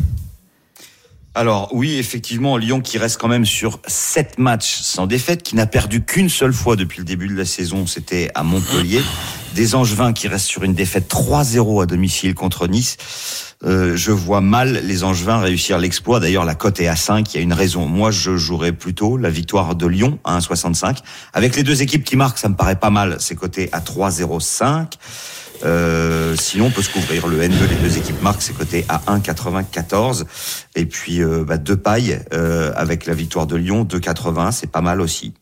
Alors 1.35 1.71
oui, 1.73 1.95
effectivement, 1.95 2.59
Lyon 2.59 2.83
qui 2.83 2.99
reste 2.99 3.18
quand 3.18 3.29
même 3.29 3.47
sur 3.47 3.81
sept 3.87 4.38
matchs 4.38 4.81
sans 4.83 5.07
défaite, 5.07 5.42
qui 5.42 5.57
n'a 5.57 5.66
perdu 5.66 6.05
qu'une 6.05 6.29
seule 6.29 6.53
fois 6.53 6.77
depuis 6.77 6.99
le 6.99 7.07
début 7.07 7.27
de 7.27 7.35
la 7.35 7.47
saison, 7.47 7.87
c'était 7.87 8.31
à 8.35 8.42
Montpellier. 8.42 9.01
Des 9.55 9.75
Angevins 9.75 10.12
qui 10.12 10.29
restent 10.29 10.47
sur 10.47 10.62
une 10.62 10.75
défaite 10.75 11.11
3-0 11.11 11.83
à 11.83 11.87
domicile 11.87 12.35
contre 12.35 12.66
Nice. 12.68 12.97
Euh, 13.64 13.97
je 13.97 14.11
vois 14.11 14.40
mal 14.40 14.83
les 14.85 15.05
Angevins 15.05 15.38
réussir 15.38 15.79
l'exploit. 15.79 16.21
D'ailleurs, 16.21 16.45
la 16.45 16.55
cote 16.55 16.81
est 16.81 16.88
à 16.88 16.97
5. 16.97 17.33
Il 17.33 17.37
y 17.37 17.40
a 17.40 17.42
une 17.42 17.53
raison. 17.53 17.87
Moi, 17.87 18.11
je 18.11 18.37
jouerais 18.37 18.73
plutôt 18.73 19.16
la 19.16 19.31
victoire 19.31 19.75
de 19.75 19.87
Lyon 19.87 20.18
à 20.25 20.38
1,65. 20.38 20.99
Avec 21.33 21.57
les 21.57 21.62
deux 21.62 21.81
équipes 21.83 22.05
qui 22.05 22.16
marquent, 22.16 22.38
ça 22.38 22.49
me 22.49 22.57
paraît 22.57 22.77
pas 22.77 22.90
mal. 22.90 23.16
C'est 23.21 23.37
coté 23.37 23.68
à 23.73 23.81
3,05. 23.81 24.92
Euh, 25.64 26.35
sinon, 26.37 26.66
on 26.66 26.70
peut 26.70 26.83
se 26.83 26.90
couvrir 26.90 27.27
le 27.27 27.40
N2, 27.40 27.68
les 27.68 27.77
deux 27.77 27.98
équipes 27.98 28.20
marquent, 28.22 28.42
c'est 28.42 28.57
coté 28.57 28.85
à 28.88 28.98
1,94. 29.07 30.25
Et 30.75 30.87
puis, 30.87 31.22
euh, 31.22 31.44
bah, 31.44 31.59
deux 31.59 31.77
pailles 31.77 32.20
euh, 32.33 32.72
avec 32.77 33.07
la 33.07 33.14
victoire 33.14 33.46
de 33.46 33.57
Lyon, 33.57 33.85
2,80, 33.85 34.53
c'est 34.53 34.70
pas 34.70 34.81
mal 34.81 35.01
aussi. 35.01 35.35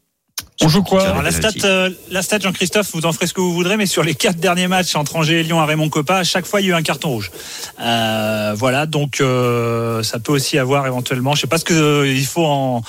On 0.62 0.68
joue 0.68 0.82
quoi 0.82 1.02
Alors 1.02 1.22
la 1.22 1.32
stat, 1.32 1.48
euh, 1.64 1.88
la 2.10 2.20
stat 2.20 2.38
Jean-Christophe, 2.40 2.90
vous 2.92 3.06
en 3.06 3.12
ferez 3.12 3.26
ce 3.26 3.32
que 3.32 3.40
vous 3.40 3.52
voudrez, 3.52 3.78
mais 3.78 3.86
sur 3.86 4.02
les 4.02 4.14
quatre 4.14 4.36
derniers 4.36 4.68
matchs 4.68 4.94
entre 4.94 5.16
Angers 5.16 5.40
et 5.40 5.42
Lyon 5.42 5.58
à 5.58 5.64
Raymond 5.64 5.88
Coppa, 5.88 6.16
à 6.16 6.24
chaque 6.24 6.44
fois 6.44 6.60
il 6.60 6.66
y 6.66 6.70
a 6.70 6.74
eu 6.74 6.78
un 6.78 6.82
carton 6.82 7.08
rouge. 7.08 7.30
Euh, 7.80 8.52
voilà, 8.54 8.84
donc 8.84 9.22
euh, 9.22 10.02
ça 10.02 10.18
peut 10.18 10.32
aussi 10.32 10.58
avoir 10.58 10.86
éventuellement, 10.86 11.34
je 11.34 11.40
sais 11.40 11.46
pas 11.46 11.56
ce 11.56 11.64
que 11.64 11.72
euh, 11.72 12.12
il 12.12 12.26
faut 12.26 12.44
en, 12.44 12.82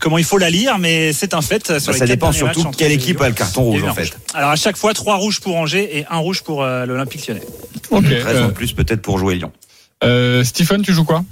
comment 0.00 0.18
il 0.18 0.24
faut 0.24 0.38
la 0.38 0.50
lire, 0.50 0.78
mais 0.78 1.12
c'est 1.12 1.34
un 1.34 1.42
fait. 1.42 1.78
Sur 1.78 1.92
Bah, 1.92 1.92
les 1.92 1.98
ça 1.98 2.06
dépend 2.06 2.32
surtout 2.32 2.64
matchs 2.64 2.76
quelle 2.76 2.92
équipe 2.92 3.20
a 3.20 3.28
le 3.28 3.34
carton 3.34 3.62
rouge 3.62 3.82
en 3.84 3.94
fait. 3.94 4.10
Alors 4.34 4.50
à 4.50 4.56
chaque 4.56 4.76
fois 4.76 4.94
trois 4.94 5.16
rouges 5.16 5.40
pour 5.40 5.56
Angers 5.56 5.98
et 5.98 6.04
un 6.10 6.18
rouge 6.18 6.42
pour 6.42 6.62
euh, 6.62 6.86
l'Olympique 6.86 7.26
Lyonnais. 7.26 7.42
Ok. 7.90 8.04
Raison 8.06 8.44
euh, 8.44 8.46
de 8.48 8.52
plus 8.52 8.72
peut-être 8.72 9.02
pour 9.02 9.18
jouer 9.18 9.34
Lyon. 9.36 9.52
euh, 10.04 10.42
Stephen, 10.44 10.82
tu 10.82 10.92
joues 10.92 11.04
quoi? 11.04 11.24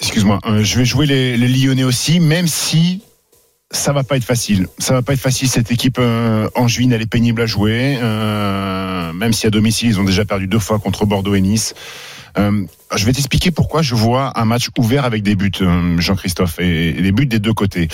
Excuse-moi, 0.00 0.38
euh, 0.46 0.62
je 0.62 0.78
vais 0.78 0.84
jouer 0.84 1.06
les, 1.06 1.36
les 1.36 1.48
Lyonnais 1.48 1.84
aussi, 1.84 2.20
même 2.20 2.46
si 2.46 3.00
ça 3.70 3.92
va 3.92 4.04
pas 4.04 4.16
être 4.16 4.24
facile. 4.24 4.68
Ça 4.78 4.94
va 4.94 5.02
pas 5.02 5.12
être 5.12 5.20
facile. 5.20 5.48
Cette 5.48 5.70
équipe 5.70 5.96
euh, 5.98 6.48
angevine, 6.54 6.92
elle 6.92 7.02
est 7.02 7.06
pénible 7.06 7.42
à 7.42 7.46
jouer. 7.46 7.98
euh, 8.00 9.12
même 9.12 9.32
si 9.32 9.46
à 9.46 9.50
domicile, 9.50 9.88
ils 9.88 10.00
ont 10.00 10.04
déjà 10.04 10.24
perdu 10.24 10.46
deux 10.46 10.60
fois 10.60 10.78
contre 10.78 11.04
Bordeaux 11.04 11.34
et 11.34 11.40
Nice. 11.40 11.74
Euh, 12.38 12.64
je 12.96 13.04
vais 13.04 13.12
t'expliquer 13.12 13.50
pourquoi 13.50 13.82
je 13.82 13.94
vois 13.94 14.38
un 14.38 14.44
match 14.44 14.68
ouvert 14.78 15.04
avec 15.04 15.22
des 15.22 15.34
buts, 15.34 15.50
euh, 15.60 15.98
Jean-Christophe, 15.98 16.60
et, 16.60 16.90
et 16.90 17.02
des 17.02 17.12
buts 17.12 17.26
des 17.26 17.38
deux 17.40 17.52
côtés. 17.52 17.88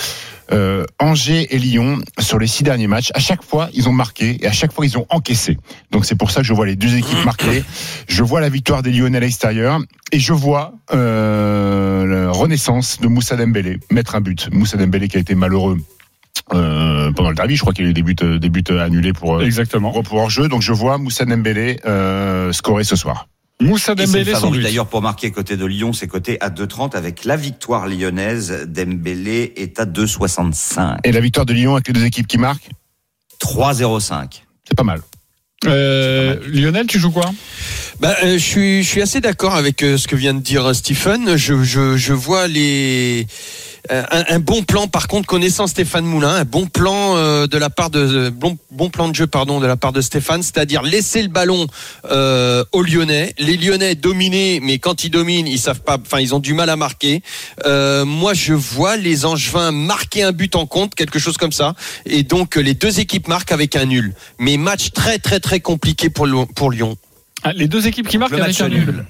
Euh, 0.51 0.85
Angers 0.99 1.47
et 1.53 1.57
Lyon, 1.57 1.99
sur 2.19 2.37
les 2.37 2.47
six 2.47 2.63
derniers 2.63 2.87
matchs, 2.87 3.11
à 3.15 3.19
chaque 3.19 3.43
fois, 3.43 3.69
ils 3.73 3.89
ont 3.89 3.93
marqué 3.93 4.37
et 4.43 4.47
à 4.47 4.51
chaque 4.51 4.71
fois, 4.71 4.85
ils 4.85 4.97
ont 4.97 5.05
encaissé. 5.09 5.57
Donc 5.91 6.05
c'est 6.05 6.15
pour 6.15 6.29
ça 6.31 6.41
que 6.41 6.47
je 6.47 6.53
vois 6.53 6.65
les 6.67 6.75
deux 6.75 6.95
équipes 6.95 7.25
marquer. 7.25 7.63
Je 8.07 8.23
vois 8.23 8.39
la 8.39 8.49
victoire 8.49 8.83
des 8.83 8.91
Lyonnais 8.91 9.17
à 9.17 9.21
l'extérieur 9.21 9.79
et 10.11 10.19
je 10.19 10.33
vois 10.33 10.73
euh, 10.93 12.05
la 12.05 12.31
renaissance 12.31 12.99
de 13.01 13.07
Moussa 13.07 13.35
Dembélé 13.35 13.79
mettre 13.91 14.15
un 14.15 14.21
but. 14.21 14.49
Moussa 14.53 14.77
Dembélé 14.77 15.07
qui 15.07 15.17
a 15.17 15.19
été 15.19 15.33
malheureux. 15.35 15.77
euh, 16.53 17.11
pendant 17.13 17.29
le 17.29 17.35
derby, 17.35 17.55
je 17.55 17.61
crois 17.61 17.73
qu'il 17.73 17.85
y 17.85 17.87
a 17.87 17.91
eu 17.91 17.93
des 17.93 18.03
buts, 18.03 18.15
des 18.15 18.49
buts 18.49 18.63
annulés 18.79 19.13
pour, 19.13 19.37
euh, 19.37 19.41
Exactement. 19.45 19.91
pour, 19.91 20.03
pour 20.03 20.19
hors-jeu. 20.19 20.47
Donc 20.47 20.61
je 20.61 20.73
vois 20.73 20.97
Moussa 20.99 21.25
Dembélé 21.25 21.79
euh, 21.85 22.51
scorer 22.53 22.83
ce 22.83 22.95
soir. 22.95 23.27
Moussa 23.61 23.95
Dembélé 23.95 24.31
favori 24.31 24.57
but. 24.57 24.63
d'ailleurs 24.63 24.87
pour 24.87 25.01
marquer 25.01 25.31
côté 25.31 25.55
de 25.55 25.65
Lyon, 25.65 25.93
c'est 25.93 26.07
coté 26.07 26.39
à 26.41 26.49
2,30 26.49 26.95
avec 26.95 27.23
la 27.23 27.37
victoire 27.37 27.87
lyonnaise. 27.87 28.65
Dembélé 28.67 29.53
est 29.55 29.79
à 29.79 29.85
2,65. 29.85 30.97
Et 31.03 31.11
la 31.11 31.21
victoire 31.21 31.45
de 31.45 31.53
Lyon 31.53 31.75
avec 31.75 31.87
les 31.87 31.93
deux 31.93 32.05
équipes 32.05 32.27
qui 32.27 32.37
marquent, 32.37 32.69
3,05. 33.41 34.41
c'est 34.67 34.75
pas 34.75 34.83
mal. 34.83 35.01
Euh, 35.65 36.37
Lionel, 36.47 36.85
tu 36.85 36.99
joues 36.99 37.11
quoi? 37.11 37.31
Bah, 37.99 38.15
euh, 38.23 38.33
je 38.33 38.43
suis, 38.43 38.83
je 38.83 38.89
suis 38.89 39.01
assez 39.01 39.21
d'accord 39.21 39.55
avec 39.55 39.81
euh, 39.81 39.97
ce 39.97 40.07
que 40.07 40.15
vient 40.15 40.33
de 40.33 40.41
dire 40.41 40.65
euh, 40.65 40.73
Stephen. 40.73 41.37
Je, 41.37 41.63
je, 41.63 41.95
je 41.95 42.13
vois 42.13 42.47
les 42.47 43.25
un, 43.89 44.23
un 44.29 44.39
bon 44.39 44.63
plan. 44.63 44.87
Par 44.87 45.07
contre, 45.07 45.27
connaissant 45.27 45.67
Stéphane 45.67 46.05
Moulin, 46.05 46.35
un 46.35 46.43
bon 46.45 46.65
plan 46.67 47.15
euh, 47.17 47.47
de 47.47 47.57
la 47.57 47.69
part 47.69 47.89
de 47.89 48.29
bon, 48.29 48.57
bon 48.71 48.89
plan 48.89 49.07
de 49.09 49.15
jeu, 49.15 49.27
pardon, 49.27 49.59
de 49.59 49.67
la 49.67 49.77
part 49.77 49.91
de 49.93 50.01
Stéphane, 50.01 50.43
c'est-à-dire 50.43 50.81
laisser 50.81 51.21
le 51.21 51.27
ballon 51.29 51.67
euh, 52.11 52.63
aux 52.71 52.81
Lyonnais. 52.83 53.33
Les 53.37 53.57
Lyonnais 53.57 53.95
dominés, 53.95 54.59
mais 54.61 54.79
quand 54.79 55.03
ils 55.03 55.09
dominent, 55.09 55.47
ils 55.47 55.59
savent 55.59 55.81
pas. 55.81 55.97
Enfin, 56.01 56.19
ils 56.19 56.33
ont 56.35 56.39
du 56.39 56.53
mal 56.53 56.69
à 56.69 56.75
marquer. 56.75 57.21
Euh, 57.65 58.05
moi, 58.05 58.33
je 58.33 58.53
vois 58.53 58.97
les 58.97 59.25
Angevins 59.25 59.71
marquer 59.71 60.23
un 60.23 60.31
but 60.31 60.55
en 60.55 60.65
compte, 60.65 60.95
quelque 60.95 61.19
chose 61.19 61.37
comme 61.37 61.51
ça, 61.51 61.75
et 62.05 62.23
donc 62.23 62.57
euh, 62.57 62.61
les 62.61 62.73
deux 62.73 62.99
équipes 62.99 63.27
marquent 63.27 63.51
avec 63.51 63.75
un 63.75 63.85
nul. 63.85 64.13
Mais 64.39 64.57
match 64.57 64.91
très 64.91 65.19
très 65.19 65.39
très 65.39 65.59
compliqué 65.59 66.09
pour 66.09 66.25
Lyon- 66.27 66.47
pour 66.47 66.71
Lyon. 66.71 66.97
Ah, 67.43 67.53
Les 67.53 67.67
deux 67.67 67.85
équipes 67.87 68.07
qui 68.07 68.17
marquent 68.17 68.31
Le 68.31 68.41
avec 68.43 68.59
match 68.59 68.61
un 68.61 68.69
nul. 68.69 69.05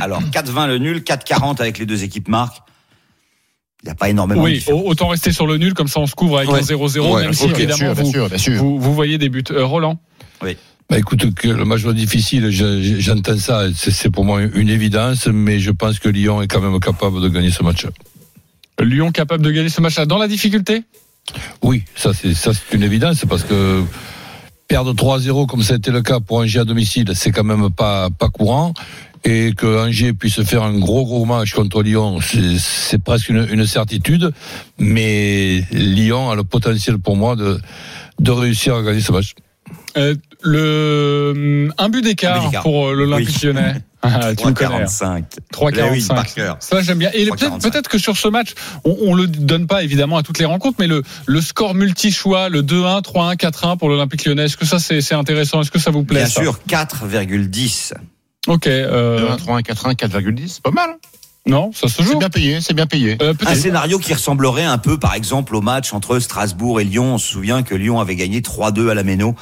Alors 0.00 0.20
4,20 0.22 0.66
le 0.66 0.78
nul, 0.78 0.98
4,40 0.98 1.60
avec 1.60 1.78
les 1.78 1.86
deux 1.86 2.02
équipes 2.04 2.28
marquent. 2.28 2.58
Il 3.82 3.86
n'y 3.86 3.92
a 3.92 3.94
pas 3.94 4.10
énormément 4.10 4.42
de 4.42 4.46
Oui, 4.46 4.64
autant 4.68 5.08
rester 5.08 5.32
sur 5.32 5.46
le 5.46 5.56
nul, 5.56 5.72
comme 5.74 5.88
ça 5.88 6.00
on 6.00 6.06
se 6.06 6.14
couvre 6.14 6.38
avec 6.38 6.50
Ouais. 6.50 6.58
un 6.58 6.62
0-0, 6.62 7.14
Ouais, 7.14 7.22
même 7.22 7.32
si 7.32 7.44
ok, 7.44 7.48
Bien 7.50 7.58
évidemment 7.60 7.76
sûr, 7.76 7.94
bien 7.94 8.04
vous, 8.04 8.10
sûr, 8.12 8.28
bien 8.28 8.38
sûr. 8.38 8.54
vous, 8.58 8.78
vous 8.78 8.94
voyez 8.94 9.16
des 9.16 9.28
buts. 9.30 9.42
Euh, 9.50 9.64
Roland 9.64 9.98
Bah 10.42 10.98
écoute, 10.98 11.34
que 11.34 11.48
le 11.48 11.64
match 11.64 11.82
soit 11.82 11.92
difficile, 11.94 12.50
je- 12.50 12.96
j'entends 12.98 13.38
ça, 13.38 13.66
c'est 13.74 14.10
pour 14.10 14.24
moi 14.24 14.42
une 14.42 14.68
évidence, 14.68 15.28
mais 15.28 15.60
je 15.60 15.70
pense 15.70 15.98
que 16.00 16.08
Lyon 16.08 16.42
est 16.42 16.48
quand 16.48 16.60
même 16.60 16.78
capable 16.80 17.22
de 17.22 17.28
gagner 17.28 17.50
ce 17.52 17.62
match. 17.62 17.86
Lyon 18.82 19.12
capable 19.12 19.44
de 19.44 19.50
gagner 19.52 19.68
ce 19.68 19.80
match-là 19.80 20.04
dans 20.06 20.18
la 20.18 20.26
difficulté? 20.26 20.82
Oui, 21.62 21.84
ça 21.94 22.12
c'est 22.12 22.34
ça 22.34 22.52
c'est 22.52 22.74
une 22.76 22.82
évidence 22.82 23.24
parce 23.28 23.44
que 23.44 23.84
perdre 24.68 24.92
3-0 24.94 25.46
comme 25.46 25.62
ça 25.62 25.74
a 25.74 25.76
été 25.76 25.90
le 25.92 26.02
cas 26.02 26.18
pour 26.18 26.38
Angers 26.38 26.60
à 26.60 26.64
domicile, 26.64 27.10
c'est 27.14 27.30
quand 27.30 27.44
même 27.44 27.70
pas 27.70 28.08
pas 28.10 28.28
courant 28.28 28.74
et 29.24 29.52
que 29.56 29.66
Angers 29.86 30.12
puisse 30.12 30.42
faire 30.42 30.62
un 30.62 30.78
gros 30.78 31.04
gros 31.04 31.24
match 31.24 31.52
contre 31.52 31.82
Lyon, 31.82 32.18
c'est- 32.20 32.98
presque 32.98 33.28
une, 33.28 33.46
une 33.50 33.66
certitude, 33.66 34.32
mais 34.78 35.62
Lyon 35.72 36.30
a 36.30 36.36
le 36.36 36.44
potentiel 36.44 36.98
pour 36.98 37.16
moi 37.16 37.36
de 37.36 37.58
de 38.18 38.30
réussir 38.30 38.74
à 38.76 38.82
gagner 38.82 39.00
ce 39.00 39.12
match. 39.12 39.34
Euh, 39.96 40.14
le 40.42 41.68
un 41.78 41.88
but 41.88 41.98
Un 41.98 42.00
but 42.00 42.02
d'écart 42.02 42.62
pour 42.62 42.88
euh, 42.88 42.94
l'Olympique 42.94 43.36
Oui. 43.42 43.46
Lyonnais. 43.48 43.74
Ah, 44.02 44.34
tu 44.34 44.46
me 44.46 44.52
connais. 44.54 44.76
hein. 44.76 44.84
3,45. 44.86 45.24
3,45. 45.52 45.90
Oui, 45.92 46.04
par 46.08 46.26
cœur. 46.34 46.56
Ça 46.60 46.80
j'aime 46.80 46.96
bien. 46.96 47.10
Et 47.12 47.26
peut-être 47.26 47.58
3,45. 47.58 47.70
peut-être 47.70 47.88
que 47.90 47.98
sur 47.98 48.16
ce 48.16 48.28
match, 48.28 48.54
on, 48.84 48.96
on 49.02 49.14
le 49.14 49.26
donne 49.26 49.66
pas 49.66 49.82
évidemment 49.84 50.16
à 50.16 50.22
toutes 50.22 50.38
les 50.38 50.46
rencontres, 50.46 50.76
mais 50.80 50.86
le, 50.86 51.02
le 51.26 51.40
score 51.42 51.74
multi-choix, 51.74 52.48
le 52.48 52.62
2-1, 52.62 53.02
3-1, 53.02 53.36
4-1 53.36 53.76
pour 53.76 53.90
l'Olympique 53.90 54.24
Lyonnais, 54.24 54.44
est-ce 54.46 54.56
que 54.56 54.64
ça 54.64 54.78
c'est 54.78 55.12
intéressant? 55.12 55.60
Est-ce 55.60 55.70
que 55.70 55.78
ça 55.78 55.90
vous 55.90 56.02
plaît 56.04 56.20
Bien 56.20 56.28
ça? 56.30 56.40
sûr, 56.40 56.58
4,10. 56.66 57.92
Ok. 58.48 58.66
Euh, 58.66 59.32
1, 59.32 59.36
3, 59.36 59.56
1, 59.58 59.62
4, 59.62 59.86
1, 59.86 59.92
4,10, 59.92 60.48
c'est 60.48 60.62
pas 60.62 60.70
mal. 60.70 60.90
non, 61.46 61.72
ça 61.74 61.88
se 61.88 61.96
C'est 61.96 62.02
joue. 62.04 62.18
bien 62.18 62.30
payé, 62.30 62.60
c'est 62.60 62.74
bien 62.74 62.86
payé. 62.86 63.16
Euh, 63.22 63.34
Un 63.46 63.54
scénario 63.54 63.98
qui 63.98 64.14
ressemblerait 64.14 64.64
un 64.64 64.78
peu, 64.78 64.98
par 64.98 65.14
exemple, 65.14 65.54
au 65.56 65.60
match 65.60 65.92
entre 65.92 66.18
Strasbourg 66.18 66.80
et 66.80 66.84
Lyon. 66.84 67.14
On 67.14 67.18
se 67.18 67.28
souvient 67.32 67.62
que 67.62 67.74
Lyon 67.74 68.00
avait 68.00 68.16
gagné 68.16 68.40
3-2 68.40 68.88
à 68.90 68.94
la 68.94 69.02
Méno. 69.02 69.34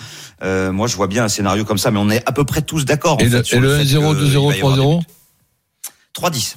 Euh, 0.43 0.73
moi, 0.73 0.87
je 0.89 0.97
vois 0.97 1.07
bien 1.07 1.25
un 1.25 1.29
scénario 1.29 1.65
comme 1.65 1.79
ça, 1.79 1.91
mais 1.91 1.99
on 2.01 2.11
est 2.11 2.23
à 2.29 2.33
peu 2.33 2.45
près 2.45 2.63
tous 2.63 2.85
d'accord. 2.85 3.15
en 3.15 3.19
Et 3.19 3.29
fait, 3.29 3.39
le, 3.39 3.45
sur 3.45 3.59
et 3.59 3.61
le 3.61 3.77
fait 3.79 3.85
1-0, 3.85 4.15
que 4.15 4.25
il 4.25 4.33
2-0, 4.33 4.49
va 4.49 4.57
y 4.57 4.61
avoir 4.61 4.77
des 4.77 4.83
3-0 4.83 4.99
buts. 4.99 5.07
3-10. 6.15 6.57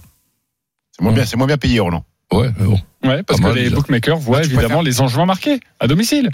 C'est 0.92 1.02
moins 1.04 1.14
bien, 1.14 1.26
c'est 1.26 1.38
moins 1.38 1.48
bien 1.48 1.58
payé, 1.58 1.80
Roland. 1.80 2.04
Ouais, 2.34 2.50
mais 2.58 2.66
bon. 2.66 2.80
Ouais, 3.04 3.24
parce 3.24 3.40
Pas 3.40 3.48
que 3.50 3.54
mal, 3.54 3.56
les 3.56 3.64
déjà. 3.66 3.76
bookmakers 3.76 4.18
voient 4.20 4.38
Ah, 4.40 4.42
tu 4.42 4.48
évidemment 4.54 4.82
les 4.82 5.02
Angevins 5.02 5.26
marqués 5.26 5.60
à 5.80 5.88
domicile. 5.88 6.30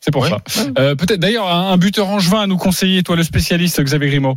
C'est 0.00 0.10
pour 0.10 0.22
Ouais. 0.22 0.30
ça. 0.30 0.62
Euh, 0.78 0.94
Peut-être 0.94 1.20
d'ailleurs 1.20 1.46
un, 1.48 1.72
un 1.72 1.76
buteur 1.76 2.08
angevin 2.08 2.40
à 2.40 2.46
nous 2.46 2.56
conseiller, 2.56 3.02
toi 3.02 3.16
le 3.16 3.22
spécialiste 3.24 3.80
Xavier 3.82 4.08
Grimaud? 4.08 4.36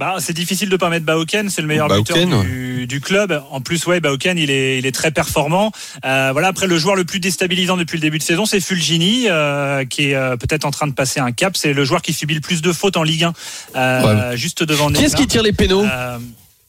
Bah, 0.00 0.14
c'est 0.18 0.32
difficile 0.32 0.70
de 0.70 0.78
pas 0.78 0.88
mettre 0.88 1.04
Baoken, 1.04 1.50
c'est 1.50 1.60
le 1.60 1.68
meilleur 1.68 1.86
Baoken, 1.86 2.24
buteur 2.24 2.42
du, 2.42 2.86
du 2.86 3.02
club. 3.02 3.42
En 3.50 3.60
plus, 3.60 3.84
ouais, 3.84 4.00
Baoken, 4.00 4.38
il 4.38 4.50
est, 4.50 4.78
il 4.78 4.86
est 4.86 4.92
très 4.92 5.10
performant. 5.10 5.72
Euh, 6.06 6.30
voilà, 6.32 6.48
après 6.48 6.66
le 6.66 6.78
joueur 6.78 6.96
le 6.96 7.04
plus 7.04 7.20
déstabilisant 7.20 7.76
depuis 7.76 7.98
le 7.98 8.00
début 8.00 8.16
de 8.16 8.22
saison, 8.22 8.46
c'est 8.46 8.60
Fulgini, 8.60 9.26
euh, 9.28 9.84
qui 9.84 10.12
est 10.12 10.14
euh, 10.14 10.38
peut-être 10.38 10.64
en 10.64 10.70
train 10.70 10.86
de 10.86 10.94
passer 10.94 11.20
un 11.20 11.32
cap. 11.32 11.54
C'est 11.54 11.74
le 11.74 11.84
joueur 11.84 12.00
qui 12.00 12.14
subit 12.14 12.32
le 12.32 12.40
plus 12.40 12.62
de 12.62 12.72
fautes 12.72 12.96
en 12.96 13.02
Ligue 13.02 13.24
1, 13.24 13.32
euh, 13.76 14.36
juste 14.36 14.62
devant 14.62 14.90
Qui 14.90 15.04
est-ce 15.04 15.16
qui 15.16 15.26
tire 15.26 15.42
les 15.42 15.52
pénaux 15.52 15.84
Euh, 15.84 16.16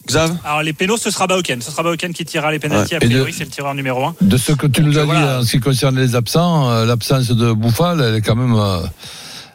Xav 0.07 0.35
alors 0.43 0.63
les 0.63 0.73
pénaux, 0.73 0.97
ce 0.97 1.11
sera 1.11 1.27
Baoken. 1.27 1.61
Ce 1.61 1.71
sera 1.71 1.83
Baoken 1.83 2.13
qui 2.13 2.25
tirera 2.25 2.51
les 2.51 2.59
pénalties. 2.59 2.95
A 2.95 2.99
priori, 2.99 3.33
c'est 3.33 3.43
le 3.43 3.49
tireur 3.49 3.75
numéro 3.75 4.03
1. 4.03 4.15
De 4.21 4.37
ce 4.37 4.51
que 4.51 4.67
tu 4.67 4.81
nous 4.81 4.97
as 4.97 5.05
voilà. 5.05 5.19
dit 5.19 5.27
en 5.27 5.43
ce 5.43 5.51
qui 5.51 5.59
concerne 5.59 5.99
les 5.99 6.15
absents, 6.15 6.69
euh, 6.69 6.85
l'absence 6.85 7.29
de 7.29 7.51
Bouffal, 7.51 8.01
elle 8.01 8.15
est 8.15 8.21
quand 8.21 8.35
même 8.35 8.55
euh, 8.55 8.81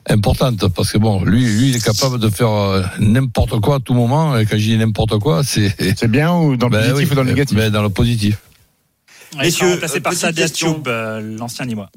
importante 0.09 0.69
parce 0.69 0.93
que 0.93 0.99
bon, 0.99 1.25
lui, 1.25 1.45
lui, 1.45 1.69
il 1.71 1.77
est 1.77 1.85
capable 1.85 2.19
de 2.19 2.29
faire 2.29 2.51
euh, 2.51 2.83
n'importe 2.99 3.61
quoi 3.61 3.77
à 3.77 3.81
tout 3.81 3.95
moment. 3.95 4.37
Et 4.39 4.47
quand 4.47 4.57
je 4.57 4.63
dis 4.63 4.77
n'importe 4.77 5.19
quoi, 5.19 5.43
c'est 5.45 5.75
C'est 5.97 6.11
bien 6.11 6.35
ou 6.35 6.57
dans 6.57 6.69
le 6.69 6.79
Ben 6.79 6.91
positif 6.91 7.09
oui, 7.09 7.13
ou 7.13 7.15
dans 7.15 7.23
le 7.23 7.31
négatif 7.31 7.57
ben 7.57 7.71
dans 7.71 7.83
le 7.83 7.91
positif. 7.91 8.39
Messieurs, 9.39 9.73
remplacé 9.73 9.99
euh, 9.99 10.01
par 10.01 10.13
Sadia 10.13 10.45
question. 10.45 10.75
Thioub, 10.75 10.89
euh, 10.89 11.21
l'ancien 11.39 11.67
Nîmois. 11.67 11.91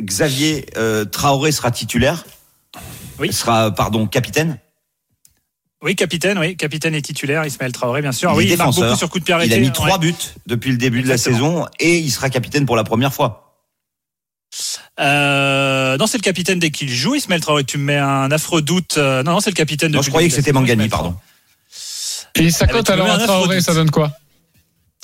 Xavier 0.00 0.66
euh, 0.76 1.04
Traoré 1.04 1.52
sera 1.52 1.70
titulaire. 1.70 2.24
Oui. 3.18 3.32
Sera, 3.32 3.70
pardon, 3.70 4.06
capitaine. 4.06 4.58
Oui, 5.82 5.96
capitaine, 5.96 6.38
oui, 6.38 6.56
capitaine 6.56 6.94
et 6.94 7.00
titulaire, 7.00 7.44
Ismaël 7.46 7.72
Traoré, 7.72 8.02
bien 8.02 8.12
sûr. 8.12 8.30
Il 8.32 8.36
oui, 8.36 8.44
est 8.44 8.52
il 8.52 8.56
marque 8.58 8.70
défenseur. 8.70 8.88
beaucoup 8.88 8.98
sur 8.98 9.08
coup 9.08 9.18
de 9.18 9.24
pied 9.24 9.34
Il 9.44 9.52
a 9.52 9.58
mis 9.58 9.72
trois 9.72 9.98
buts 9.98 10.14
depuis 10.46 10.70
le 10.70 10.76
début 10.76 11.02
de 11.02 11.08
la 11.08 11.16
saison 11.16 11.66
et 11.78 11.98
il 11.98 12.10
sera 12.10 12.28
capitaine 12.28 12.66
pour 12.66 12.76
la 12.76 12.84
première 12.84 13.14
fois. 13.14 13.49
Euh, 14.98 15.96
non, 15.96 16.06
c'est 16.06 16.18
le 16.18 16.22
capitaine 16.22 16.58
dès 16.58 16.70
qu'il 16.70 16.88
joue, 16.88 17.14
Ismaël 17.14 17.40
Traoré. 17.40 17.64
Tu 17.64 17.78
me 17.78 17.84
mets 17.84 17.96
un 17.96 18.30
affreux 18.30 18.62
doute. 18.62 18.96
Euh, 18.98 19.22
non, 19.22 19.32
non, 19.32 19.40
c'est 19.40 19.50
le 19.50 19.54
capitaine. 19.54 19.92
Non, 19.92 20.02
je 20.02 20.10
croyais 20.10 20.28
que 20.28 20.34
c'était 20.34 20.52
Mangani, 20.52 20.88
pardon. 20.88 21.14
Et 22.34 22.50
sa 22.50 22.66
bah, 22.66 22.74
cote 22.74 22.86
tu 22.86 22.92
me 22.92 23.00
alors 23.02 23.10
à 23.14 23.18
Traoré, 23.18 23.60
ça 23.60 23.74
donne 23.74 23.90
quoi 23.90 24.12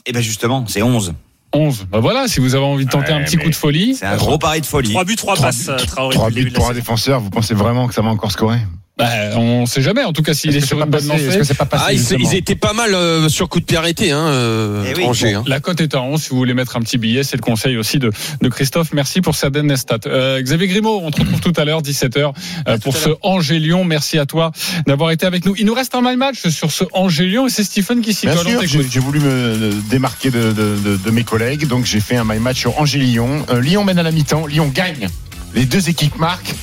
Et 0.04 0.12
ben 0.12 0.20
justement, 0.20 0.64
c'est 0.66 0.82
11. 0.82 1.14
11. 1.52 1.86
Bah 1.90 2.00
voilà, 2.00 2.28
si 2.28 2.40
vous 2.40 2.54
avez 2.54 2.64
envie 2.64 2.84
de 2.84 2.90
tenter 2.90 3.12
Ouais, 3.12 3.20
un 3.20 3.24
petit 3.24 3.36
coup 3.36 3.48
de 3.48 3.54
folie. 3.54 3.94
C'est 3.94 4.06
un 4.06 4.16
gros 4.16 4.38
pari 4.38 4.60
de 4.60 4.66
folie. 4.66 4.90
Trois 4.90 5.04
buts, 5.04 5.16
trois 5.16 5.34
Trois 5.34 5.46
passes, 5.46 5.66
buts, 5.66 5.70
euh, 5.70 5.76
Traoré. 5.86 6.14
Trois 6.14 6.28
depuis 6.28 6.42
le 6.42 6.50
buts 6.50 6.54
pour 6.54 6.68
un 6.68 6.74
défenseur, 6.74 7.20
vous 7.20 7.30
pensez 7.30 7.54
vraiment 7.54 7.86
que 7.88 7.94
ça 7.94 8.02
va 8.02 8.08
encore 8.08 8.32
scorer? 8.32 8.58
Bah, 8.98 9.08
on 9.36 9.66
sait 9.66 9.82
jamais. 9.82 10.04
En 10.04 10.14
tout 10.14 10.22
cas, 10.22 10.32
s'il 10.32 10.56
est 10.56 10.60
que 10.60 10.66
sur 10.66 10.78
une 10.82 10.86
bonne 10.88 11.06
lancée. 11.06 11.36
que 11.38 11.44
c'est 11.44 11.52
pas 11.52 11.66
passé 11.66 11.84
Ah, 11.86 11.92
ils, 11.92 12.34
étaient 12.34 12.54
pas 12.54 12.72
mal 12.72 12.94
euh, 12.94 13.28
sur 13.28 13.46
coup 13.50 13.60
de 13.60 13.66
pied 13.66 13.76
arrêté, 13.76 14.10
hein, 14.10 14.26
euh, 14.28 14.84
Eh 14.90 14.96
oui. 14.96 15.04
Angers, 15.04 15.34
hein. 15.34 15.44
La 15.46 15.60
cote 15.60 15.82
est 15.82 15.94
à 15.94 16.00
11. 16.00 16.22
Si 16.22 16.30
vous 16.30 16.36
voulez 16.38 16.54
mettre 16.54 16.76
un 16.76 16.80
petit 16.80 16.96
billet, 16.96 17.22
c'est 17.22 17.36
le 17.36 17.42
conseil 17.42 17.76
aussi 17.76 17.98
de, 17.98 18.10
de 18.40 18.48
Christophe. 18.48 18.94
Merci 18.94 19.20
pour 19.20 19.34
cette 19.34 19.52
dernière 19.52 19.76
stat. 19.76 19.98
Euh, 20.06 20.40
Xavier 20.40 20.68
Grimaud, 20.68 21.00
on 21.04 21.10
te 21.10 21.20
retrouve 21.20 21.40
tout 21.40 21.52
à 21.60 21.66
l'heure, 21.66 21.82
17h, 21.82 22.32
euh, 22.68 22.78
pour 22.78 22.96
ce 22.96 23.10
Angers-Lyon. 23.20 23.84
Merci 23.84 24.18
à 24.18 24.24
toi 24.24 24.50
d'avoir 24.86 25.10
été 25.10 25.26
avec 25.26 25.44
nous. 25.44 25.54
Il 25.58 25.66
nous 25.66 25.74
reste 25.74 25.94
un 25.94 26.00
mal 26.00 26.16
match 26.16 26.48
sur 26.48 26.72
ce 26.72 26.84
Angers-Lyon 26.94 27.48
et 27.48 27.50
c'est 27.50 27.64
Stephen 27.64 28.00
qui 28.00 28.14
s'y 28.14 28.24
Bien 28.26 28.34
colle. 28.36 28.66
J'ai 28.66 28.82
j'ai 28.88 29.00
voulu 29.00 29.20
me 29.20 29.72
démarquer 29.90 30.30
de, 30.30 30.52
de- 30.52 30.76
de- 30.82 30.96
de 30.96 31.10
mes 31.10 31.22
collègues, 31.24 31.66
donc 31.68 31.84
j'ai 31.84 32.00
fait 32.00 32.16
un 32.16 32.24
my 32.24 32.38
match 32.38 32.60
sur 32.60 32.78
Angers-Lyon. 32.80 33.44
Euh, 33.50 33.60
Lyon 33.60 33.84
mène 33.84 33.98
à 33.98 34.02
la 34.02 34.10
mi-temps, 34.10 34.46
Lyon 34.46 34.70
gagne. 34.74 35.08
Les 35.54 35.66
deux 35.66 35.90
équipes 35.90 36.16
marquent. 36.18 36.54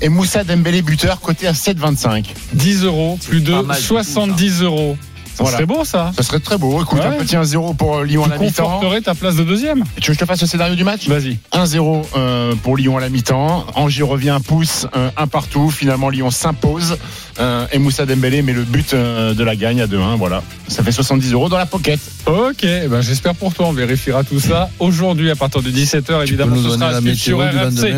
Et 0.00 0.08
Moussa 0.08 0.44
Dembélé 0.44 0.82
buteur 0.82 1.20
côté 1.20 1.46
à 1.48 1.52
7,25. 1.52 2.26
10 2.52 2.84
euros, 2.84 3.18
plus 3.26 3.40
de 3.40 3.52
pas 3.52 3.62
mal 3.62 3.76
du 3.76 3.82
tout, 3.82 3.94
70 3.94 4.62
euros. 4.62 4.96
Ça 5.38 5.44
Voilà. 5.44 5.56
serait 5.58 5.66
beau, 5.66 5.84
ça. 5.84 6.10
Ça 6.16 6.22
serait 6.24 6.40
très 6.40 6.58
beau. 6.58 6.82
Écoute, 6.82 6.98
Ouais. 6.98 7.06
un 7.06 7.12
petit 7.12 7.36
1-0 7.36 7.72
pour 7.74 7.98
euh, 7.98 8.04
Lyon 8.04 8.22
à 8.24 8.26
Tu 8.26 8.30
la 8.32 8.38
mi-temps. 8.40 8.64
conforterais 8.64 9.00
ta 9.02 9.14
place 9.14 9.36
de 9.36 9.44
deuxième. 9.44 9.84
Tu 10.00 10.10
veux 10.10 10.14
que 10.14 10.14
je 10.14 10.18
te 10.18 10.24
fasse 10.24 10.40
le 10.40 10.48
scénario 10.48 10.74
du 10.74 10.82
match 10.82 11.06
Vas-y. 11.08 11.38
1-0 11.52 12.02
euh, 12.16 12.54
pour 12.64 12.76
Lyon 12.76 12.96
à 12.96 13.00
la 13.00 13.08
mi-temps. 13.08 13.64
Angers 13.76 14.02
revient 14.02 14.30
un 14.30 14.40
pouce, 14.40 14.88
euh, 14.96 15.10
un 15.16 15.26
partout. 15.28 15.70
Finalement, 15.70 16.08
Lyon 16.10 16.30
s'impose. 16.32 16.98
Euh, 17.38 17.66
et 17.70 17.78
Moussa 17.78 18.04
Dembélé 18.04 18.42
met 18.42 18.52
le 18.52 18.64
but 18.64 18.94
euh, 18.94 19.32
de 19.32 19.44
la 19.44 19.54
gagne 19.54 19.80
à 19.80 19.86
2-1. 19.86 20.16
Voilà. 20.16 20.42
Ça 20.66 20.82
fait 20.82 20.90
70 20.90 21.32
euros 21.32 21.48
dans 21.48 21.56
la 21.58 21.66
pocket. 21.66 22.00
Ok, 22.26 22.64
eh 22.64 22.88
ben 22.88 23.00
j'espère 23.00 23.36
pour 23.36 23.54
toi, 23.54 23.66
on 23.68 23.72
vérifiera 23.72 24.24
tout 24.24 24.40
ça 24.40 24.68
aujourd'hui 24.80 25.30
à 25.30 25.36
partir 25.36 25.62
de 25.62 25.70
17h 25.70 26.02
Tu 26.02 26.02
peux 26.02 26.22
évidemment 26.24 26.56
nous 26.56 26.64
ce 26.64 26.76
sera 26.76 26.90
la 27.00 27.14
sur 27.14 27.38
RMC. 27.38 27.94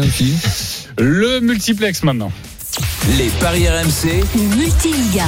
Le 0.99 1.41
multiplex 1.41 2.03
maintenant. 2.03 2.31
Les 3.19 3.29
paris 3.41 3.69
RMC, 3.69 4.25
multi-Ligue 4.57 5.21
1. 5.21 5.27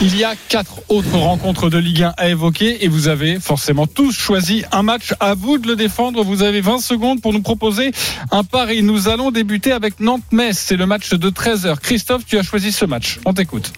Il 0.00 0.16
y 0.16 0.24
a 0.24 0.34
quatre 0.48 0.80
autres 0.88 1.16
rencontres 1.16 1.68
de 1.68 1.76
Ligue 1.76 2.04
1 2.04 2.14
à 2.16 2.28
évoquer 2.28 2.84
et 2.84 2.88
vous 2.88 3.08
avez 3.08 3.38
forcément 3.38 3.86
tous 3.86 4.12
choisi 4.12 4.64
un 4.72 4.82
match. 4.82 5.14
À 5.20 5.34
vous 5.34 5.58
de 5.58 5.68
le 5.68 5.76
défendre. 5.76 6.24
Vous 6.24 6.42
avez 6.42 6.60
20 6.62 6.78
secondes 6.78 7.20
pour 7.20 7.32
nous 7.32 7.42
proposer 7.42 7.92
un 8.30 8.44
pari. 8.44 8.82
Nous 8.82 9.08
allons 9.08 9.30
débuter 9.30 9.72
avec 9.72 10.00
Nantes-Metz. 10.00 10.58
C'est 10.58 10.76
le 10.76 10.86
match 10.86 11.12
de 11.12 11.30
13h. 11.30 11.78
Christophe, 11.80 12.24
tu 12.26 12.38
as 12.38 12.42
choisi 12.42 12.72
ce 12.72 12.86
match. 12.86 13.20
On 13.26 13.34
t'écoute. 13.34 13.72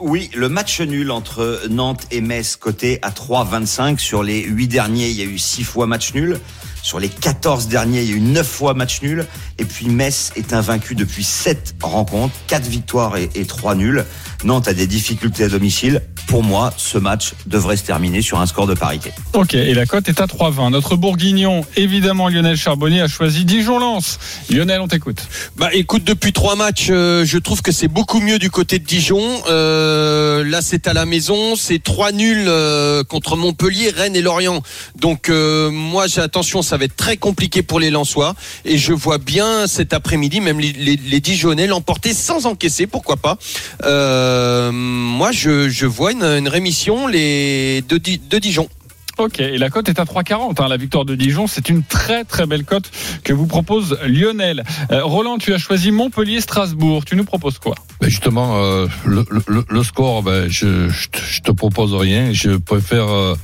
Oui, 0.00 0.28
le 0.34 0.48
match 0.48 0.80
nul 0.80 1.12
entre 1.12 1.62
Nantes 1.70 2.06
et 2.10 2.20
Metz 2.20 2.56
coté 2.56 2.98
à 3.02 3.10
3,25. 3.10 3.98
Sur 3.98 4.24
les 4.24 4.42
8 4.42 4.66
derniers, 4.66 5.08
il 5.08 5.16
y 5.16 5.22
a 5.22 5.24
eu 5.24 5.38
6 5.38 5.62
fois 5.62 5.86
match 5.86 6.14
nul. 6.14 6.40
Sur 6.84 7.00
les 7.00 7.08
14 7.08 7.68
derniers, 7.68 8.02
il 8.02 8.10
y 8.10 8.12
a 8.12 8.16
eu 8.16 8.20
9 8.20 8.46
fois 8.46 8.74
match 8.74 9.00
nul. 9.00 9.24
Et 9.56 9.64
puis 9.64 9.88
Metz 9.88 10.32
est 10.36 10.52
invaincu 10.52 10.94
depuis 10.94 11.24
7 11.24 11.76
rencontres, 11.82 12.34
4 12.46 12.66
victoires 12.66 13.16
et, 13.16 13.30
et 13.34 13.46
3 13.46 13.74
nuls. 13.74 14.04
Nantes 14.44 14.68
a 14.68 14.74
des 14.74 14.86
difficultés 14.86 15.44
à 15.44 15.48
domicile. 15.48 16.02
Pour 16.26 16.42
moi, 16.42 16.74
ce 16.76 16.98
match 16.98 17.32
devrait 17.46 17.78
se 17.78 17.84
terminer 17.84 18.20
sur 18.20 18.38
un 18.38 18.46
score 18.46 18.66
de 18.66 18.74
parité. 18.74 19.12
Ok, 19.32 19.54
et 19.54 19.72
la 19.72 19.86
cote 19.86 20.08
est 20.10 20.20
à 20.20 20.26
3,20. 20.26 20.72
Notre 20.72 20.96
bourguignon, 20.96 21.64
évidemment 21.76 22.28
Lionel 22.28 22.56
Charbonnier, 22.56 23.00
a 23.00 23.08
choisi 23.08 23.46
Dijon-Lens. 23.46 24.18
Lionel, 24.50 24.80
on 24.82 24.88
t'écoute. 24.88 25.26
Bah 25.56 25.70
écoute, 25.72 26.04
depuis 26.04 26.34
trois 26.34 26.56
matchs, 26.56 26.88
euh, 26.90 27.24
je 27.24 27.38
trouve 27.38 27.62
que 27.62 27.72
c'est 27.72 27.88
beaucoup 27.88 28.20
mieux 28.20 28.38
du 28.38 28.50
côté 28.50 28.78
de 28.78 28.84
Dijon. 28.84 29.22
Euh, 29.48 30.13
là, 30.42 30.60
c'est 30.62 30.86
à 30.86 30.92
la 30.92 31.06
maison, 31.06 31.56
c'est 31.56 31.82
trois 31.82 32.12
nuls 32.12 32.46
euh, 32.48 33.04
contre 33.04 33.36
Montpellier, 33.36 33.90
Rennes 33.90 34.16
et 34.16 34.22
Lorient. 34.22 34.62
Donc 34.96 35.28
euh, 35.28 35.70
moi, 35.70 36.06
j'ai 36.06 36.20
attention, 36.20 36.62
ça 36.62 36.76
va 36.76 36.84
être 36.86 36.96
très 36.96 37.16
compliqué 37.16 37.62
pour 37.62 37.80
les 37.80 37.90
Lensois. 37.90 38.34
Et 38.64 38.78
je 38.78 38.92
vois 38.92 39.18
bien 39.18 39.66
cet 39.66 39.92
après-midi, 39.92 40.40
même 40.40 40.60
les, 40.60 40.72
les, 40.72 41.20
Dijonais 41.20 41.66
l'emporter 41.66 42.12
sans 42.12 42.46
encaisser, 42.46 42.86
pourquoi 42.86 43.16
pas? 43.16 43.38
Euh, 43.84 44.70
moi, 44.72 45.32
je, 45.32 45.86
vois 45.86 46.12
une, 46.12 46.48
rémission 46.48 47.06
les 47.06 47.82
de 47.88 48.38
Dijon. 48.38 48.68
Ok, 49.16 49.38
et 49.38 49.58
la 49.58 49.70
cote 49.70 49.88
est 49.88 50.00
à 50.00 50.04
3,40. 50.04 50.60
hein. 50.62 50.68
La 50.68 50.76
victoire 50.76 51.04
de 51.04 51.14
Dijon, 51.14 51.46
c'est 51.46 51.68
une 51.68 51.84
très 51.84 52.24
très 52.24 52.46
belle 52.46 52.64
cote 52.64 52.90
que 53.22 53.32
vous 53.32 53.46
propose 53.46 53.96
Lionel. 54.06 54.64
Euh, 54.90 55.04
Roland, 55.04 55.38
tu 55.38 55.54
as 55.54 55.58
choisi 55.58 55.92
Montpellier-Strasbourg. 55.92 57.04
Tu 57.04 57.14
nous 57.14 57.24
proposes 57.24 57.58
quoi? 57.58 57.76
Ben 58.00 58.08
justement, 58.08 58.56
euh, 58.62 58.86
le, 59.04 59.82
score, 59.84 60.22
ben, 60.24 60.50
je, 60.50 60.88
je 60.88 61.40
te 61.40 61.52
propose 61.52 61.94
rien. 61.94 62.32
Je 62.32 62.56
préfère 62.56 63.08
euh, 63.08 63.34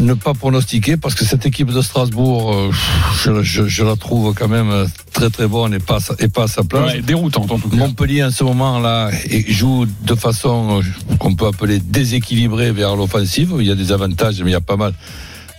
ne 0.00 0.14
pas 0.14 0.34
pronostiquer 0.34 0.96
parce 0.96 1.14
que 1.14 1.24
cette 1.24 1.46
équipe 1.46 1.70
de 1.70 1.82
Strasbourg, 1.82 2.52
euh, 2.54 2.70
je, 3.22 3.42
je- 3.42 3.66
je 3.68 3.84
la 3.84 3.96
trouve 3.96 4.34
quand 4.34 4.48
même 4.48 4.86
très 5.12 5.30
très 5.30 5.46
bonne 5.46 5.74
et 5.74 5.78
pas, 5.78 5.96
à 5.96 6.00
sa- 6.00 6.14
et 6.18 6.28
pas 6.28 6.44
à 6.44 6.48
sa 6.48 6.64
place. 6.64 6.94
Ouais, 6.94 7.02
Déroutante 7.02 7.50
en 7.50 7.58
tout 7.58 7.68
cas. 7.68 7.76
Montpellier 7.76 8.24
en 8.24 8.30
ce 8.30 8.42
moment-là 8.44 9.10
et 9.28 9.52
joue 9.52 9.86
de 10.02 10.14
façon 10.14 10.80
euh, 10.80 11.16
qu'on 11.18 11.34
peut 11.34 11.46
appeler 11.46 11.78
déséquilibrée 11.80 12.72
vers 12.72 12.96
l'offensive. 12.96 13.54
Il 13.60 13.66
y 13.66 13.70
a 13.70 13.74
des 13.74 13.92
avantages, 13.92 14.40
mais 14.42 14.50
il 14.50 14.54
y 14.54 14.56
a 14.56 14.60
pas 14.62 14.76
mal 14.76 14.94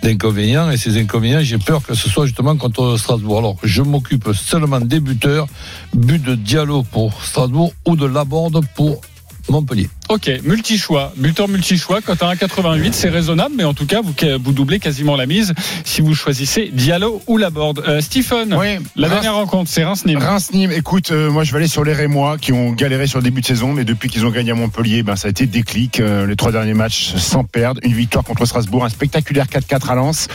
d'inconvénients. 0.04 0.72
Et 0.72 0.78
ces 0.78 1.00
inconvénients, 1.00 1.42
j'ai 1.44 1.60
peur 1.60 1.84
que 1.86 1.94
ce 1.94 2.10
soit 2.10 2.26
justement 2.26 2.58
contre 2.58 2.98
Strasbourg. 2.98 3.38
Alors, 3.38 3.58
je 3.64 3.84
m'occupe 3.84 4.30
seulement 4.34 4.80
des 4.82 5.00
buteurs. 5.00 5.48
But 5.94 6.22
de 6.24 6.36
Diallo 6.36 6.82
pour 6.84 7.24
Strasbourg 7.24 7.74
ou 7.86 7.96
de 7.96 8.08
Laborde 8.08 8.66
pour 8.76 9.02
Montpellier. 9.50 9.90
Ok, 10.12 10.30
multi-choix, 10.44 11.14
buteur 11.16 11.48
multi-choix, 11.48 12.02
cote 12.02 12.22
à 12.22 12.34
1,88, 12.34 12.90
c'est 12.92 13.08
raisonnable, 13.08 13.56
mais 13.58 13.64
en 13.64 13.74
tout 13.74 13.86
cas, 13.86 14.02
vous, 14.02 14.14
vous 14.44 14.52
doublez 14.52 14.78
quasiment 14.80 15.16
la 15.16 15.26
mise 15.26 15.54
si 15.86 16.02
vous 16.02 16.14
choisissez 16.14 16.70
Diallo 16.74 17.22
ou 17.28 17.38
Laborde. 17.38 17.82
Euh, 17.88 18.02
Stephen, 18.02 18.54
Oui, 18.54 18.76
la 18.98 19.08
Reims- 19.08 19.14
dernière 19.14 19.36
rencontre, 19.36 19.70
c'est 19.72 19.86
Reims-Nîmes. 19.86 20.18
Reims-Nîmes, 20.20 20.74
écoute, 20.74 21.12
euh, 21.12 21.32
moi 21.32 21.46
je 21.46 21.54
vais 21.54 21.60
aller 21.60 21.70
sur 21.70 21.86
les 21.86 21.94
Rémois 21.94 22.38
qui 22.38 22.52
ont 22.52 22.74
galéré 22.74 23.08
sur 23.08 23.20
le 23.20 23.24
début 23.24 23.40
de 23.40 23.46
saison, 23.46 23.72
mais 23.72 23.86
depuis 23.86 24.10
qu'ils 24.10 24.26
ont 24.26 24.32
gagné 24.32 24.52
à 24.52 24.56
Montpellier, 24.56 25.02
ben, 25.02 25.16
ça 25.16 25.28
a 25.28 25.32
été 25.32 25.46
déclic. 25.46 26.02
Euh, 26.02 26.28
les 26.28 26.36
trois 26.36 26.52
derniers 26.52 26.74
matchs 26.74 27.16
sans 27.16 27.46
perdre. 27.46 27.80
Une 27.86 27.94
victoire 27.94 28.26
contre 28.26 28.46
Strasbourg, 28.46 28.84
un 28.84 28.90
spectaculaire 28.90 29.46
4-4 29.48 29.92
à 29.92 29.96
Lens. 29.96 30.28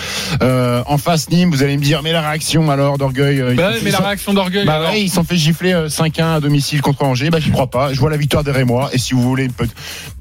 Euh, 0.42 0.82
en 0.86 0.96
face, 0.96 1.28
Nîmes, 1.28 1.50
vous 1.50 1.62
allez 1.62 1.76
me 1.76 1.82
dire, 1.82 2.02
mais 2.02 2.12
la 2.12 2.22
réaction 2.22 2.70
alors 2.70 2.96
d'orgueil. 2.96 3.42
Bah, 3.54 3.72
mais 3.84 3.90
la 3.90 3.98
sont- 3.98 4.04
réaction 4.04 4.32
d'orgueil. 4.32 4.64
Bah 4.64 4.80
ouais, 4.90 5.02
ils 5.02 5.10
se 5.10 5.16
sont 5.16 5.24
fait 5.24 5.36
gifler 5.36 5.74
euh, 5.74 5.88
5-1 5.90 6.36
à 6.36 6.40
domicile 6.40 6.80
contre 6.80 7.02
Angers. 7.04 7.28
Bah 7.28 7.40
j'y 7.40 7.50
crois 7.50 7.66
pas. 7.70 7.92
Je 7.92 8.00
vois 8.00 8.08
la 8.08 8.16
victoire 8.16 8.42
des 8.42 8.52
Rémois. 8.52 8.88
Et 8.94 8.98
si 8.98 9.12
vous 9.12 9.20
voulez 9.22 9.44
une, 9.44 9.52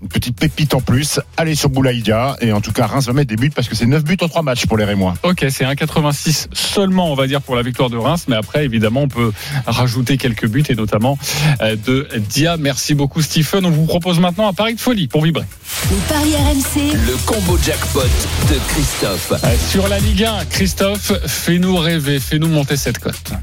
une 0.02 0.08
petite 0.08 0.38
pépite 0.40 0.74
en 0.74 0.82
plus, 0.82 1.20
allez 1.38 1.56
sur 1.56 1.70
Boulaïdia. 1.70 2.36
Et 2.42 2.52
en 2.52 2.62
tout 2.62 2.72
cas, 2.72 2.88
Reims 2.88 3.06
va 3.06 3.14
mettre 3.14 3.30
des 3.30 3.36
buts 3.36 3.52
parce 3.54 3.68
que 3.68 3.76
c'est 3.76 3.86
9 3.86 4.04
buts 4.04 4.18
en 4.22 4.28
3 4.28 4.42
matchs 4.42 4.66
pour 4.66 4.78
les 4.78 4.86
Rémois. 4.86 5.16
Ok, 5.24 5.46
c'est 5.50 5.66
1,86 5.66 6.48
seulement, 6.54 7.12
on 7.12 7.16
va 7.16 7.28
dire, 7.28 7.42
pour 7.42 7.56
la 7.56 7.62
victoire 7.62 7.90
de 7.90 7.98
Reims. 7.98 8.26
Mais 8.28 8.36
après, 8.36 8.66
évidemment, 8.66 9.02
on 9.04 9.08
peut 9.08 9.32
rajouter 9.66 10.18
quelques 10.18 10.48
buts 10.48 10.64
et 10.70 10.76
notamment 10.76 11.18
euh, 11.62 11.76
de 11.76 12.08
Dia. 12.30 12.58
Merci 12.58 12.94
beaucoup, 12.96 13.22
Stephen. 13.22 13.66
On 13.66 13.72
vous 13.72 13.86
propose 13.86 14.20
maintenant 14.20 14.48
un 14.48 14.54
pari 14.54 14.76
de 14.76 14.80
folie 14.80 15.08
pour 15.08 15.24
vibrer. 15.24 15.46
Les 15.90 15.98
paris 16.08 16.36
RMC. 16.36 16.94
le 16.94 17.16
combo 17.26 17.58
jackpot 17.64 18.02
de 18.50 18.60
Christophe. 18.70 19.34
Euh, 19.44 19.56
Sur 19.70 19.88
la 19.88 20.00
Ligue 20.00 20.24
1, 20.24 20.46
Christophe, 20.46 21.14
fais-nous 21.26 21.76
rêver, 21.76 22.20
fais-nous 22.20 22.48
monter 22.48 22.78
cette 22.78 23.00
cote. 23.00 23.34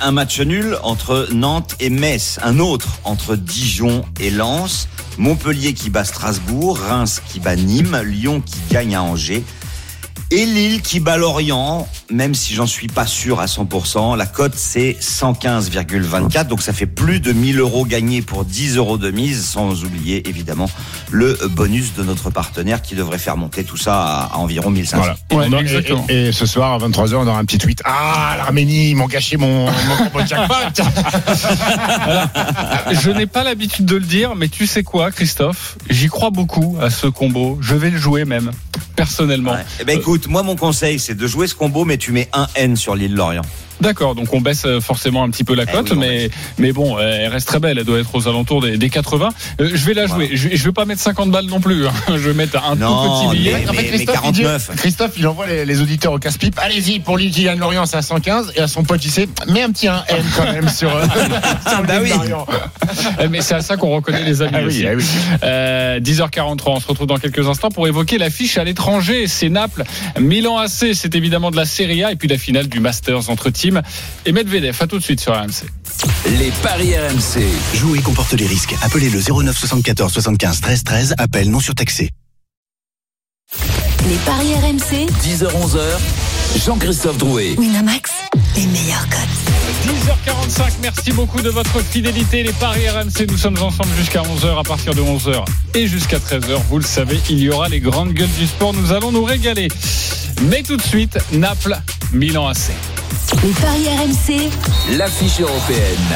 Un 0.00 0.10
match 0.10 0.40
nul 0.40 0.76
entre 0.82 1.28
Nantes 1.32 1.76
et 1.80 1.90
Metz. 1.90 2.38
Un 2.42 2.58
autre 2.58 2.98
entre 3.04 3.36
Dijon 3.36 4.04
et 4.20 4.30
Lens. 4.30 4.88
Montpellier 5.18 5.72
qui 5.72 5.88
bat 5.88 6.04
Strasbourg. 6.04 6.78
Reims 6.78 7.22
qui 7.26 7.40
bat 7.40 7.56
Nîmes. 7.56 8.00
Lyon 8.04 8.40
qui 8.40 8.58
gagne 8.70 8.96
à 8.96 9.02
Angers. 9.02 9.44
Et 10.30 10.46
Lille 10.46 10.80
qui 10.82 11.00
bat 11.00 11.16
Lorient, 11.16 11.86
même 12.10 12.34
si 12.34 12.54
j'en 12.54 12.66
suis 12.66 12.88
pas 12.88 13.06
sûr 13.06 13.40
à 13.40 13.46
100%. 13.46 14.16
La 14.16 14.26
cote, 14.26 14.54
c'est 14.56 14.96
115,24. 15.00 16.46
Donc 16.48 16.62
ça 16.62 16.72
fait 16.72 16.86
plus 16.86 17.20
de 17.20 17.32
1000 17.32 17.60
euros 17.60 17.84
gagnés 17.84 18.22
pour 18.22 18.44
10 18.44 18.76
euros 18.76 18.98
de 18.98 19.10
mise, 19.10 19.44
sans 19.44 19.84
oublier 19.84 20.28
évidemment 20.28 20.68
le 21.10 21.38
bonus 21.50 21.94
de 21.94 22.02
notre 22.02 22.30
partenaire 22.30 22.82
qui 22.82 22.94
devrait 22.94 23.18
faire 23.18 23.36
monter 23.36 23.64
tout 23.64 23.76
ça 23.76 24.02
à, 24.02 24.34
à 24.34 24.36
environ 24.38 24.70
1500. 24.70 25.02
Voilà. 25.30 25.48
Ouais. 25.56 26.04
Et, 26.08 26.28
et 26.28 26.32
ce 26.32 26.46
soir 26.46 26.72
à 26.72 26.78
23h, 26.78 27.14
on 27.16 27.26
aura 27.26 27.38
un 27.38 27.44
petit 27.44 27.58
tweet. 27.58 27.80
Ah, 27.84 28.34
l'Arménie, 28.36 28.90
ils 28.90 28.96
m'ont 28.96 29.06
gâché 29.06 29.36
mon, 29.36 29.66
mon 29.66 30.26
jackpot. 30.26 30.82
Je 32.92 33.10
n'ai 33.10 33.26
pas 33.26 33.44
l'habitude 33.44 33.84
de 33.86 33.96
le 33.96 34.04
dire, 34.04 34.34
mais 34.34 34.48
tu 34.48 34.66
sais 34.66 34.82
quoi, 34.82 35.10
Christophe? 35.10 35.76
J'y 35.90 36.08
crois 36.08 36.30
beaucoup 36.30 36.76
à 36.80 36.90
ce 36.90 37.06
combo. 37.06 37.58
Je 37.60 37.74
vais 37.74 37.90
le 37.90 37.98
jouer 37.98 38.24
même, 38.24 38.50
personnellement. 38.96 39.52
Ouais. 39.52 39.64
Eh 39.80 39.84
ben 39.84 39.98
écoute, 39.98 40.13
Écoute, 40.14 40.30
moi 40.30 40.44
mon 40.44 40.54
conseil 40.54 41.00
c'est 41.00 41.16
de 41.16 41.26
jouer 41.26 41.48
ce 41.48 41.56
combo, 41.56 41.84
mais 41.84 41.98
tu 41.98 42.12
mets 42.12 42.28
un 42.32 42.46
N 42.54 42.76
sur 42.76 42.94
l'île 42.94 43.16
Lorient. 43.16 43.42
D'accord, 43.80 44.14
donc 44.14 44.32
on 44.32 44.40
baisse 44.40 44.64
euh, 44.66 44.80
forcément 44.80 45.22
un 45.24 45.30
petit 45.30 45.44
peu 45.44 45.54
la 45.54 45.64
Eh 45.64 45.72
cote, 45.72 45.90
oui, 45.92 45.96
mais, 45.98 46.30
mais 46.58 46.72
bon, 46.72 46.96
euh, 46.98 47.18
elle 47.22 47.28
reste 47.32 47.48
très 47.48 47.58
belle, 47.58 47.78
elle 47.78 47.84
doit 47.84 47.98
être 47.98 48.14
aux 48.14 48.28
alentours 48.28 48.62
des, 48.62 48.78
des 48.78 48.88
80. 48.90 49.28
Euh, 49.60 49.70
je 49.74 49.84
vais 49.86 49.94
la 49.94 50.06
jouer, 50.06 50.30
je, 50.34 50.48
je 50.52 50.64
vais 50.64 50.72
pas 50.72 50.84
mettre 50.84 51.00
50 51.02 51.30
balles 51.30 51.46
non 51.46 51.60
plus, 51.60 51.86
hein. 51.86 51.92
je 52.08 52.14
vais 52.16 52.34
mettre 52.34 52.62
un 52.64 52.76
Non, 52.76 53.22
tout 53.24 53.28
petit 53.30 53.36
billet. 53.38 53.52
mais- 53.64 53.68
En 53.68 53.72
fait, 53.72 53.84
Christophe, 53.84 54.20
il, 54.26 54.32
dit- 54.32 54.42
49. 54.42 54.70
Christophe, 54.76 55.12
il 55.18 55.26
envoie 55.26 55.46
les, 55.46 55.64
les 55.64 55.80
auditeurs 55.82 56.12
au 56.12 56.18
casse-pipe. 56.18 56.58
Allez-y, 56.62 57.00
pour 57.00 57.16
lui 57.16 57.30
qui 57.30 57.44
gagne 57.44 57.58
Lorient, 57.58 57.84
c'est 57.86 57.96
à 57.96 58.02
115. 58.02 58.52
Et 58.56 58.60
à 58.60 58.68
son 58.68 58.84
pote, 58.84 59.04
il 59.04 59.10
sait, 59.10 59.28
mets 59.48 59.62
un 59.62 59.70
petit 59.70 59.88
1 59.88 60.04
N 60.08 60.24
quand 60.36 60.44
même 60.52 60.68
sur, 60.68 60.90
sur 61.68 61.80
le 61.80 61.86
Bah 61.86 61.94
oui. 62.02 62.10
Eh, 63.20 63.28
Mais 63.28 63.40
c'est 63.40 63.54
à 63.54 63.60
ça 63.60 63.76
qu'on 63.76 63.90
reconnaît 63.94 64.22
les 64.24 64.42
amis 64.42 64.52
Ah 64.54 64.60
oui, 64.60 64.66
aussi. 64.66 64.86
ah 64.86 64.92
oui. 64.96 65.04
Euh, 65.42 66.00
10h43, 66.00 66.62
on 66.66 66.80
se 66.80 66.86
retrouve 66.86 67.06
dans 67.06 67.18
quelques 67.18 67.46
instants 67.48 67.70
pour 67.70 67.86
évoquer 67.88 68.18
l'affiche 68.18 68.58
à 68.58 68.64
l'étranger. 68.64 69.26
C'est 69.26 69.48
Naples, 69.48 69.84
Milan 70.20 70.58
AC, 70.58 70.94
c'est 70.94 71.14
évidemment 71.14 71.50
de 71.50 71.56
la 71.56 71.64
Serie 71.64 72.04
A 72.04 72.12
et 72.12 72.16
puis 72.16 72.28
la 72.28 72.38
finale 72.38 72.68
du 72.68 72.80
Masters 72.80 73.30
entre 73.30 73.50
teams 73.64 73.82
et 74.26 74.32
Medvedev. 74.32 74.76
À 74.80 74.86
tout 74.86 74.98
de 74.98 75.02
suite 75.02 75.20
sur 75.20 75.32
RMC. 75.32 75.64
Les 76.38 76.50
paris 76.62 76.94
RMC. 76.96 77.42
Jouer 77.74 78.00
comporte 78.00 78.32
les 78.32 78.46
risques. 78.46 78.74
Appelez 78.82 79.08
le 79.08 79.20
09 79.20 79.56
74 79.56 80.12
75 80.12 80.60
13 80.60 80.84
13. 80.84 81.14
Appel 81.18 81.50
non 81.50 81.60
surtaxé. 81.60 82.10
Les 84.08 84.16
paris 84.26 84.54
RMC. 84.54 85.08
10h-11h. 85.22 86.58
Jean-Christophe 86.64 87.18
Drouet. 87.18 87.56
Winamax, 87.58 88.10
les 88.56 88.66
meilleurs 88.66 89.08
codes. 89.08 89.20
10h45, 89.84 90.72
merci 90.82 91.12
beaucoup 91.12 91.40
de 91.40 91.50
votre 91.50 91.80
fidélité. 91.80 92.42
Les 92.42 92.52
paris 92.52 92.88
RMC, 92.88 93.26
nous 93.28 93.36
sommes 93.36 93.60
ensemble 93.60 93.90
jusqu'à 93.96 94.22
11h. 94.22 94.58
À 94.58 94.62
partir 94.62 94.94
de 94.94 95.00
11h 95.00 95.44
et 95.74 95.86
jusqu'à 95.86 96.18
13h, 96.18 96.60
vous 96.68 96.78
le 96.78 96.84
savez, 96.84 97.20
il 97.30 97.40
y 97.40 97.50
aura 97.50 97.68
les 97.68 97.80
grandes 97.80 98.12
gueules 98.12 98.32
du 98.38 98.46
sport. 98.46 98.72
Nous 98.72 98.92
allons 98.92 99.12
nous 99.12 99.24
régaler. 99.24 99.68
Mais 100.42 100.62
tout 100.62 100.76
de 100.76 100.82
suite, 100.82 101.18
Naples, 101.32 101.76
Milan 102.12 102.48
AC. 102.48 102.70
Les 103.42 103.50
paris 103.50 103.86
RMC. 103.88 104.96
L'affiche 104.96 105.40
européenne. 105.40 106.14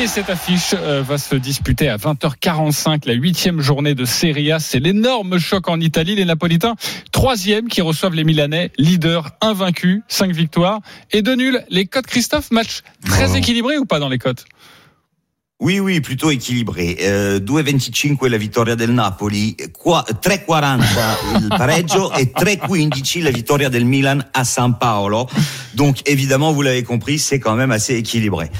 Et 0.00 0.06
cette 0.06 0.30
affiche 0.30 0.76
euh, 0.78 1.02
va 1.02 1.18
se 1.18 1.34
disputer 1.34 1.88
à 1.88 1.96
20h45, 1.96 3.08
la 3.08 3.14
huitième 3.14 3.60
journée 3.60 3.96
de 3.96 4.04
Serie 4.04 4.52
A. 4.52 4.60
C'est 4.60 4.78
l'énorme 4.78 5.38
choc 5.38 5.68
en 5.68 5.80
Italie. 5.80 6.14
Les 6.14 6.24
Napolitains, 6.24 6.76
troisième, 7.10 7.66
qui 7.66 7.80
reçoivent 7.80 8.14
les 8.14 8.22
Milanais, 8.22 8.70
leaders, 8.78 9.30
invaincus, 9.40 10.02
cinq 10.06 10.30
victoires 10.30 10.78
et 11.10 11.22
deux 11.22 11.34
nuls. 11.34 11.64
Les 11.68 11.77
cotes, 11.86 12.06
Christophe, 12.06 12.50
match 12.50 12.82
très 13.04 13.36
équilibré 13.36 13.78
ou 13.78 13.84
pas 13.84 13.98
dans 13.98 14.08
les 14.08 14.18
cotes? 14.18 14.46
Oui, 15.60 15.80
oui, 15.80 16.00
plutôt 16.00 16.30
équilibré. 16.30 16.98
Euh, 17.00 17.40
2,25 17.40 18.28
la 18.28 18.38
vittoria 18.38 18.76
del 18.76 18.92
Napoli, 18.94 19.56
qua- 19.72 20.04
3,40 20.22 20.80
il 21.42 21.48
pareggio 21.48 22.12
et 22.16 22.26
3,15 22.26 23.24
la 23.24 23.32
vittoria 23.32 23.68
del 23.68 23.84
Milan 23.84 24.20
à 24.34 24.44
San 24.44 24.78
Paolo. 24.78 25.26
Donc 25.74 26.08
évidemment, 26.08 26.52
vous 26.52 26.62
l'avez 26.62 26.84
compris, 26.84 27.18
c'est 27.18 27.40
quand 27.40 27.56
même 27.56 27.72
assez 27.72 27.96
équilibré. 27.96 28.50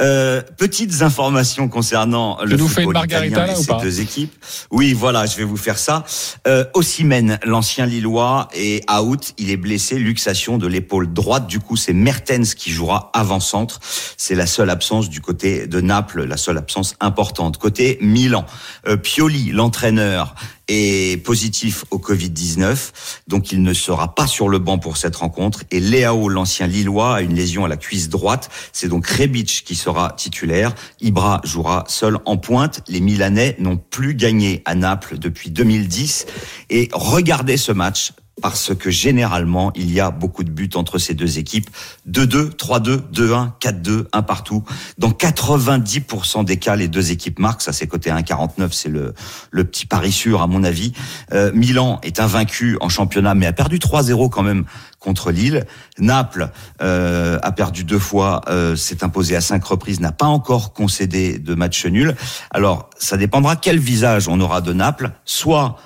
Euh, 0.00 0.42
petites 0.56 1.02
informations 1.02 1.68
concernant 1.68 2.38
le 2.42 2.56
nous 2.56 2.66
fais 2.66 2.80
une 2.82 2.86
football 2.86 2.94
margarita, 2.94 3.26
italien 3.28 3.54
et 3.54 3.58
ou 3.58 3.62
ces 3.62 3.76
deux 3.80 4.00
équipes. 4.00 4.34
Oui, 4.72 4.92
voilà, 4.92 5.26
je 5.26 5.36
vais 5.36 5.44
vous 5.44 5.56
faire 5.56 5.78
ça. 5.78 6.04
Euh, 6.48 6.64
Osimhen, 6.74 7.38
l'ancien 7.44 7.86
Lillois, 7.86 8.48
est 8.54 8.84
out. 8.90 9.34
Il 9.38 9.50
est 9.50 9.56
blessé, 9.56 10.00
luxation 10.00 10.58
de 10.58 10.66
l'épaule 10.66 11.12
droite. 11.12 11.46
Du 11.46 11.60
coup, 11.60 11.76
c'est 11.76 11.92
Mertens 11.92 12.54
qui 12.56 12.72
jouera 12.72 13.10
avant-centre. 13.14 13.78
C'est 14.16 14.34
la 14.34 14.46
seule 14.46 14.70
absence 14.70 15.08
du 15.08 15.20
côté 15.20 15.68
de 15.68 15.80
Naples, 15.80 16.24
la 16.24 16.36
seule 16.40 16.58
absence 16.58 16.96
importante. 17.00 17.58
Côté 17.58 17.98
Milan, 18.00 18.44
euh, 18.86 18.96
Pioli, 18.96 19.50
l'entraîneur, 19.52 20.34
est 20.70 21.22
positif 21.24 21.84
au 21.90 21.98
Covid-19, 21.98 22.92
donc 23.26 23.50
il 23.50 23.62
ne 23.62 23.74
sera 23.74 24.14
pas 24.14 24.28
sur 24.28 24.48
le 24.48 24.60
banc 24.60 24.78
pour 24.78 24.96
cette 24.96 25.16
rencontre. 25.16 25.64
Et 25.70 25.80
Léao, 25.80 26.28
l'ancien 26.28 26.68
Lillois, 26.68 27.16
a 27.16 27.20
une 27.22 27.34
lésion 27.34 27.64
à 27.64 27.68
la 27.68 27.76
cuisse 27.76 28.08
droite. 28.08 28.48
C'est 28.72 28.88
donc 28.88 29.06
Rebic 29.06 29.64
qui 29.64 29.74
sera 29.74 30.12
titulaire. 30.16 30.74
Ibra 31.00 31.40
jouera 31.44 31.84
seul 31.88 32.18
en 32.24 32.36
pointe. 32.36 32.82
Les 32.88 33.00
Milanais 33.00 33.56
n'ont 33.58 33.78
plus 33.78 34.14
gagné 34.14 34.62
à 34.64 34.76
Naples 34.76 35.18
depuis 35.18 35.50
2010. 35.50 36.26
Et 36.70 36.88
regardez 36.92 37.56
ce 37.56 37.72
match 37.72 38.12
parce 38.40 38.74
que 38.74 38.90
généralement, 38.90 39.72
il 39.74 39.92
y 39.92 40.00
a 40.00 40.10
beaucoup 40.10 40.44
de 40.44 40.50
buts 40.50 40.70
entre 40.74 40.98
ces 40.98 41.14
deux 41.14 41.38
équipes. 41.38 41.68
2-2, 42.08 42.50
3-2, 42.56 43.00
2-1, 43.12 43.50
4-2, 43.60 44.06
un 44.12 44.22
partout. 44.22 44.64
Dans 44.98 45.10
90% 45.10 46.44
des 46.44 46.56
cas, 46.56 46.76
les 46.76 46.88
deux 46.88 47.10
équipes 47.10 47.38
marquent. 47.38 47.62
Ça, 47.62 47.72
c'est 47.72 47.86
côté 47.86 48.10
1,49, 48.10 48.72
c'est 48.72 48.88
le, 48.88 49.14
le 49.50 49.64
petit 49.64 49.86
pari 49.86 50.12
sûr, 50.12 50.42
à 50.42 50.46
mon 50.46 50.64
avis. 50.64 50.92
Euh, 51.32 51.52
Milan 51.54 52.00
est 52.02 52.20
invaincu 52.20 52.78
en 52.80 52.88
championnat, 52.88 53.34
mais 53.34 53.46
a 53.46 53.52
perdu 53.52 53.78
3-0 53.78 54.30
quand 54.30 54.42
même 54.42 54.64
contre 54.98 55.30
Lille. 55.30 55.66
Naples 55.98 56.50
euh, 56.82 57.38
a 57.42 57.52
perdu 57.52 57.84
deux 57.84 57.98
fois, 57.98 58.42
euh, 58.48 58.76
s'est 58.76 59.04
imposé 59.04 59.36
à 59.36 59.40
cinq 59.40 59.64
reprises, 59.64 60.00
n'a 60.00 60.12
pas 60.12 60.26
encore 60.26 60.72
concédé 60.72 61.38
de 61.38 61.54
match 61.54 61.84
nul. 61.86 62.14
Alors, 62.50 62.90
ça 62.98 63.16
dépendra 63.16 63.56
quel 63.56 63.78
visage 63.78 64.28
on 64.28 64.40
aura 64.40 64.60
de 64.60 64.72
Naples. 64.72 65.10
Soit 65.24 65.76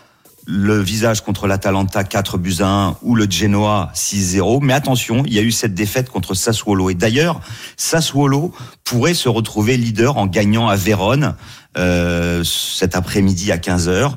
le 0.46 0.80
visage 0.80 1.22
contre 1.22 1.46
l'Atalanta 1.46 2.04
4 2.04 2.38
buts 2.38 2.56
à 2.60 2.66
1 2.66 2.96
ou 3.02 3.14
le 3.14 3.26
Genoa 3.28 3.90
6-0. 3.94 4.60
Mais 4.62 4.72
attention, 4.72 5.22
il 5.26 5.32
y 5.32 5.38
a 5.38 5.42
eu 5.42 5.52
cette 5.52 5.74
défaite 5.74 6.10
contre 6.10 6.34
Sassuolo. 6.34 6.90
Et 6.90 6.94
d'ailleurs, 6.94 7.40
Sassuolo 7.76 8.52
pourrait 8.84 9.14
se 9.14 9.28
retrouver 9.28 9.76
leader 9.76 10.16
en 10.16 10.26
gagnant 10.26 10.68
à 10.68 10.76
Vérone 10.76 11.34
euh, 11.78 12.44
cet 12.44 12.94
après-midi 12.94 13.52
à 13.52 13.56
15h. 13.56 14.12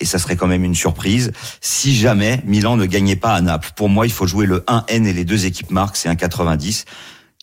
Et 0.00 0.04
ça 0.04 0.18
serait 0.18 0.36
quand 0.36 0.46
même 0.46 0.64
une 0.64 0.76
surprise 0.76 1.32
si 1.60 1.96
jamais 1.96 2.42
Milan 2.44 2.76
ne 2.76 2.86
gagnait 2.86 3.16
pas 3.16 3.34
à 3.34 3.40
Naples. 3.40 3.72
Pour 3.74 3.88
moi, 3.88 4.06
il 4.06 4.12
faut 4.12 4.26
jouer 4.26 4.46
le 4.46 4.60
1N 4.60 5.06
et 5.06 5.12
les 5.12 5.24
deux 5.24 5.46
équipes 5.46 5.70
marquent, 5.70 5.96
c'est 5.96 6.08
un 6.08 6.16
90 6.16 6.84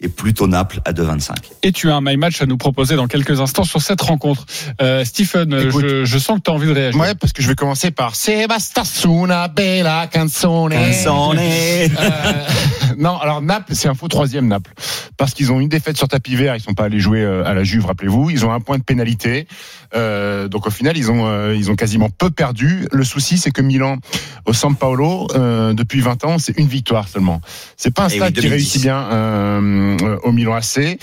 et 0.05 0.09
plutôt 0.09 0.47
Naples 0.47 0.81
à 0.85 0.93
2,25. 0.93 1.31
Et 1.63 1.71
tu 1.71 1.89
as 1.89 1.95
un 1.95 2.01
my 2.01 2.15
match 2.15 2.41
à 2.41 2.45
nous 2.45 2.57
proposer 2.57 2.95
dans 2.95 3.07
quelques 3.07 3.41
instants 3.41 3.63
sur 3.63 3.81
cette 3.81 4.01
rencontre. 4.01 4.45
Euh, 4.81 5.03
Stephen, 5.03 5.51
Écoute. 5.53 5.83
je, 5.87 6.05
je 6.05 6.17
sens 6.19 6.37
que 6.37 6.43
tu 6.43 6.51
as 6.51 6.53
envie 6.53 6.67
de 6.67 6.73
réagir. 6.73 6.99
Ouais, 7.01 7.15
parce 7.15 7.33
que 7.33 7.41
je 7.41 7.47
vais 7.47 7.55
commencer 7.55 7.91
par 7.91 8.15
Se 8.15 8.47
basta 8.47 8.85
su 8.85 9.07
una 9.07 9.47
bella 9.47 10.07
canzone. 10.11 10.73
Canzone. 10.73 11.39
Euh, 11.39 11.89
non, 12.97 13.17
alors 13.17 13.41
Naples, 13.41 13.73
c'est 13.73 13.87
un 13.87 13.95
faux 13.95 14.07
troisième 14.07 14.47
Naples. 14.47 14.73
Parce 15.17 15.33
qu'ils 15.33 15.51
ont 15.51 15.59
une 15.59 15.69
défaite 15.69 15.97
sur 15.97 16.07
tapis 16.07 16.35
vert, 16.35 16.55
ils 16.55 16.61
sont 16.61 16.73
pas 16.73 16.85
allés 16.85 16.99
jouer 16.99 17.21
euh, 17.23 17.45
à 17.45 17.53
la 17.53 17.63
Juve, 17.63 17.85
rappelez-vous. 17.85 18.29
Ils 18.29 18.45
ont 18.45 18.51
un 18.51 18.59
point 18.59 18.77
de 18.77 18.83
pénalité. 18.83 19.47
Euh, 19.95 20.47
donc 20.47 20.67
au 20.67 20.69
final, 20.69 20.97
ils 20.97 21.09
ont, 21.11 21.25
euh, 21.27 21.55
ils 21.55 21.71
ont 21.71 21.75
quasiment 21.75 22.09
peu 22.09 22.29
perdu. 22.29 22.87
Le 22.91 23.03
souci, 23.03 23.37
c'est 23.37 23.51
que 23.51 23.61
Milan, 23.61 23.97
au 24.45 24.53
San 24.53 24.75
Paolo, 24.75 25.27
euh, 25.35 25.73
depuis 25.73 26.01
20 26.01 26.25
ans, 26.25 26.37
c'est 26.37 26.57
une 26.57 26.67
victoire 26.67 27.07
seulement. 27.07 27.41
C'est 27.77 27.93
pas 27.93 28.03
un 28.03 28.07
oui, 28.09 28.15
stade 28.15 28.33
qui 28.33 28.41
2010. 28.41 28.49
réussit 28.49 28.81
bien 28.81 28.97
euh, 29.11 29.97
euh, 30.01 30.17
au 30.23 30.31
Milan 30.31 30.53
AC. 30.53 30.99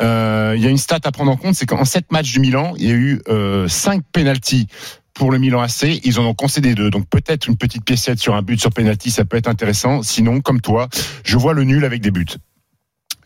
Euh, 0.00 0.54
Il 0.56 0.62
y 0.62 0.66
a 0.66 0.70
une 0.70 0.78
stat 0.78 1.00
à 1.04 1.12
prendre 1.12 1.30
en 1.30 1.36
compte, 1.36 1.54
c'est 1.54 1.66
qu'en 1.66 1.84
sept 1.84 2.10
matchs 2.12 2.32
du 2.32 2.40
Milan, 2.40 2.74
il 2.78 2.86
y 2.86 2.90
a 2.90 2.94
eu 2.94 3.20
euh, 3.28 3.68
cinq 3.68 4.02
pénalties 4.12 4.66
pour 5.14 5.30
le 5.30 5.38
Milan 5.38 5.60
AC, 5.62 6.00
ils 6.04 6.20
en 6.20 6.24
ont 6.26 6.34
concédé 6.34 6.74
deux. 6.74 6.90
Donc 6.90 7.08
peut-être 7.08 7.48
une 7.48 7.56
petite 7.56 7.84
piécette 7.84 8.18
sur 8.18 8.34
un 8.34 8.42
but 8.42 8.60
sur 8.60 8.70
penalty, 8.70 9.10
ça 9.10 9.24
peut 9.24 9.38
être 9.38 9.48
intéressant. 9.48 10.02
Sinon, 10.02 10.40
comme 10.42 10.60
toi, 10.60 10.88
je 11.24 11.38
vois 11.38 11.54
le 11.54 11.64
nul 11.64 11.84
avec 11.86 12.02
des 12.02 12.10
buts. 12.10 12.26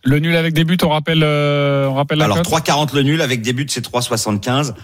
Le 0.04 0.18
nul 0.18 0.34
avec 0.36 0.54
des 0.54 0.64
buts, 0.64 0.78
on 0.82 0.88
rappelle, 0.88 1.22
euh, 1.22 1.88
on 1.88 1.94
rappelle 1.94 2.18
la 2.18 2.24
Alors 2.26 2.38
cote 2.38 2.46
3,40 2.64 2.94
le 2.94 3.02
nul 3.02 3.20
avec 3.20 3.42
des 3.42 3.52
buts, 3.52 3.66
c'est 3.68 3.84
3,75. 3.84 4.74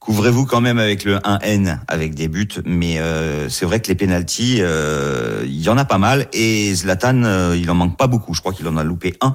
Couvrez-vous 0.00 0.46
quand 0.46 0.62
même 0.62 0.78
avec 0.78 1.04
le 1.04 1.18
1N 1.18 1.78
avec 1.86 2.14
des 2.14 2.28
buts, 2.28 2.48
mais 2.64 2.98
euh, 2.98 3.50
c'est 3.50 3.66
vrai 3.66 3.80
que 3.80 3.88
les 3.88 3.94
pénalties, 3.94 4.56
euh, 4.60 5.42
il 5.44 5.60
y 5.60 5.68
en 5.68 5.76
a 5.76 5.84
pas 5.84 5.98
mal 5.98 6.26
et 6.32 6.74
Zlatan, 6.74 7.22
euh, 7.24 7.54
il 7.54 7.70
en 7.70 7.74
manque 7.74 7.98
pas 7.98 8.06
beaucoup. 8.06 8.32
Je 8.32 8.40
crois 8.40 8.54
qu'il 8.54 8.66
en 8.66 8.78
a 8.78 8.82
loupé 8.82 9.14
un. 9.20 9.34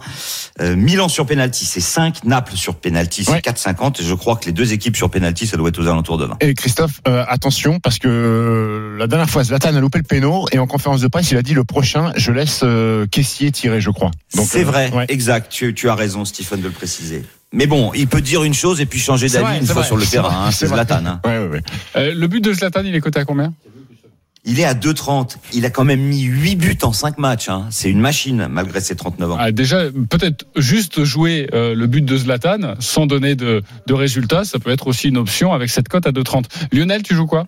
Euh, 0.62 0.76
Milan 0.76 1.08
sur 1.08 1.28
pénalty, 1.28 1.66
c'est 1.66 1.82
5. 1.82 2.24
Naples 2.24 2.56
sur 2.56 2.76
pénalty, 2.76 3.24
c'est 3.24 3.32
Ouais. 3.32 3.42
4,50. 3.42 4.02
Et 4.02 4.04
je 4.06 4.14
crois 4.16 4.38
que 4.38 4.46
les 4.46 4.54
deux 4.54 4.74
équipes 4.74 4.98
sur 4.98 5.12
pénalty, 5.12 5.46
ça 5.46 5.56
doit 5.56 5.70
être 5.70 5.78
aux 5.80 5.88
alentours 5.88 6.18
de 6.18 6.26
20. 6.26 6.38
Et 6.42 6.56
Christophe, 6.56 7.00
euh, 7.08 7.24
attention, 7.28 7.80
parce 7.80 8.00
que 8.00 8.96
la 8.98 9.06
dernière 9.06 9.30
fois, 9.30 9.44
Zlatan 9.44 9.76
a 9.76 9.80
loupé 9.80 10.00
le 10.00 10.04
péno 10.04 10.48
et 10.52 10.58
en 10.58 10.66
conférence 10.66 11.00
de 11.02 11.08
presse, 11.08 11.30
il 11.30 11.38
a 11.38 11.44
dit 11.44 11.54
le 11.54 11.64
prochain, 11.64 12.12
je 12.16 12.32
laisse 12.32 12.62
euh, 12.64 13.06
caissier 13.06 13.52
tirer, 13.52 13.82
je 13.82 13.92
crois. 13.92 14.10
C'est 14.30 14.64
vrai, 14.64 14.92
ouais. 14.96 15.06
exact. 15.10 15.52
Tu, 15.52 15.76
tu 15.76 15.90
as 15.90 15.96
raison, 15.96 16.26
Stephen, 16.26 16.60
de 16.62 16.66
le 16.68 16.74
préciser. 16.74 17.24
Mais 17.54 17.68
bon, 17.68 17.92
il 17.96 18.08
peut 18.08 18.22
dire 18.22 18.44
une 18.44 18.54
chose 18.54 18.82
et 18.82 18.86
puis 18.86 19.00
changer 19.00 19.30
d'avis 19.30 19.60
une 19.60 19.66
fois 19.66 19.76
vrai, 19.76 19.86
sur 19.86 19.98
le 19.98 20.06
terrain. 20.06 20.48
hein, 20.48 20.52
c'est. 20.52 20.68
Zlatan. 20.68 21.06
hein. 21.06 21.22
Ouais, 21.24 21.38
ouais, 21.40 21.48
ouais. 21.48 21.62
Euh, 21.96 22.14
Le 22.14 22.28
but 22.28 22.42
de 22.42 22.52
Zlatan, 22.54 22.82
il 22.86 22.94
est 22.96 23.02
coté 23.02 23.20
à 23.20 23.26
combien? 23.26 23.54
Il 24.48 24.60
est 24.60 24.66
à 24.66 24.76
2,30. 24.76 25.38
Il 25.54 25.66
a 25.66 25.72
quand 25.72 25.86
même 25.86 26.02
mis 26.02 26.22
8 26.22 26.56
buts 26.56 26.78
en 26.84 26.94
5 26.94 27.18
matchs. 27.18 27.50
hein. 27.50 27.66
C'est 27.72 27.90
une 27.90 28.00
machine, 28.00 28.48
malgré 28.48 28.80
ses 28.80 28.96
39 28.96 29.32
ans. 29.32 29.38
Ah, 29.40 29.52
Déjà, 29.52 29.86
peut-être 30.10 30.46
juste 30.56 31.04
jouer 31.04 31.50
euh, 31.54 31.74
le 31.74 31.88
but 31.88 32.06
de 32.06 32.16
Zlatan 32.18 32.76
sans 32.80 33.08
donner 33.08 33.34
de, 33.36 33.64
de 33.88 33.94
résultats, 33.94 34.44
ça 34.46 34.60
peut 34.60 34.70
être 34.70 34.86
aussi 34.86 35.08
une 35.08 35.18
option 35.18 35.52
avec 35.54 35.70
cette 35.72 35.88
cote 35.88 36.06
à 36.06 36.12
2,30. 36.12 36.44
Lionel, 36.74 37.02
tu 37.02 37.16
joues 37.16 37.26
quoi? 37.26 37.48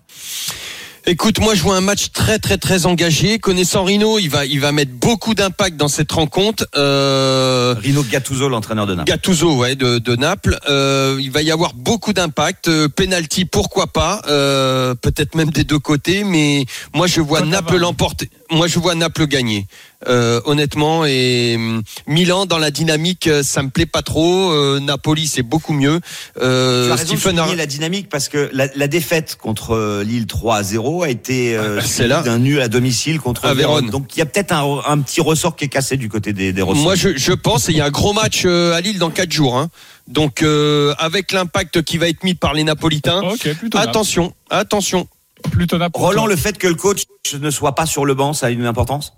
Écoute, 1.08 1.40
moi 1.40 1.54
je 1.54 1.62
vois 1.62 1.74
un 1.74 1.80
match 1.80 2.12
très 2.12 2.38
très 2.38 2.58
très 2.58 2.84
engagé. 2.84 3.38
Connaissant 3.38 3.82
Rino, 3.82 4.18
il 4.18 4.28
va 4.28 4.44
il 4.44 4.60
va 4.60 4.72
mettre 4.72 4.92
beaucoup 4.92 5.32
d'impact 5.32 5.78
dans 5.78 5.88
cette 5.88 6.12
rencontre. 6.12 6.66
Euh... 6.76 7.74
Rino 7.80 8.02
Gattuso, 8.02 8.50
l'entraîneur 8.50 8.86
de 8.86 8.94
Naples. 8.94 9.10
Gattuso, 9.10 9.56
ouais, 9.56 9.74
de, 9.74 9.96
de 9.96 10.16
Naples. 10.16 10.58
Euh, 10.68 11.16
il 11.18 11.30
va 11.30 11.40
y 11.40 11.50
avoir 11.50 11.72
beaucoup 11.72 12.12
d'impact. 12.12 12.68
Euh, 12.68 12.88
penalty, 12.90 13.46
pourquoi 13.46 13.86
pas 13.86 14.20
euh, 14.28 14.94
Peut-être 14.96 15.34
même 15.34 15.48
des 15.50 15.64
deux 15.64 15.78
côtés, 15.78 16.24
mais 16.24 16.66
moi 16.94 17.06
je 17.06 17.22
vois 17.22 17.40
Naples 17.40 17.78
l'emporter. 17.78 18.28
Moi 18.50 18.66
je 18.66 18.78
vois 18.78 18.94
Naples 18.94 19.26
gagner. 19.26 19.66
Euh, 20.06 20.40
honnêtement 20.44 21.04
et 21.04 21.54
hum, 21.56 21.82
Milan 22.06 22.46
dans 22.46 22.58
la 22.58 22.70
dynamique 22.70 23.26
euh, 23.26 23.42
ça 23.42 23.64
me 23.64 23.68
plaît 23.68 23.84
pas 23.84 24.02
trop 24.02 24.52
euh, 24.52 24.78
Napoli 24.78 25.26
c'est 25.26 25.42
beaucoup 25.42 25.72
mieux 25.72 25.98
euh, 26.40 26.86
tu 26.86 26.92
as 26.92 26.94
raison 26.94 27.16
Stephen 27.16 27.34
de 27.50 27.56
la 27.56 27.66
dynamique 27.66 28.08
parce 28.08 28.28
que 28.28 28.48
la, 28.52 28.68
la 28.76 28.86
défaite 28.86 29.36
contre 29.42 29.74
euh, 29.74 30.04
Lille 30.04 30.26
3 30.28 30.56
à 30.58 30.62
0 30.62 31.02
a 31.02 31.08
été 31.08 31.56
euh, 31.56 31.80
c'est 31.80 31.88
suivie 31.88 32.08
là. 32.10 32.22
d'un 32.22 32.38
nul 32.38 32.60
à 32.60 32.68
domicile 32.68 33.18
contre 33.18 33.46
À 33.46 33.54
Vérone. 33.54 33.86
Vérone. 33.86 33.90
Donc 33.90 34.14
il 34.14 34.20
y 34.20 34.22
a 34.22 34.26
peut-être 34.26 34.52
un, 34.52 34.82
un 34.86 35.00
petit 35.00 35.20
ressort 35.20 35.56
qui 35.56 35.64
est 35.64 35.68
cassé 35.68 35.96
du 35.96 36.08
côté 36.08 36.32
des, 36.32 36.52
des 36.52 36.62
ressorts. 36.62 36.80
Moi, 36.84 36.94
je, 36.94 37.16
je 37.16 37.32
pense, 37.32 37.68
et 37.68 37.72
il 37.72 37.78
y 37.78 37.80
a 37.80 37.86
un 37.86 37.90
gros 37.90 38.12
match 38.12 38.42
euh, 38.44 38.74
à 38.74 38.80
Lille 38.80 38.98
dans 39.00 39.10
4 39.10 39.32
jours. 39.32 39.58
hein. 39.58 39.68
Donc, 40.06 40.42
euh, 40.42 40.94
avec 40.98 41.32
l'impact 41.32 41.82
qui 41.82 41.98
va 41.98 42.08
être 42.08 42.22
mis 42.22 42.34
par 42.34 42.54
les 42.54 42.62
Napolitains, 42.62 43.20
Ok, 43.22 43.52
plutôt 43.54 43.78
Naples. 43.78 43.90
attention, 43.90 44.32
attention. 44.48 45.08
Plutôt 45.50 45.78
Naples. 45.78 45.98
Roland, 45.98 46.26
le 46.26 46.36
fait 46.36 46.58
que 46.58 46.66
le 46.66 46.74
coach 46.74 47.04
ne 47.38 47.50
soit 47.50 47.74
pas 47.74 47.86
sur 47.86 48.04
le 48.04 48.14
banc, 48.14 48.32
ça 48.32 48.46
a 48.46 48.50
une 48.50 48.66
importance? 48.66 49.14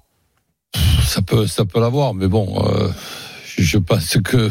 Ça 1.05 1.23
peut, 1.23 1.47
ça 1.47 1.65
peut 1.65 1.81
l'avoir, 1.81 2.15
mais 2.15 2.29
bon, 2.29 2.65
euh, 2.65 2.89
je, 3.45 3.63
je 3.63 3.79
pense 3.79 4.17
que 4.23 4.51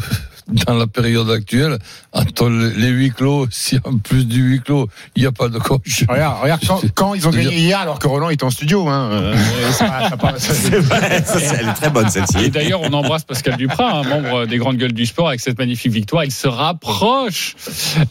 dans 0.66 0.74
la 0.74 0.86
période 0.86 1.30
actuelle, 1.30 1.78
entre 2.12 2.48
le- 2.48 2.70
les 2.70 2.88
huis 2.88 3.10
clos, 3.10 3.46
si 3.50 3.78
en 3.84 3.98
plus 3.98 4.26
du 4.26 4.40
huis 4.42 4.60
clos, 4.60 4.88
il 5.16 5.22
n'y 5.22 5.26
a 5.26 5.32
pas 5.32 5.48
de 5.48 5.58
coach. 5.58 6.04
Regarde, 6.08 6.42
regarde 6.42 6.60
quand, 6.66 6.80
quand 6.94 7.14
ils 7.14 7.26
ont 7.26 7.30
gagné 7.30 7.56
hier 7.56 7.78
alors 7.80 7.98
que 7.98 8.08
Roland 8.08 8.30
était 8.30 8.44
en 8.44 8.50
studio. 8.50 8.88
Hein, 8.88 9.10
euh, 9.12 9.36
ça- 9.72 10.08
ça 10.10 10.16
part- 10.16 10.38
ça- 10.38 10.54
C'est 10.54 10.78
vrai, 10.80 11.22
ça, 11.24 11.38
c'est- 11.38 11.56
elle 11.60 11.68
est 11.68 11.74
très 11.74 11.90
bonne 11.90 12.06
Et 12.06 12.10
celle-ci. 12.10 12.50
d'ailleurs, 12.50 12.80
on 12.82 12.92
embrasse 12.92 13.24
Pascal 13.24 13.56
Duprat, 13.56 13.92
un 14.00 14.02
membre 14.02 14.46
des 14.46 14.58
grandes 14.58 14.76
gueules 14.76 14.92
du 14.92 15.06
sport, 15.06 15.28
avec 15.28 15.40
cette 15.40 15.58
magnifique 15.58 15.92
victoire. 15.92 16.24
Il 16.24 16.32
se 16.32 16.48
rapproche 16.48 17.54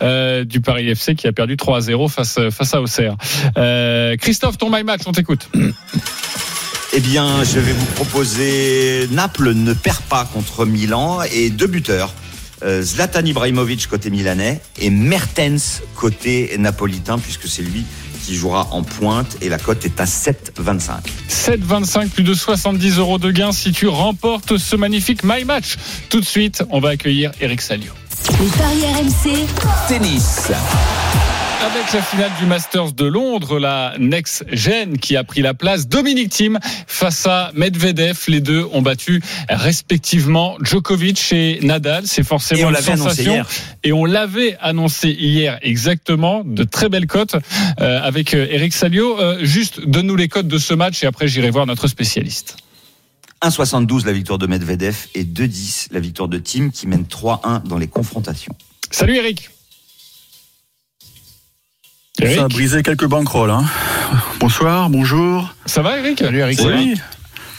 euh, 0.01 0.43
du 0.45 0.61
Paris 0.61 0.89
FC 0.89 1.15
qui 1.15 1.27
a 1.27 1.31
perdu 1.31 1.55
3-0 1.55 2.07
face, 2.09 2.39
face 2.51 2.73
à 2.73 2.81
Auxerre. 2.81 3.15
Euh, 3.57 4.15
Christophe, 4.17 4.57
ton 4.57 4.69
my 4.69 4.83
match, 4.83 5.01
on 5.05 5.11
t'écoute. 5.11 5.49
Eh 6.91 7.01
bien, 7.01 7.43
je 7.43 7.59
vais 7.59 7.71
vous 7.71 7.85
proposer 7.85 9.07
Naples 9.11 9.51
ne 9.53 9.73
perd 9.73 9.99
pas 10.09 10.25
contre 10.25 10.65
Milan 10.65 11.19
et 11.31 11.51
deux 11.51 11.67
buteurs. 11.67 12.11
Euh, 12.63 12.81
Zlatan 12.81 13.25
Ibrahimovic 13.25 13.87
côté 13.87 14.09
milanais 14.09 14.59
et 14.79 14.89
Mertens 14.89 15.81
côté 15.95 16.55
napolitain 16.57 17.17
puisque 17.17 17.47
c'est 17.47 17.61
lui 17.61 17.85
qui 18.25 18.35
jouera 18.35 18.67
en 18.71 18.83
pointe 18.83 19.37
et 19.41 19.49
la 19.49 19.57
cote 19.57 19.85
est 19.85 19.99
à 19.99 20.05
7,25. 20.05 20.91
7,25, 21.29 22.09
plus 22.09 22.23
de 22.23 22.33
70 22.33 22.97
euros 22.97 23.17
de 23.17 23.31
gain 23.31 23.51
si 23.51 23.71
tu 23.71 23.87
remportes 23.87 24.57
ce 24.57 24.75
magnifique 24.75 25.23
my 25.23 25.45
match. 25.45 25.77
Tout 26.09 26.19
de 26.19 26.25
suite, 26.25 26.63
on 26.69 26.79
va 26.79 26.89
accueillir 26.89 27.31
Eric 27.39 27.61
Salio. 27.61 27.91
Les 28.39 28.47
paris 28.57 28.83
RMC, 28.93 29.47
Tennis. 29.87 30.51
Avec 31.61 31.91
la 31.93 32.01
finale 32.01 32.31
du 32.39 32.45
Masters 32.45 32.93
de 32.93 33.05
Londres, 33.05 33.59
la 33.59 33.93
Next 33.99 34.45
Gen 34.49 34.97
qui 34.97 35.17
a 35.17 35.25
pris 35.25 35.41
la 35.41 35.53
place, 35.53 35.89
Dominique 35.89 36.29
Thiem 36.29 36.57
face 36.87 37.25
à 37.25 37.51
Medvedev. 37.53 38.17
Les 38.29 38.39
deux 38.39 38.65
ont 38.71 38.81
battu 38.81 39.21
respectivement 39.49 40.57
Djokovic 40.61 41.33
et 41.33 41.59
Nadal. 41.61 42.07
C'est 42.07 42.23
forcément 42.23 42.69
une 42.69 42.75
sensation. 42.77 43.43
Et 43.83 43.91
on 43.91 44.05
l'avait 44.05 44.57
annoncé 44.61 45.09
hier 45.09 45.59
exactement. 45.61 46.43
De 46.45 46.63
très 46.63 46.87
belles 46.87 47.07
cotes 47.07 47.35
euh, 47.81 47.99
avec 48.01 48.33
euh, 48.33 48.47
Eric 48.49 48.73
Salio. 48.73 49.19
Euh, 49.19 49.39
juste, 49.43 49.85
donne-nous 49.85 50.15
les 50.15 50.29
cotes 50.29 50.47
de 50.47 50.57
ce 50.57 50.73
match 50.73 51.03
et 51.03 51.07
après 51.07 51.27
j'irai 51.27 51.49
voir 51.49 51.65
notre 51.65 51.87
spécialiste. 51.87 52.55
1,72 53.43 54.05
la 54.05 54.13
victoire 54.13 54.39
de 54.39 54.47
Medvedev 54.47 55.07
et 55.13 55.25
2,10 55.25 55.87
la 55.91 55.99
victoire 55.99 56.29
de 56.29 56.37
Team 56.37 56.71
qui 56.71 56.87
mène 56.87 57.03
3-1 57.03 57.63
dans 57.67 57.77
les 57.77 57.87
confrontations. 57.87 58.55
Salut 58.91 59.17
Eric. 59.17 59.49
Ça 62.35 62.43
a 62.43 62.47
brisé 62.47 62.83
quelques 62.83 63.05
banquerolles. 63.05 63.49
Hein. 63.51 63.63
Bonsoir, 64.39 64.89
bonjour. 64.89 65.53
ça 65.65 65.81
va 65.81 65.97
Eric? 65.99 66.19
Salut 66.19 66.39
Eric. 66.39 66.59
Oui. 66.65 66.95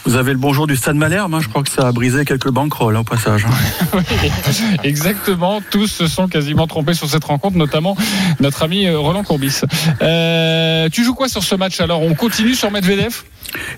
Vous 0.05 0.15
avez 0.15 0.31
le 0.31 0.39
bonjour 0.39 0.65
du 0.65 0.75
Stade 0.75 0.95
Malherbe. 0.95 1.33
hein. 1.35 1.39
Je 1.41 1.47
crois 1.47 1.61
que 1.61 1.69
ça 1.69 1.87
a 1.87 1.91
brisé 1.91 2.25
quelques 2.25 2.49
banquerolles 2.49 2.95
hein, 2.95 3.01
au 3.01 3.03
passage. 3.03 3.45
Oui, 3.93 4.01
exactement. 4.83 5.61
Tous 5.69 5.85
se 5.87 6.07
sont 6.07 6.27
quasiment 6.27 6.65
trompés 6.65 6.95
sur 6.95 7.07
cette 7.07 7.23
rencontre, 7.23 7.55
notamment 7.57 7.95
notre 8.39 8.63
ami 8.63 8.87
euh, 8.87 8.97
Roland 8.97 9.23
Courbis. 9.23 9.61
Euh, 10.01 10.89
tu 10.89 11.03
joues 11.03 11.13
quoi 11.13 11.27
sur 11.29 11.43
ce 11.43 11.53
match 11.53 11.79
alors? 11.81 12.01
On 12.01 12.15
continue 12.15 12.55
sur 12.55 12.71
Medvedev? 12.71 13.21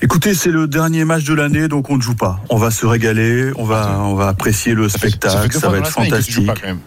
Écoutez, 0.02 0.34
c'est 0.34 0.52
le 0.52 0.68
dernier 0.68 1.04
match 1.04 1.24
de 1.26 1.34
l'année, 1.34 1.68
donc 1.68 1.90
on 1.90 1.98
ne 1.98 2.02
joue 2.02 2.16
pas. 2.16 2.40
On 2.50 2.58
va 2.58 2.72
se 2.72 2.86
régaler, 2.86 3.52
on 3.58 3.66
va, 3.66 3.98
on 4.00 4.16
va 4.16 4.28
apprécier 4.30 4.74
le 4.76 4.88
Ça 4.88 5.00
fait- 5.00 5.10
ça 5.10 5.30
fait 5.30 5.50
spectacle, 5.50 5.60
ça 5.60 5.70
va 5.70 5.78
être 5.80 5.86
la 5.86 5.92
semaine 5.92 6.10
que 6.10 6.26
tu 6.26 6.32
joues 6.32 6.46
fantastique. 6.46 6.48
pas, 6.48 6.54
quand 6.56 6.68
même. 6.68 6.80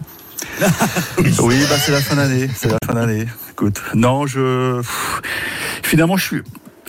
Oui, 1.41 1.55
bah 1.69 1.75
c'est 1.79 1.91
la 1.91 2.01
fin 2.01 2.15
d'année, 2.15 2.49
c'est 2.55 2.69
la 2.71 2.77
fin 2.85 2.93
d'année. 2.95 3.27
Écoute, 3.59 3.81
non, 3.95 4.27
je 4.27 4.81
finalement 5.81 6.15
je 6.15 6.23
suis 6.25 6.41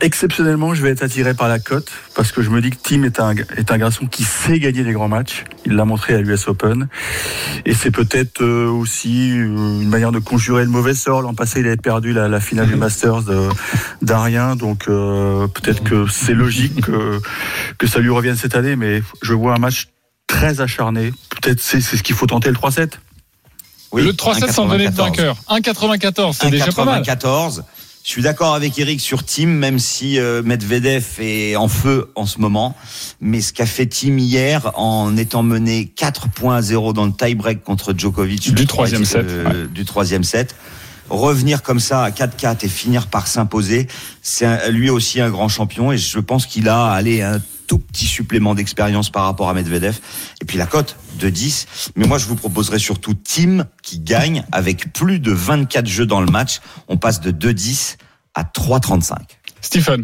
exceptionnellement, 0.02 0.74
je 0.74 0.82
vais 0.82 0.90
être 0.90 1.02
attiré 1.02 1.32
par 1.32 1.48
la 1.48 1.58
cote 1.58 1.90
parce 2.14 2.30
que 2.30 2.42
je 2.42 2.50
me 2.50 2.60
dis 2.60 2.68
que 2.70 2.76
Tim 2.82 3.04
est 3.04 3.18
un 3.20 3.34
est 3.56 3.72
un 3.72 3.78
garçon 3.78 4.06
qui 4.06 4.22
sait 4.22 4.58
gagner 4.60 4.84
des 4.84 4.92
grands 4.92 5.08
matchs. 5.08 5.44
Il 5.64 5.76
l'a 5.76 5.86
montré 5.86 6.12
à 6.14 6.20
l'US 6.20 6.46
Open 6.46 6.88
et 7.64 7.72
c'est 7.72 7.90
peut-être 7.90 8.42
euh, 8.42 8.68
aussi 8.68 9.30
une 9.30 9.88
manière 9.88 10.12
de 10.12 10.18
conjurer 10.18 10.62
le 10.64 10.70
mauvais 10.70 10.92
sort. 10.92 11.22
L'an 11.22 11.32
passé, 11.32 11.60
il 11.60 11.66
avait 11.66 11.78
perdu 11.78 12.12
la, 12.12 12.28
la 12.28 12.38
finale 12.38 12.66
du 12.68 12.76
Masters 12.76 13.22
de- 13.22 13.48
d'Arien, 14.02 14.54
donc 14.54 14.84
euh, 14.88 15.46
peut-être 15.48 15.82
que 15.82 16.06
c'est 16.06 16.34
logique 16.34 16.82
que 16.82 17.18
que 17.78 17.86
ça 17.86 18.00
lui 18.00 18.10
revienne 18.10 18.36
cette 18.36 18.54
année. 18.56 18.76
Mais 18.76 19.02
je 19.22 19.32
vois 19.32 19.54
un 19.54 19.58
match 19.58 19.88
très 20.26 20.60
acharné. 20.60 21.12
Peut-être 21.40 21.60
c'est 21.60 21.80
c'est 21.80 21.96
ce 21.96 22.02
qu'il 22.02 22.14
faut 22.14 22.26
tenter 22.26 22.50
le 22.50 22.56
3-7. 22.56 22.90
Oui, 23.92 24.02
Le 24.02 24.12
3-7 24.12 24.52
sans 24.52 24.66
donner 24.66 24.88
de 24.88 24.94
1,94. 24.94 24.96
vainqueur. 24.96 25.36
1,94, 25.48 26.36
c'est 26.40 26.50
déjà 26.50 26.72
pas 26.72 26.84
mal. 26.84 27.02
1,94. 27.02 27.62
Je 28.04 28.10
suis 28.10 28.22
d'accord 28.22 28.54
avec 28.54 28.78
Eric 28.78 29.00
sur 29.00 29.22
Tim, 29.24 29.46
même 29.46 29.78
si 29.78 30.18
euh, 30.18 30.42
Medvedev 30.42 31.04
est 31.20 31.56
en 31.56 31.68
feu 31.68 32.10
en 32.14 32.24
ce 32.24 32.38
moment. 32.38 32.74
Mais 33.20 33.40
ce 33.42 33.52
qu'a 33.52 33.66
fait 33.66 33.86
Tim 33.86 34.16
hier, 34.16 34.70
en 34.78 35.16
étant 35.16 35.42
mené 35.42 35.86
4 35.94 36.28
points 36.28 36.56
à 36.56 36.62
0 36.62 36.94
dans 36.94 37.04
le 37.04 37.12
tie-break 37.12 37.62
contre 37.62 37.92
Djokovic 37.96 38.54
Du 38.54 38.66
troisième 38.66 39.04
set, 39.04 39.26
euh, 39.26 39.66
du 39.66 39.84
troisième 39.84 40.24
set, 40.24 40.54
revenir 41.10 41.62
comme 41.62 41.80
ça 41.80 42.02
à 42.02 42.10
4-4 42.10 42.64
et 42.64 42.68
finir 42.68 43.08
par 43.08 43.26
s'imposer, 43.26 43.88
c'est 44.22 44.70
lui 44.70 44.88
aussi 44.88 45.20
un 45.20 45.28
grand 45.28 45.48
champion. 45.48 45.92
Et 45.92 45.98
je 45.98 46.18
pense 46.18 46.46
qu'il 46.46 46.68
a 46.70 46.86
allé 46.86 47.20
un 47.20 47.42
tout 47.68 47.78
petit 47.78 48.06
supplément 48.06 48.56
d'expérience 48.56 49.10
par 49.10 49.22
rapport 49.24 49.48
à 49.48 49.54
Medvedev. 49.54 50.00
Et 50.40 50.44
puis 50.44 50.58
la 50.58 50.66
cote 50.66 50.96
de 51.20 51.30
10. 51.30 51.92
Mais 51.94 52.06
moi, 52.06 52.18
je 52.18 52.26
vous 52.26 52.34
proposerais 52.34 52.80
surtout 52.80 53.14
Tim 53.14 53.66
qui 53.82 54.00
gagne 54.00 54.44
avec 54.50 54.92
plus 54.92 55.20
de 55.20 55.30
24 55.30 55.86
jeux 55.86 56.06
dans 56.06 56.20
le 56.20 56.26
match. 56.26 56.60
On 56.88 56.96
passe 56.96 57.20
de 57.20 57.30
2-10 57.30 57.98
à 58.34 58.42
3-35. 58.42 59.14
Stephen. 59.60 60.02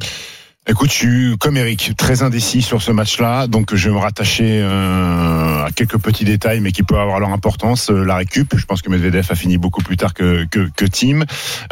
Écoute, 0.67 0.91
je 0.91 0.97
suis 0.97 1.37
comme 1.39 1.59
Eric, 1.59 1.93
très 1.95 2.23
indécis 2.23 2.63
sur 2.63 2.81
ce 2.81 2.91
match-là, 2.91 3.49
donc 3.49 3.75
je 3.75 3.91
vais 3.91 3.95
me 3.95 4.01
rattacher 4.01 4.63
euh, 4.63 5.63
à 5.63 5.71
quelques 5.71 5.99
petits 5.99 6.25
détails, 6.25 6.61
mais 6.61 6.73
qui 6.73 6.83
peuvent 6.83 6.99
avoir 6.99 7.21
leur 7.21 7.29
importance. 7.33 7.91
Euh, 7.91 8.03
la 8.03 8.17
récup, 8.17 8.57
je 8.57 8.65
pense 8.65 8.81
que 8.81 8.89
Medvedev 8.89 9.27
a 9.29 9.35
fini 9.35 9.59
beaucoup 9.59 9.83
plus 9.83 9.99
tard 9.99 10.15
que 10.15 10.47
que, 10.51 10.71
que 10.75 10.87
Tim. 10.87 11.25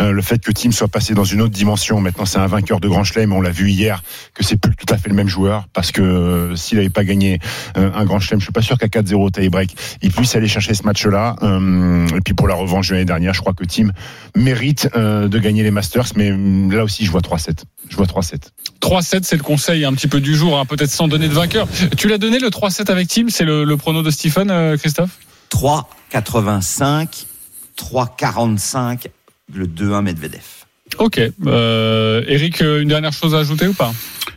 Euh, 0.02 0.12
le 0.12 0.20
fait 0.20 0.44
que 0.44 0.52
Tim 0.52 0.72
soit 0.72 0.88
passé 0.88 1.14
dans 1.14 1.24
une 1.24 1.40
autre 1.40 1.54
dimension, 1.54 2.02
maintenant 2.02 2.26
c'est 2.26 2.38
un 2.38 2.46
vainqueur 2.46 2.80
de 2.80 2.88
Grand 2.88 3.02
Chelem, 3.02 3.32
on 3.32 3.40
l'a 3.40 3.50
vu 3.50 3.70
hier, 3.70 4.02
que 4.34 4.44
c'est 4.44 4.58
plus 4.58 4.76
tout 4.76 4.92
à 4.92 4.98
fait 4.98 5.08
le 5.08 5.14
même 5.14 5.28
joueur, 5.28 5.68
parce 5.72 5.90
que 5.90 6.02
euh, 6.02 6.54
s'il 6.54 6.76
n'avait 6.76 6.90
pas 6.90 7.04
gagné 7.04 7.38
euh, 7.78 7.90
un 7.94 8.04
Grand 8.04 8.20
Chelem, 8.20 8.40
je 8.40 8.44
suis 8.44 8.52
pas 8.52 8.60
sûr 8.60 8.76
qu'à 8.76 8.88
4-0 8.88 9.30
tie-break, 9.30 9.74
il 10.02 10.12
puisse 10.12 10.36
aller 10.36 10.48
chercher 10.48 10.74
ce 10.74 10.82
match-là. 10.82 11.36
Euh, 11.42 12.06
et 12.08 12.20
puis 12.20 12.34
pour 12.34 12.46
la 12.46 12.56
revanche 12.56 12.88
de 12.88 12.92
l'année 12.92 13.06
dernière, 13.06 13.32
je 13.32 13.40
crois 13.40 13.54
que 13.54 13.64
Tim 13.64 13.88
mérite 14.36 14.90
de 14.94 15.38
gagner 15.38 15.62
les 15.62 15.70
Masters, 15.70 16.12
mais 16.14 16.30
euh, 16.30 16.70
là 16.70 16.84
aussi 16.84 17.06
je 17.06 17.10
vois 17.10 17.22
3-7. 17.22 17.62
Je 17.88 17.96
vois 17.96 18.06
3-7. 18.06 18.36
3-7, 18.80 19.20
c'est 19.22 19.36
le 19.36 19.42
conseil 19.42 19.84
un 19.84 19.92
petit 19.92 20.08
peu 20.08 20.20
du 20.20 20.34
jour, 20.34 20.58
hein, 20.58 20.64
peut-être 20.64 20.90
sans 20.90 21.08
donner 21.08 21.28
de 21.28 21.34
vainqueur. 21.34 21.68
Tu 21.96 22.08
l'as 22.08 22.18
donné 22.18 22.38
le 22.38 22.48
3-7 22.48 22.90
avec 22.90 23.08
Tim, 23.08 23.26
c'est 23.28 23.44
le, 23.44 23.64
le 23.64 23.76
prono 23.76 24.02
de 24.02 24.10
Stephen, 24.10 24.50
euh, 24.50 24.76
Christophe? 24.76 25.18
3-85, 25.50 27.26
3-45, 27.78 29.06
le 29.52 29.66
2-1 29.66 30.02
Medvedev. 30.02 30.42
Ok. 30.98 31.20
Euh, 31.46 32.22
Eric, 32.26 32.62
euh, 32.62 32.80
une 32.80 32.88
dernière 32.88 33.12
chose 33.12 33.34
à 33.34 33.38
ajouter 33.38 33.66
ou 33.66 33.72
pas? 33.72 33.92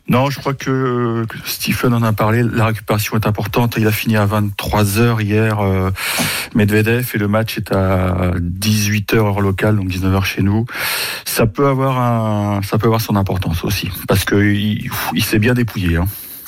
Non, 0.07 0.29
je 0.29 0.39
crois 0.39 0.53
que, 0.53 1.25
Stephen 1.45 1.93
en 1.93 2.03
a 2.03 2.13
parlé. 2.13 2.43
La 2.43 2.67
récupération 2.67 3.15
est 3.15 3.25
importante. 3.25 3.75
Il 3.77 3.87
a 3.87 3.91
fini 3.91 4.15
à 4.17 4.25
23 4.25 4.99
heures 4.99 5.21
hier, 5.21 5.59
euh, 5.59 5.89
Medvedev, 6.53 7.09
et 7.13 7.17
le 7.17 7.27
match 7.27 7.57
est 7.57 7.71
à 7.71 8.31
18 8.39 9.13
heures 9.15 9.25
heure 9.25 9.41
locale, 9.41 9.77
donc 9.77 9.87
19 9.87 10.13
heures 10.13 10.25
chez 10.25 10.43
nous. 10.43 10.65
Ça 11.25 11.47
peut 11.47 11.67
avoir 11.67 11.99
un, 11.99 12.61
ça 12.61 12.77
peut 12.77 12.85
avoir 12.85 13.01
son 13.01 13.15
importance 13.15 13.63
aussi, 13.63 13.89
parce 14.07 14.25
que 14.25 14.35
il, 14.35 14.89
il 15.13 15.23
s'est 15.23 15.39
bien 15.39 15.55
dépouillé. 15.55 15.97
Hein. 15.97 16.05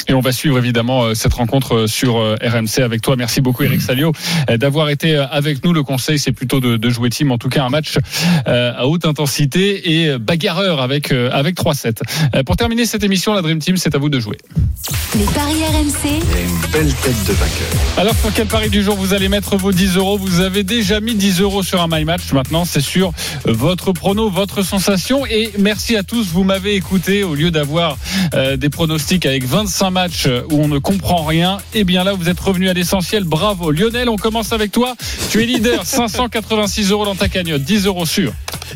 Et 0.08 0.14
on 0.14 0.22
va 0.22 0.32
suivre 0.32 0.58
évidemment 0.58 1.04
euh, 1.04 1.14
cette 1.14 1.34
rencontre 1.34 1.76
euh, 1.76 1.88
sur 1.88 2.18
euh, 2.18 2.36
RMC 2.42 2.82
avec 2.82 3.02
toi. 3.02 3.16
Merci 3.16 3.42
beaucoup 3.42 3.64
Eric 3.64 3.82
Salio 3.82 4.12
euh, 4.50 4.58
d'avoir 4.58 4.90
été 4.90 5.16
avec 5.16 5.64
nous. 5.66 5.74
Le 5.74 5.84
conseil 5.84 6.18
c'est 6.20 6.32
plutôt 6.32 6.60
de, 6.60 6.78
de 6.78 6.90
jouer 6.90 7.10
team, 7.10 7.32
en 7.32 7.38
tout 7.38 7.50
cas 7.50 7.64
un 7.64 7.70
match 7.70 7.98
à 8.46 8.88
haute 8.88 9.06
intensité 9.06 10.02
et 10.04 10.18
bagarreur 10.18 10.82
avec 10.82 11.12
avec 11.12 11.56
3-7. 11.56 12.02
Euh, 12.36 12.44
Pour 12.44 12.56
terminer 12.56 12.86
cette 12.86 13.04
émission, 13.04 13.34
la 13.34 13.42
Dream 13.42 13.60
Team, 13.60 13.78
c'est 13.78 13.96
à 13.96 13.98
vous 13.98 14.10
de 14.10 14.20
jouer. 14.20 14.38
Les 15.16 15.26
paris 15.26 15.64
RMC, 15.64 16.10
Une 16.10 16.72
belle 16.72 16.94
tête 16.94 17.24
de 17.28 17.34
vainqueur. 17.34 17.68
Alors 17.98 18.16
sur 18.16 18.34
quel 18.34 18.48
pari 18.48 18.70
du 18.70 18.84
jour 18.84 18.96
vous 18.96 19.14
allez 19.14 19.30
mettre 19.30 19.58
vos 19.58 19.72
10 19.72 19.98
euros? 19.98 20.18
Vous 20.18 20.40
avez 20.42 20.64
déjà 20.64 21.00
mis 21.00 21.16
10 21.16 21.42
euros 21.42 21.64
sur 21.64 21.82
un 21.82 21.88
My 21.90 22.06
Match. 22.06 22.32
Maintenant, 22.34 22.66
c'est 22.66 22.82
sur 22.82 23.12
votre 23.46 23.92
prono, 23.92 24.30
votre 24.30 24.62
sensation. 24.62 25.26
Et 25.26 25.52
merci 25.60 25.96
à 25.96 26.04
tous, 26.04 26.28
vous 26.28 26.44
m'avez 26.44 26.76
écouté. 26.76 27.24
Au 27.24 27.36
lieu 27.36 27.52
d'avoir 27.52 27.98
euh, 28.34 28.58
des 28.58 28.70
pronostics 28.70 29.26
avec 29.26 29.46
25 29.46 29.92
matchs 29.98 30.28
où 30.52 30.62
on 30.62 30.68
ne 30.68 30.78
comprend 30.78 31.24
rien, 31.24 31.58
eh 31.74 31.84
bien 31.84 32.04
là, 32.04 32.14
vous 32.14 32.30
êtes 32.30 32.40
revenu 32.40 32.70
à 32.70 32.74
l'essentiel. 32.74 33.24
Bravo. 33.24 33.72
Lionel, 33.72 34.10
on 34.10 34.16
commence 34.16 34.54
avec 34.54 34.72
toi. 34.72 34.94
Tu 35.32 35.42
es 35.42 35.48
leader, 35.48 35.84
586 35.86 36.92
euros 36.92 37.04
dans 37.06 37.16
ta 37.16 37.30
cagnotte, 37.30 37.64
10 37.64 37.88
euros 37.88 38.06
sur. 38.06 38.32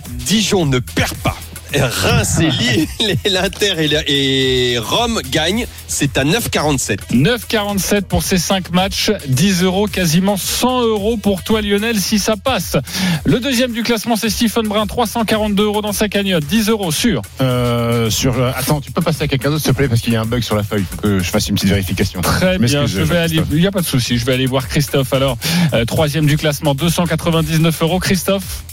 Dijon 0.09 0.65
ne 0.65 0.79
perd 0.79 1.13
pas. 1.17 1.37
Reims 1.79 2.39
et 2.41 2.49
Lille, 2.49 3.17
l'Inter 3.25 3.73
et, 4.07 4.77
Rome 4.77 5.21
gagnent. 5.29 5.65
C'est 5.87 6.17
à 6.17 6.23
9,47. 6.23 7.11
9,47 7.13 8.01
pour 8.03 8.23
ces 8.23 8.37
5 8.37 8.71
matchs, 8.71 9.11
10 9.27 9.63
euros, 9.63 9.87
quasiment 9.87 10.37
100 10.37 10.81
euros 10.83 11.17
pour 11.17 11.43
toi 11.43 11.61
Lionel 11.61 11.99
si 11.99 12.19
ça 12.19 12.35
passe. 12.37 12.77
Le 13.25 13.39
deuxième 13.39 13.73
du 13.73 13.83
classement 13.83 14.15
c'est 14.15 14.29
Stephen 14.29 14.67
Brun, 14.67 14.87
342 14.87 15.63
euros 15.63 15.81
dans 15.81 15.93
sa 15.93 16.09
cagnotte, 16.09 16.45
10 16.45 16.69
euros 16.69 16.91
sur. 16.91 17.21
Euh, 17.41 18.09
sur, 18.09 18.39
euh, 18.39 18.51
attends, 18.55 18.81
tu 18.81 18.91
peux 18.91 19.01
passer 19.01 19.23
à 19.23 19.27
quelqu'un 19.27 19.49
d'autre, 19.49 19.63
s'il 19.63 19.71
te 19.71 19.77
plaît, 19.77 19.87
parce 19.87 20.01
qu'il 20.01 20.13
y 20.13 20.15
a 20.15 20.21
un 20.21 20.25
bug 20.25 20.41
sur 20.41 20.55
la 20.55 20.63
feuille. 20.63 20.81
Il 20.81 20.95
faut 20.95 21.01
que 21.01 21.19
je 21.19 21.29
fasse 21.29 21.47
une 21.49 21.55
petite 21.55 21.69
vérification. 21.69 22.21
Très 22.21 22.57
bien, 22.57 22.85
je 22.85 23.01
vais 23.01 23.17
aller, 23.17 23.41
il 23.51 23.59
n'y 23.59 23.67
a 23.67 23.71
pas 23.71 23.81
de 23.81 23.85
souci, 23.85 24.17
je 24.17 24.25
vais 24.25 24.33
aller 24.33 24.45
voir 24.45 24.67
Christophe 24.67 25.13
alors. 25.13 25.37
Euh, 25.73 25.85
troisième 25.85 26.25
du 26.25 26.37
classement, 26.37 26.75
299 26.75 27.81
euros. 27.81 27.99
Christophe? 27.99 28.63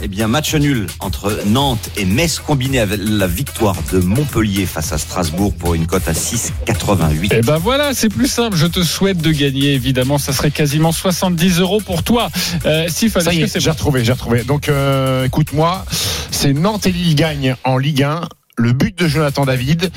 Eh 0.00 0.08
bien, 0.08 0.28
match 0.28 0.54
nul 0.54 0.86
entre 1.00 1.40
Nantes 1.46 1.90
et 1.96 2.04
Metz 2.04 2.38
combiné 2.38 2.78
avec 2.78 3.00
la 3.02 3.26
victoire 3.26 3.76
de 3.92 3.98
Montpellier 3.98 4.64
face 4.64 4.92
à 4.92 4.98
Strasbourg 4.98 5.52
pour 5.52 5.74
une 5.74 5.86
cote 5.86 6.06
à 6.06 6.12
6,88. 6.12 7.28
Eh 7.32 7.40
ben 7.42 7.58
voilà, 7.58 7.94
c'est 7.94 8.08
plus 8.08 8.28
simple. 8.28 8.56
Je 8.56 8.66
te 8.66 8.82
souhaite 8.82 9.18
de 9.18 9.32
gagner, 9.32 9.74
évidemment. 9.74 10.18
Ça 10.18 10.32
serait 10.32 10.52
quasiment 10.52 10.92
70 10.92 11.58
euros 11.58 11.80
pour 11.80 12.04
toi. 12.04 12.30
Euh, 12.64 12.86
si 12.88 13.10
Ça 13.10 13.32
y 13.32 13.42
est, 13.42 13.58
j'ai 13.58 13.70
retrouvé, 13.70 14.04
j'ai 14.04 14.12
retrouvé. 14.12 14.44
Donc, 14.44 14.68
euh, 14.68 15.24
écoute-moi, 15.24 15.84
c'est 16.30 16.52
Nantes 16.52 16.86
et 16.86 16.92
Lille 16.92 17.16
gagnent 17.16 17.56
en 17.64 17.76
Ligue 17.76 18.04
1. 18.04 18.20
Le 18.58 18.72
but 18.72 18.98
de 18.98 19.06
Jonathan 19.06 19.44
David. 19.44 19.90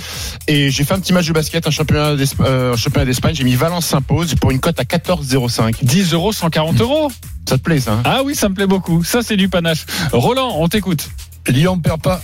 Et 0.47 0.69
j'ai 0.69 0.83
fait 0.83 0.93
un 0.93 0.99
petit 0.99 1.13
match 1.13 1.27
de 1.27 1.33
basket, 1.33 1.67
un 1.67 1.71
championnat 1.71 2.15
euh, 2.41 2.75
d'Espagne. 3.05 3.33
J'ai 3.33 3.43
mis 3.43 3.55
Valence 3.55 3.87
s'impose 3.87 4.35
pour 4.35 4.51
une 4.51 4.59
cote 4.59 4.79
à 4.79 4.83
14,05. 4.83 5.83
10 5.83 6.13
euros, 6.13 6.31
140 6.31 6.79
euros. 6.79 7.11
Ça 7.49 7.57
te 7.57 7.63
plaît, 7.63 7.79
ça 7.79 7.93
hein? 7.93 8.01
Ah 8.05 8.21
oui, 8.23 8.35
ça 8.35 8.49
me 8.49 8.53
plaît 8.53 8.67
beaucoup. 8.67 9.03
Ça, 9.03 9.21
c'est 9.23 9.35
du 9.35 9.49
panache. 9.49 9.85
Roland, 10.13 10.55
on 10.57 10.67
t'écoute. 10.67 11.09
Lyon 11.47 11.79
perd 11.79 12.01
pas, 12.01 12.21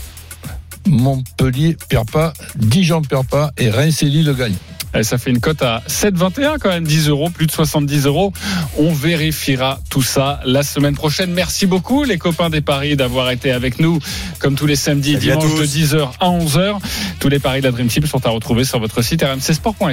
Montpellier 0.87 1.75
perd 1.89 2.09
pas, 2.09 2.33
Dijon 2.55 3.01
perd 3.01 3.25
pas 3.27 3.51
et 3.57 3.69
Reims 3.69 4.03
et 4.03 4.05
Lille 4.05 4.33
gagnent. 4.37 4.55
Eh, 4.93 5.03
Ça 5.03 5.17
fait 5.17 5.29
une 5.29 5.39
cote 5.39 5.61
à 5.61 5.83
7,21 5.87 6.57
quand 6.59 6.69
même, 6.69 6.83
10 6.85 7.09
euros, 7.09 7.29
plus 7.29 7.45
de 7.47 7.51
70 7.51 8.05
euros. 8.05 8.33
On 8.77 8.91
vérifiera 8.93 9.79
tout 9.89 10.01
ça 10.03 10.39
la 10.45 10.63
semaine 10.63 10.95
prochaine. 10.95 11.31
Merci 11.33 11.65
beaucoup 11.65 12.03
les 12.03 12.17
copains 12.17 12.49
des 12.49 12.61
paris 12.61 12.95
d'avoir 12.95 13.29
été 13.31 13.51
avec 13.51 13.79
nous 13.79 13.99
comme 14.39 14.55
tous 14.55 14.65
les 14.65 14.75
samedis 14.75 15.13
et 15.13 15.17
dimanches 15.17 15.43
de 15.43 15.49
tous. 15.65 15.77
10h 15.77 16.09
à 16.19 16.29
11h. 16.29 16.77
Tous 17.19 17.29
les 17.29 17.39
paris 17.39 17.61
de 17.61 17.65
la 17.65 17.71
Dream 17.71 17.87
Team 17.87 18.05
sont 18.05 18.25
à 18.25 18.29
retrouver 18.29 18.63
sur 18.63 18.79
votre 18.79 19.01
site 19.01 19.23
rmcsport.fr. 19.23 19.85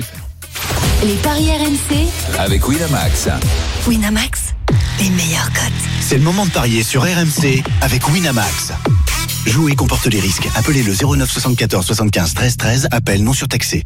les 1.05 1.15
paris 1.23 1.49
RMC, 1.51 2.09
Avec 2.39 2.67
Winamax. 2.69 3.29
Winamax, 3.87 4.55
les 5.01 5.11
meilleurs 5.11 5.53
cotes. 5.53 5.73
C'est 6.01 6.17
le 6.17 6.23
moment 6.23 6.47
de 6.47 6.51
parier 6.51 6.83
sur 6.83 7.03
RMC 7.03 7.63
avec 7.83 8.09
Winamax. 8.09 8.73
Jouer 9.47 9.75
comporte 9.75 10.07
les 10.07 10.21
risques. 10.21 10.49
Appelez 10.55 10.83
le 10.83 10.95
09 10.95 11.31
74 11.31 11.85
75 11.85 12.33
13 12.35 12.57
13. 12.57 12.89
Appel 12.93 13.23
non 13.23 13.35
surtaxé. 13.35 13.85